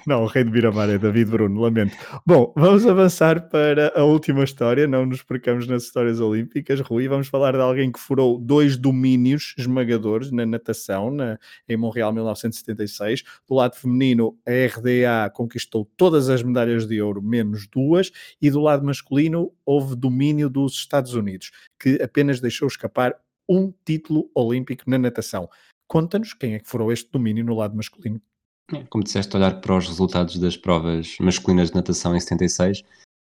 Não, 0.05 0.23
o 0.23 0.27
rei 0.27 0.43
de 0.43 0.49
Miramar 0.49 0.89
é 0.89 0.97
David 0.97 1.29
Bruno, 1.29 1.59
lamento. 1.59 1.95
Bom, 2.25 2.53
vamos 2.55 2.85
avançar 2.85 3.49
para 3.49 3.91
a 3.95 4.03
última 4.03 4.45
história, 4.45 4.87
não 4.87 5.05
nos 5.05 5.21
percamos 5.21 5.67
nas 5.67 5.83
histórias 5.83 6.21
olímpicas, 6.21 6.79
Rui. 6.79 7.07
Vamos 7.09 7.27
falar 7.27 7.51
de 7.51 7.59
alguém 7.59 7.91
que 7.91 7.99
furou 7.99 8.39
dois 8.39 8.77
domínios 8.77 9.53
esmagadores 9.57 10.31
na 10.31 10.45
natação 10.45 11.11
na, 11.11 11.37
em 11.67 11.75
Montreal 11.75 12.13
1976. 12.13 13.23
Do 13.47 13.55
lado 13.55 13.75
feminino, 13.75 14.37
a 14.47 14.51
RDA 14.51 15.29
conquistou 15.33 15.83
todas 15.97 16.29
as 16.29 16.41
medalhas 16.41 16.87
de 16.87 17.01
ouro, 17.01 17.21
menos 17.21 17.67
duas, 17.67 18.09
e 18.41 18.49
do 18.49 18.61
lado 18.61 18.85
masculino, 18.85 19.51
houve 19.65 19.97
domínio 19.97 20.49
dos 20.49 20.73
Estados 20.75 21.13
Unidos, 21.13 21.51
que 21.77 22.01
apenas 22.01 22.39
deixou 22.39 22.69
escapar 22.69 23.15
um 23.49 23.73
título 23.85 24.29
olímpico 24.33 24.83
na 24.87 24.97
natação. 24.97 25.49
Conta-nos 25.87 26.33
quem 26.33 26.53
é 26.53 26.59
que 26.59 26.67
furou 26.67 26.91
este 26.91 27.09
domínio 27.11 27.45
no 27.45 27.55
lado 27.55 27.75
masculino. 27.75 28.21
É, 28.73 28.83
como 28.89 29.03
disseste, 29.03 29.35
olhar 29.35 29.61
para 29.61 29.77
os 29.77 29.87
resultados 29.87 30.37
das 30.37 30.57
provas 30.57 31.15
masculinas 31.19 31.69
de 31.69 31.75
natação 31.75 32.15
em 32.15 32.19
76 32.19 32.83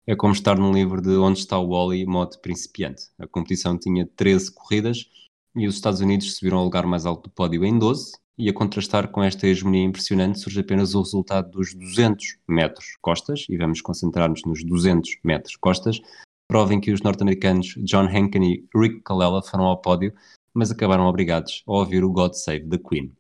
é 0.06 0.16
como 0.16 0.34
estar 0.34 0.58
num 0.58 0.74
livro 0.74 1.02
de 1.02 1.16
Onde 1.16 1.40
está 1.40 1.58
o 1.58 1.70
Wally, 1.70 2.06
modo 2.06 2.38
principiante. 2.40 3.04
A 3.18 3.26
competição 3.26 3.78
tinha 3.78 4.06
13 4.06 4.54
corridas 4.54 5.10
e 5.56 5.66
os 5.66 5.76
Estados 5.76 6.02
Unidos 6.02 6.36
subiram 6.36 6.58
ao 6.58 6.66
lugar 6.66 6.86
mais 6.86 7.06
alto 7.06 7.30
do 7.30 7.34
pódio 7.34 7.64
em 7.64 7.80
12 7.80 8.12
e 8.38 8.50
a 8.50 8.54
contrastar 8.54 9.10
com 9.10 9.24
esta 9.24 9.48
hegemonia 9.48 9.84
impressionante 9.84 10.40
surge 10.40 10.60
apenas 10.60 10.94
o 10.94 11.02
resultado 11.02 11.52
dos 11.52 11.74
200 11.74 12.38
metros 12.48 12.98
costas 13.02 13.46
e 13.48 13.58
vamos 13.58 13.82
concentrar-nos 13.82 14.44
nos 14.44 14.64
200 14.64 15.20
metros 15.24 15.56
costas, 15.56 16.02
prova 16.48 16.74
em 16.74 16.82
que 16.82 16.92
os 16.92 17.02
norte-americanos 17.02 17.76
John 17.84 18.08
Hankin 18.08 18.44
e 18.44 18.68
Rick 18.76 19.02
Calella 19.02 19.42
foram 19.42 19.66
ao 19.66 19.82
pódio 19.82 20.14
mas 20.54 20.72
acabaram 20.72 21.06
obrigados 21.06 21.64
a 21.68 21.72
ouvir 21.72 22.04
o 22.04 22.12
God 22.12 22.34
Save 22.34 22.68
the 22.68 22.78
Queen. 22.78 23.12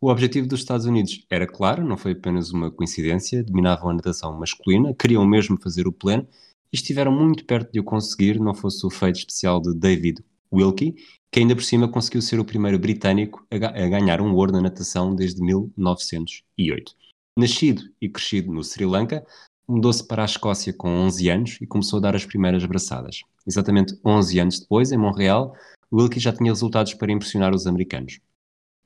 O 0.00 0.10
objetivo 0.10 0.48
dos 0.48 0.60
Estados 0.60 0.86
Unidos 0.86 1.24
era 1.28 1.46
claro, 1.46 1.84
não 1.84 1.96
foi 1.96 2.12
apenas 2.12 2.50
uma 2.50 2.70
coincidência, 2.70 3.44
dominavam 3.44 3.90
a 3.90 3.94
natação 3.94 4.38
masculina, 4.38 4.94
queriam 4.94 5.26
mesmo 5.26 5.60
fazer 5.60 5.86
o 5.86 5.92
pleno 5.92 6.26
e 6.72 6.76
estiveram 6.76 7.12
muito 7.12 7.44
perto 7.44 7.70
de 7.70 7.80
o 7.80 7.84
conseguir, 7.84 8.40
não 8.40 8.54
fosse 8.54 8.86
o 8.86 8.90
feito 8.90 9.16
especial 9.16 9.60
de 9.60 9.74
David 9.74 10.24
Wilkie, 10.52 10.94
que 11.30 11.40
ainda 11.40 11.54
por 11.54 11.62
cima 11.62 11.86
conseguiu 11.86 12.22
ser 12.22 12.40
o 12.40 12.44
primeiro 12.44 12.78
britânico 12.78 13.46
a, 13.50 13.56
a 13.56 13.88
ganhar 13.88 14.20
um 14.20 14.34
ouro 14.34 14.52
na 14.52 14.60
natação 14.60 15.14
desde 15.14 15.42
1908. 15.42 16.94
Nascido 17.38 17.82
e 18.00 18.08
crescido 18.08 18.52
no 18.52 18.64
Sri 18.64 18.84
Lanka, 18.84 19.24
mudou-se 19.68 20.06
para 20.06 20.22
a 20.22 20.24
Escócia 20.24 20.72
com 20.72 20.88
11 20.88 21.28
anos 21.30 21.58
e 21.60 21.66
começou 21.66 21.98
a 21.98 22.02
dar 22.02 22.16
as 22.16 22.24
primeiras 22.24 22.64
braçadas. 22.64 23.22
Exatamente 23.46 23.98
11 24.04 24.40
anos 24.40 24.60
depois, 24.60 24.90
em 24.90 24.96
Montreal, 24.96 25.54
Wilkie 25.92 26.20
já 26.20 26.32
tinha 26.32 26.52
resultados 26.52 26.94
para 26.94 27.10
impressionar 27.10 27.54
os 27.54 27.66
americanos. 27.66 28.20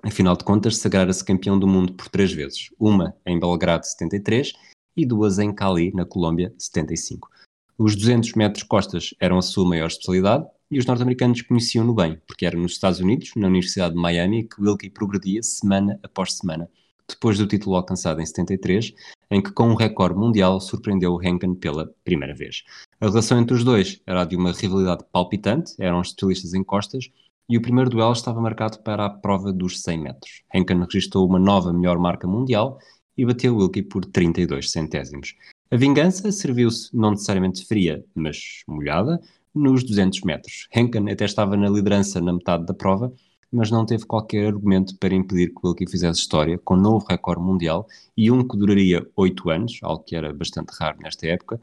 Afinal 0.03 0.37
de 0.37 0.45
contas, 0.45 0.79
sagrara-se 0.79 1.25
campeão 1.25 1.59
do 1.59 1.67
mundo 1.67 1.93
por 1.95 2.09
três 2.09 2.33
vezes, 2.33 2.69
uma 2.79 3.15
em 3.27 3.39
Belgrado 3.39 3.87
73 3.87 4.53
e 4.97 5.05
duas 5.05 5.39
em 5.39 5.55
Cali, 5.55 5.93
na 5.95 6.05
Colômbia 6.05 6.55
75. 6.59 7.29
Os 7.77 7.97
200 7.97 8.35
metros 8.35 8.63
costas 8.63 9.15
eram 9.21 9.39
a 9.39 9.43
sua 9.43 9.69
maior 9.69 9.89
especialidade 9.89 10.47
e 10.71 10.79
os 10.79 10.87
norte-americanos 10.87 11.43
conheciam-no 11.43 11.95
bem, 11.95 12.21
porque 12.27 12.47
era 12.47 12.57
nos 12.57 12.73
Estados 12.73 13.01
Unidos, 13.01 13.33
na 13.37 13.49
Universidade 13.49 13.95
de 13.95 14.01
Miami, 14.01 14.45
que 14.45 14.61
Wilkie 14.61 14.91
progredia 14.91 15.43
semana 15.43 15.99
após 16.03 16.35
semana, 16.35 16.69
depois 17.09 17.39
do 17.39 17.47
título 17.47 17.77
alcançado 17.77 18.21
em 18.21 18.27
73, 18.27 18.93
em 19.31 19.43
que 19.43 19.53
com 19.53 19.69
um 19.69 19.75
recorde 19.75 20.19
mundial 20.19 20.61
surpreendeu 20.61 21.13
o 21.13 21.23
Henken 21.23 21.55
pela 21.55 21.93
primeira 22.05 22.35
vez. 22.35 22.63
A 23.01 23.07
relação 23.07 23.39
entre 23.39 23.55
os 23.55 23.65
dois 23.65 24.01
era 24.07 24.25
de 24.25 24.37
uma 24.37 24.53
rivalidade 24.53 25.05
palpitante, 25.13 25.75
eram 25.79 26.01
especialistas 26.01 26.55
em 26.55 26.65
costas, 26.65 27.11
e 27.49 27.59
o 27.59 27.63
primeiro 27.63 27.91
duelo 27.91 28.13
estava 28.13 28.41
marcado 28.41 28.79
para 28.81 29.05
a 29.05 29.11
prova 29.11 29.53
dos 29.53 29.83
100 29.83 29.99
metros. 29.99 30.43
Henken 30.53 30.81
registrou 30.81 31.27
uma 31.27 31.39
nova 31.39 31.73
melhor 31.73 31.99
marca 31.99 32.27
mundial 32.27 32.79
e 33.17 33.25
bateu 33.25 33.57
Wilkie 33.57 33.83
por 33.83 34.05
32 34.05 34.71
centésimos. 34.71 35.35
A 35.71 35.77
vingança 35.77 36.31
serviu-se 36.33 36.95
não 36.97 37.11
necessariamente 37.11 37.67
fria, 37.67 38.05
mas 38.15 38.63
molhada, 38.67 39.21
nos 39.55 39.85
200 39.85 40.23
metros. 40.23 40.69
Henken 40.75 41.11
até 41.11 41.25
estava 41.25 41.57
na 41.57 41.69
liderança 41.69 42.21
na 42.21 42.33
metade 42.33 42.67
da 42.67 42.75
prova, 42.75 43.13
mas 43.55 43.71
não 43.71 43.87
teve 43.87 44.05
qualquer 44.05 44.49
argumento 44.49 44.97
para 44.99 45.15
impedir 45.15 45.55
que 45.55 45.61
Wilkie 45.65 45.89
fizesse 45.89 46.19
história, 46.19 46.59
com 46.59 46.75
novo 46.75 47.07
recorde 47.09 47.41
mundial 47.41 47.87
e 48.17 48.29
um 48.29 48.47
que 48.47 48.59
duraria 48.59 49.07
8 49.15 49.49
anos, 49.49 49.79
algo 49.81 50.03
que 50.03 50.17
era 50.17 50.33
bastante 50.33 50.71
raro 50.71 50.99
nesta 51.01 51.27
época, 51.29 51.61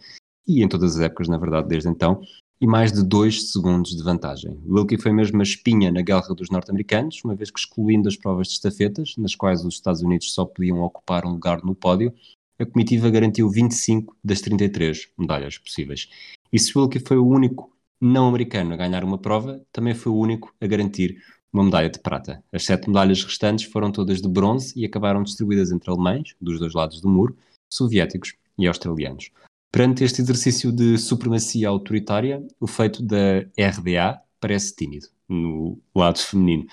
e 0.48 0.64
em 0.64 0.70
todas 0.70 0.96
as 0.96 1.02
épocas, 1.02 1.28
na 1.28 1.38
verdade, 1.38 1.68
desde 1.68 1.90
então, 1.90 2.22
e 2.62 2.66
mais 2.66 2.94
de 2.94 3.04
2 3.04 3.52
segundos 3.52 3.92
de 3.92 4.02
vantagem. 4.02 4.58
Wilkie 4.66 4.98
foi 4.98 5.12
mesmo 5.12 5.40
a 5.42 5.44
espinha 5.44 5.92
na 5.92 6.02
guerra 6.02 6.34
dos 6.34 6.50
norte-americanos, 6.50 7.22
uma 7.26 7.36
vez 7.36 7.52
que 7.52 7.60
excluindo 7.60 8.08
as 8.08 8.16
provas 8.16 8.48
de 8.48 8.54
estafetas, 8.54 9.16
nas 9.18 9.36
quais 9.36 9.66
os 9.66 9.74
Estados 9.74 10.02
Unidos 10.02 10.34
só 10.34 10.46
podiam 10.46 10.82
ocupar 10.82 11.26
um 11.26 11.32
lugar 11.32 11.62
no 11.62 11.76
pódio, 11.76 12.14
a 12.58 12.66
comitiva 12.66 13.10
garantiu 13.10 13.50
25 13.50 14.16
das 14.24 14.40
33 14.40 15.10
medalhas 15.18 15.58
possíveis. 15.58 16.08
E 16.54 16.58
se 16.58 16.78
Wilkie 16.78 17.00
foi 17.00 17.18
o 17.18 17.28
único 17.28 17.76
não 18.00 18.28
americano 18.28 18.74
a 18.74 18.78
ganhar 18.78 19.04
uma 19.04 19.18
prova, 19.18 19.62
também 19.74 19.94
foi 19.94 20.12
o 20.12 20.18
único 20.18 20.54
a 20.62 20.68
garantir 20.68 21.18
uma 21.54 21.64
medalha 21.64 21.90
de 21.90 22.00
prata. 22.00 22.44
As 22.52 22.64
sete 22.64 22.88
medalhas 22.88 23.24
restantes 23.24 23.66
foram 23.66 23.92
todas 23.92 24.22
de 24.22 24.28
bronze 24.28 24.74
e 24.76 24.86
acabaram 24.86 25.24
distribuídas 25.24 25.72
entre 25.72 25.90
alemães, 25.90 26.36
dos 26.40 26.60
dois 26.60 26.74
lados 26.74 27.02
do 27.02 27.10
muro, 27.10 27.38
soviéticos 27.70 28.34
e 28.58 28.68
australianos. 28.68 29.32
Perante 29.72 30.04
este 30.04 30.22
exercício 30.22 30.72
de 30.72 30.98
supremacia 30.98 31.70
autoritária, 31.70 32.46
o 32.60 32.68
feito 32.68 33.02
da 33.02 33.40
RDA 33.58 34.22
parece 34.40 34.76
tímido, 34.76 35.08
no 35.30 35.80
lado 35.96 36.20
feminino. 36.20 36.66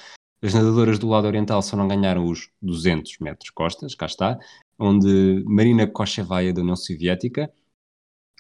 As 0.43 0.55
nadadoras 0.55 0.99
do 0.99 1.09
lado 1.09 1.27
oriental 1.27 1.63
só 1.63 1.77
não 1.77 1.89
ganharam 1.89 2.25
os 2.25 2.51
200 2.63 3.19
metros 3.21 3.51
costas, 3.51 3.95
cá 3.95 4.07
está, 4.07 4.39
onde 4.79 5.45
Marina 5.47 5.87
Kochevaia, 5.87 6.53
da 6.53 6.61
União 6.61 6.77
Soviética, 6.77 7.53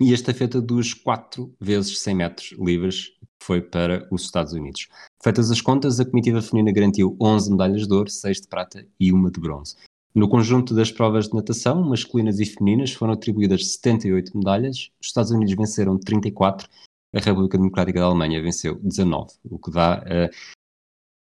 e 0.00 0.12
a 0.12 0.14
estafeta 0.14 0.60
dos 0.60 0.94
4 0.94 1.52
vezes 1.60 1.98
100 2.00 2.14
metros 2.14 2.52
livres, 2.58 3.12
foi 3.42 3.60
para 3.60 4.08
os 4.12 4.22
Estados 4.22 4.52
Unidos. 4.52 4.88
Feitas 5.22 5.50
as 5.50 5.60
contas, 5.60 5.98
a 5.98 6.04
comitiva 6.04 6.40
feminina 6.40 6.72
garantiu 6.72 7.16
11 7.20 7.50
medalhas 7.50 7.86
de 7.86 7.92
ouro, 7.92 8.08
6 8.08 8.42
de 8.42 8.48
prata 8.48 8.86
e 9.00 9.12
uma 9.12 9.30
de 9.30 9.40
bronze. 9.40 9.76
No 10.14 10.28
conjunto 10.28 10.74
das 10.74 10.90
provas 10.90 11.28
de 11.28 11.34
natação, 11.34 11.82
masculinas 11.82 12.40
e 12.40 12.46
femininas, 12.46 12.92
foram 12.92 13.12
atribuídas 13.12 13.74
78 13.74 14.36
medalhas, 14.36 14.90
os 15.00 15.08
Estados 15.08 15.30
Unidos 15.30 15.54
venceram 15.54 15.98
34, 15.98 16.68
a 17.14 17.20
República 17.20 17.58
Democrática 17.58 18.00
da 18.00 18.06
Alemanha 18.06 18.42
venceu 18.42 18.76
19, 18.76 19.32
o 19.44 19.58
que 19.58 19.70
dá 19.70 19.94
a 19.94 20.30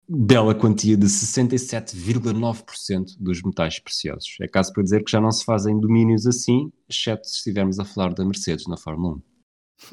bela 0.07 0.53
quantia 0.53 0.97
de 0.97 1.05
67,9% 1.05 3.17
dos 3.19 3.41
metais 3.41 3.79
preciosos. 3.79 4.37
É 4.41 4.47
caso 4.47 4.73
para 4.73 4.83
dizer 4.83 5.03
que 5.03 5.11
já 5.11 5.21
não 5.21 5.31
se 5.31 5.45
fazem 5.45 5.79
domínios 5.79 6.27
assim, 6.27 6.71
exceto 6.89 7.27
se 7.27 7.37
estivermos 7.37 7.79
a 7.79 7.85
falar 7.85 8.13
da 8.13 8.25
Mercedes 8.25 8.67
na 8.67 8.77
Fórmula 8.77 9.21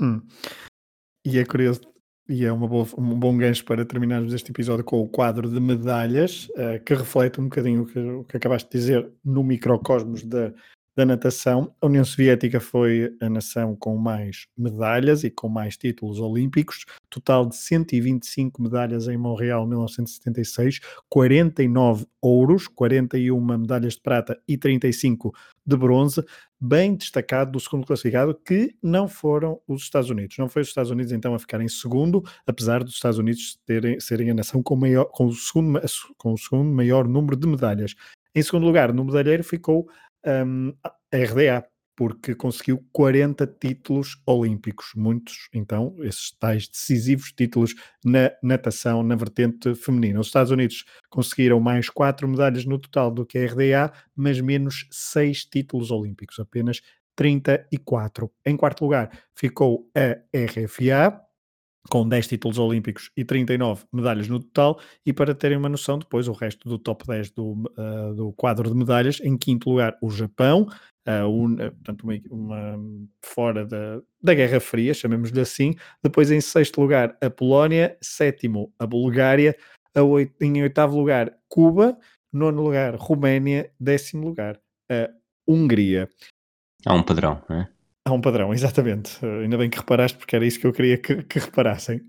1. 0.01 0.05
Hum. 0.05 0.23
E 1.25 1.39
é 1.39 1.45
curioso, 1.45 1.83
e 2.29 2.45
é 2.45 2.53
boa, 2.53 2.87
um 2.99 3.19
bom 3.19 3.37
gancho 3.37 3.65
para 3.65 3.85
terminarmos 3.85 4.35
este 4.35 4.51
episódio 4.51 4.85
com 4.85 5.01
o 5.01 5.09
quadro 5.09 5.49
de 5.49 5.59
medalhas, 5.59 6.49
uh, 6.51 6.83
que 6.85 6.95
reflete 6.95 7.41
um 7.41 7.45
bocadinho 7.45 7.83
o 7.83 7.87
que, 7.87 7.99
o 7.99 8.25
que 8.25 8.37
acabaste 8.37 8.69
de 8.71 8.79
dizer 8.79 9.11
no 9.25 9.43
microcosmos 9.43 10.23
da, 10.25 10.53
da 10.99 11.07
natação. 11.07 11.73
A 11.81 11.87
União 11.87 12.05
Soviética 12.05 12.59
foi 12.59 13.17
a 13.21 13.31
nação 13.31 13.77
com 13.77 13.97
mais 13.97 14.49
medalhas 14.59 15.23
e 15.23 15.31
com 15.31 15.49
mais 15.49 15.77
títulos 15.77 16.19
olímpicos, 16.19 16.85
total 17.09 17.47
de 17.47 17.57
125 17.57 18.61
medalhas 18.61 19.07
em 19.07 19.17
Montreal 19.17 19.65
1976, 19.65 20.81
49 21.09 22.05
ouros, 22.21 22.67
41 22.67 23.41
medalhas 23.41 23.95
de 23.95 24.01
prata 24.01 24.37
e 24.49 24.59
35 24.59 25.33
de 25.65 25.77
bronze, 25.77 26.25
bem 26.61 26.97
destacado 26.97 27.53
do 27.53 27.61
segundo 27.61 27.87
classificado, 27.87 28.35
que 28.35 28.75
não 28.83 29.07
foram 29.07 29.61
os 29.69 29.83
Estados 29.83 30.11
Unidos. 30.11 30.37
Não 30.37 30.49
foi 30.49 30.63
os 30.63 30.69
Estados 30.69 30.91
Unidos 30.91 31.13
então 31.13 31.33
a 31.33 31.39
ficar 31.39 31.61
em 31.61 31.69
segundo, 31.69 32.25
apesar 32.45 32.83
dos 32.83 32.95
Estados 32.95 33.19
Unidos 33.19 33.57
terem, 33.65 34.01
serem 34.01 34.31
a 34.31 34.35
nação 34.35 34.65
com, 34.65 34.75
maior, 34.75 35.05
com, 35.05 35.27
o 35.27 35.33
segundo, 35.33 35.81
com 36.17 36.33
o 36.33 36.37
segundo 36.37 36.75
maior 36.75 37.07
número 37.07 37.37
de 37.37 37.47
medalhas. 37.47 37.95
Em 38.35 38.43
segundo 38.43 38.67
lugar, 38.67 38.93
no 38.93 39.05
medalheiro 39.05 39.43
ficou 39.43 39.89
um, 40.27 40.73
a 40.85 40.93
RDA, 41.17 41.67
porque 41.97 42.33
conseguiu 42.33 42.87
40 42.93 43.45
títulos 43.61 44.23
olímpicos, 44.25 44.93
muitos, 44.95 45.49
então, 45.53 45.97
esses 45.99 46.31
tais 46.39 46.69
decisivos 46.69 47.33
títulos 47.33 47.75
na 48.05 48.31
natação, 48.41 49.03
na 49.03 49.17
vertente 49.17 49.75
feminina. 49.75 50.21
Os 50.21 50.29
Estados 50.29 50.53
Unidos 50.53 50.85
conseguiram 51.11 51.59
mais 51.59 51.91
4 51.91 52.29
medalhas 52.29 52.65
no 52.65 52.79
total 52.79 53.11
do 53.11 53.27
que 53.27 53.37
a 53.37 53.47
RDA, 53.47 53.93
mas 54.15 54.41
menos 54.41 54.87
6 54.93 55.47
títulos 55.47 55.91
olímpicos, 55.91 56.39
apenas 56.39 56.81
34. 57.17 58.31
Em 58.47 58.57
quarto 58.57 58.85
lugar 58.85 59.11
ficou 59.35 59.91
a 59.93 60.13
RFA, 60.33 61.21
com 61.89 62.09
10 62.09 62.29
títulos 62.29 62.59
olímpicos 62.59 63.11
e 63.17 63.25
39 63.25 63.85
medalhas 63.93 64.29
no 64.29 64.41
total, 64.41 64.81
e 65.05 65.13
para 65.13 65.35
terem 65.35 65.57
uma 65.57 65.69
noção, 65.69 65.99
depois 65.99 66.29
o 66.29 66.33
resto 66.33 66.69
do 66.69 66.79
top 66.79 67.07
10 67.07 67.31
do, 67.31 67.53
uh, 67.53 68.15
do 68.15 68.33
quadro 68.33 68.69
de 68.69 68.77
medalhas, 68.77 69.21
em 69.21 69.37
quinto 69.37 69.71
lugar 69.71 69.97
o 70.03 70.11
Japão, 70.11 70.69
uh, 71.09 71.29
un, 71.29 71.55
uh, 71.55 71.73
portanto 71.73 72.03
uma, 72.03 72.15
uma, 72.31 72.79
fora 73.25 73.65
da, 73.65 74.01
da 74.23 74.35
Guerra 74.35 74.61
Fria, 74.61 74.93
chamemos-lhe 74.93 75.41
assim, 75.41 75.75
depois 76.03 76.31
em 76.31 76.41
sexto 76.41 76.81
lugar 76.81 77.17
a 77.21 77.31
Polónia, 77.31 77.97
sétimo 78.01 78.73
a 78.79 78.87
Bulgária, 78.87 79.57
a 79.95 80.03
oito, 80.03 80.35
em 80.43 80.63
oitavo 80.63 80.97
lugar 80.99 81.35
Cuba, 81.49 81.97
nono 82.33 82.63
lugar 82.63 82.95
Roménia, 82.97 83.71
décimo 83.81 84.27
lugar 84.27 84.61
a 84.91 85.09
Hungria. 85.47 86.09
Há 86.87 86.95
um 86.95 87.03
padrão, 87.03 87.43
não 87.49 87.57
é? 87.57 87.78
Há 88.09 88.13
um 88.13 88.23
padrão, 88.23 88.55
exatamente. 88.55 89.23
Uh, 89.23 89.43
ainda 89.43 89.59
bem 89.59 89.69
que 89.69 89.77
reparaste, 89.77 90.17
porque 90.17 90.35
era 90.35 90.47
isso 90.47 90.59
que 90.59 90.67
eu 90.67 90.73
queria 90.73 90.97
que, 90.97 91.23
que 91.25 91.39
reparassem. 91.39 92.01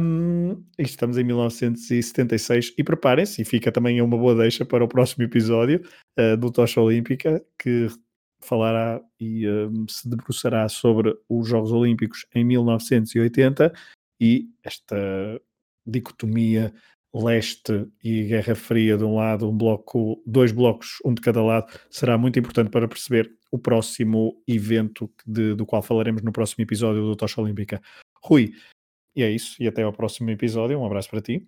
Um, 0.00 0.62
estamos 0.78 1.18
em 1.18 1.24
1976 1.24 2.74
e 2.78 2.84
preparem-se, 2.84 3.42
e 3.42 3.44
fica 3.44 3.72
também 3.72 4.00
uma 4.00 4.16
boa 4.16 4.36
deixa 4.36 4.64
para 4.64 4.84
o 4.84 4.88
próximo 4.88 5.24
episódio 5.24 5.82
uh, 6.16 6.36
do 6.36 6.52
Tocha 6.52 6.80
Olímpica, 6.80 7.44
que 7.58 7.88
falará 8.40 9.00
e 9.18 9.48
um, 9.48 9.84
se 9.88 10.08
debruçará 10.08 10.68
sobre 10.68 11.12
os 11.28 11.48
Jogos 11.48 11.72
Olímpicos 11.72 12.24
em 12.32 12.44
1980 12.44 13.72
e 14.20 14.46
esta 14.62 15.40
dicotomia 15.84 16.72
leste 17.14 17.86
e 18.02 18.24
Guerra 18.24 18.54
Fria 18.54 18.96
de 18.96 19.04
um 19.04 19.16
lado, 19.16 19.48
um 19.48 19.56
bloco, 19.56 20.22
dois 20.26 20.52
blocos, 20.52 20.98
um 21.04 21.14
de 21.14 21.20
cada 21.20 21.42
lado, 21.42 21.66
será 21.90 22.18
muito 22.18 22.38
importante 22.38 22.70
para 22.70 22.88
perceber 22.88 23.30
o 23.50 23.58
próximo 23.58 24.40
evento 24.46 25.10
de, 25.26 25.54
do 25.54 25.64
qual 25.64 25.82
falaremos 25.82 26.22
no 26.22 26.32
próximo 26.32 26.62
episódio 26.62 27.02
do 27.02 27.16
Tocha 27.16 27.40
Olímpica. 27.40 27.80
Rui, 28.22 28.52
e 29.16 29.22
é 29.22 29.30
isso, 29.30 29.56
e 29.60 29.66
até 29.66 29.82
ao 29.82 29.92
próximo 29.92 30.30
episódio. 30.30 30.78
Um 30.78 30.84
abraço 30.86 31.10
para 31.10 31.20
ti. 31.20 31.46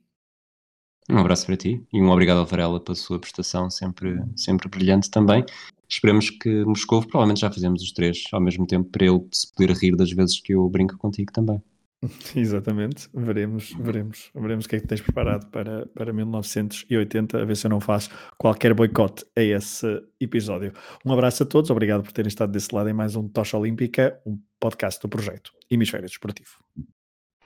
Um 1.10 1.18
abraço 1.18 1.46
para 1.46 1.56
ti 1.56 1.84
e 1.92 2.00
um 2.00 2.08
obrigado 2.10 2.38
ao 2.38 2.46
Varela 2.46 2.80
pela 2.80 2.94
sua 2.94 3.18
prestação, 3.18 3.68
sempre, 3.68 4.22
sempre 4.36 4.68
brilhante 4.68 5.10
também. 5.10 5.44
Esperemos 5.88 6.30
que 6.30 6.64
Moscou, 6.64 7.00
provavelmente 7.00 7.40
já 7.40 7.50
fizemos 7.50 7.82
os 7.82 7.92
três 7.92 8.22
ao 8.32 8.40
mesmo 8.40 8.66
tempo, 8.66 8.88
para 8.90 9.06
ele 9.06 9.26
se 9.32 9.52
poder 9.52 9.72
rir 9.72 9.96
das 9.96 10.12
vezes 10.12 10.40
que 10.40 10.54
eu 10.54 10.68
brinco 10.68 10.96
contigo 10.96 11.32
também. 11.32 11.60
Exatamente, 12.34 13.10
veremos, 13.12 13.74
veremos, 13.78 14.30
veremos 14.34 14.64
o 14.64 14.68
que 14.68 14.76
é 14.76 14.80
que 14.80 14.86
tens 14.86 15.02
preparado 15.02 15.50
para, 15.50 15.84
para 15.88 16.10
1980, 16.12 17.42
a 17.42 17.44
ver 17.44 17.56
se 17.56 17.66
eu 17.66 17.70
não 17.70 17.80
faço 17.80 18.08
qualquer 18.38 18.72
boicote 18.72 19.26
a 19.36 19.42
esse 19.42 20.02
episódio. 20.18 20.72
Um 21.04 21.12
abraço 21.12 21.42
a 21.42 21.46
todos, 21.46 21.70
obrigado 21.70 22.02
por 22.02 22.12
terem 22.12 22.28
estado 22.28 22.52
desse 22.52 22.74
lado 22.74 22.88
em 22.88 22.94
mais 22.94 23.16
um 23.16 23.28
Tocha 23.28 23.58
Olímpica, 23.58 24.18
um 24.24 24.38
podcast 24.58 24.98
do 25.02 25.10
projeto 25.10 25.52
Hemisfério 25.70 26.06
Desportivo. 26.06 26.56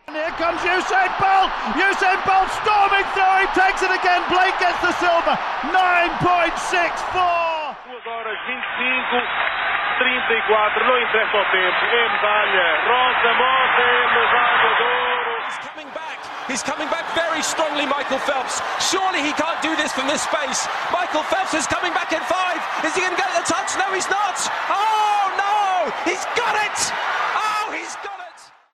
Here 0.06 0.30
comes 0.38 0.62
Usain 0.62 1.10
Bolt! 1.18 1.50
Usain 1.74 2.22
Bolt 2.22 2.46
storming 2.62 3.02
through, 3.10 3.42
he 3.42 3.50
takes 3.58 3.82
it 3.82 3.90
again, 3.90 4.22
Blake 4.28 4.54
gets 4.60 4.78
the 4.80 4.92
silver, 5.02 5.36
9.64! 5.74 7.74
2 7.90 8.06
horas 8.06 8.38
25 8.46 9.63
34, 9.98 10.84
não 10.84 11.00
interessa 11.00 11.36
o 11.36 11.44
tempo, 11.46 11.86
morre, 13.34 14.06
medalha. 14.14 14.64
He's 15.46 15.58
coming 15.68 15.90
back, 15.94 16.18
he's 16.48 16.62
coming 16.62 16.88
back 16.88 17.06
very 17.14 17.42
strongly, 17.42 17.86
Michael 17.86 18.18
Phelps. 18.18 18.62
Surely 18.80 19.22
he 19.22 19.32
can't 19.34 19.60
do 19.62 19.74
this 19.76 19.92
from 19.92 20.06
this 20.06 20.22
space. 20.22 20.68
Michael 20.92 21.22
Phelps 21.24 21.54
is 21.54 21.66
coming 21.66 21.92
back 21.92 22.12
in 22.12 22.20
five. 22.22 22.58
Is 22.84 22.94
he 22.94 23.00
going 23.00 23.14
to 23.14 23.20
get 23.20 23.30
the 23.34 23.44
touch? 23.46 23.76
No, 23.78 23.92
he's 23.94 24.08
not. 24.10 24.36
Oh 24.68 25.30
no, 25.38 25.92
he's 26.04 26.24
got 26.34 26.54
it! 26.58 27.23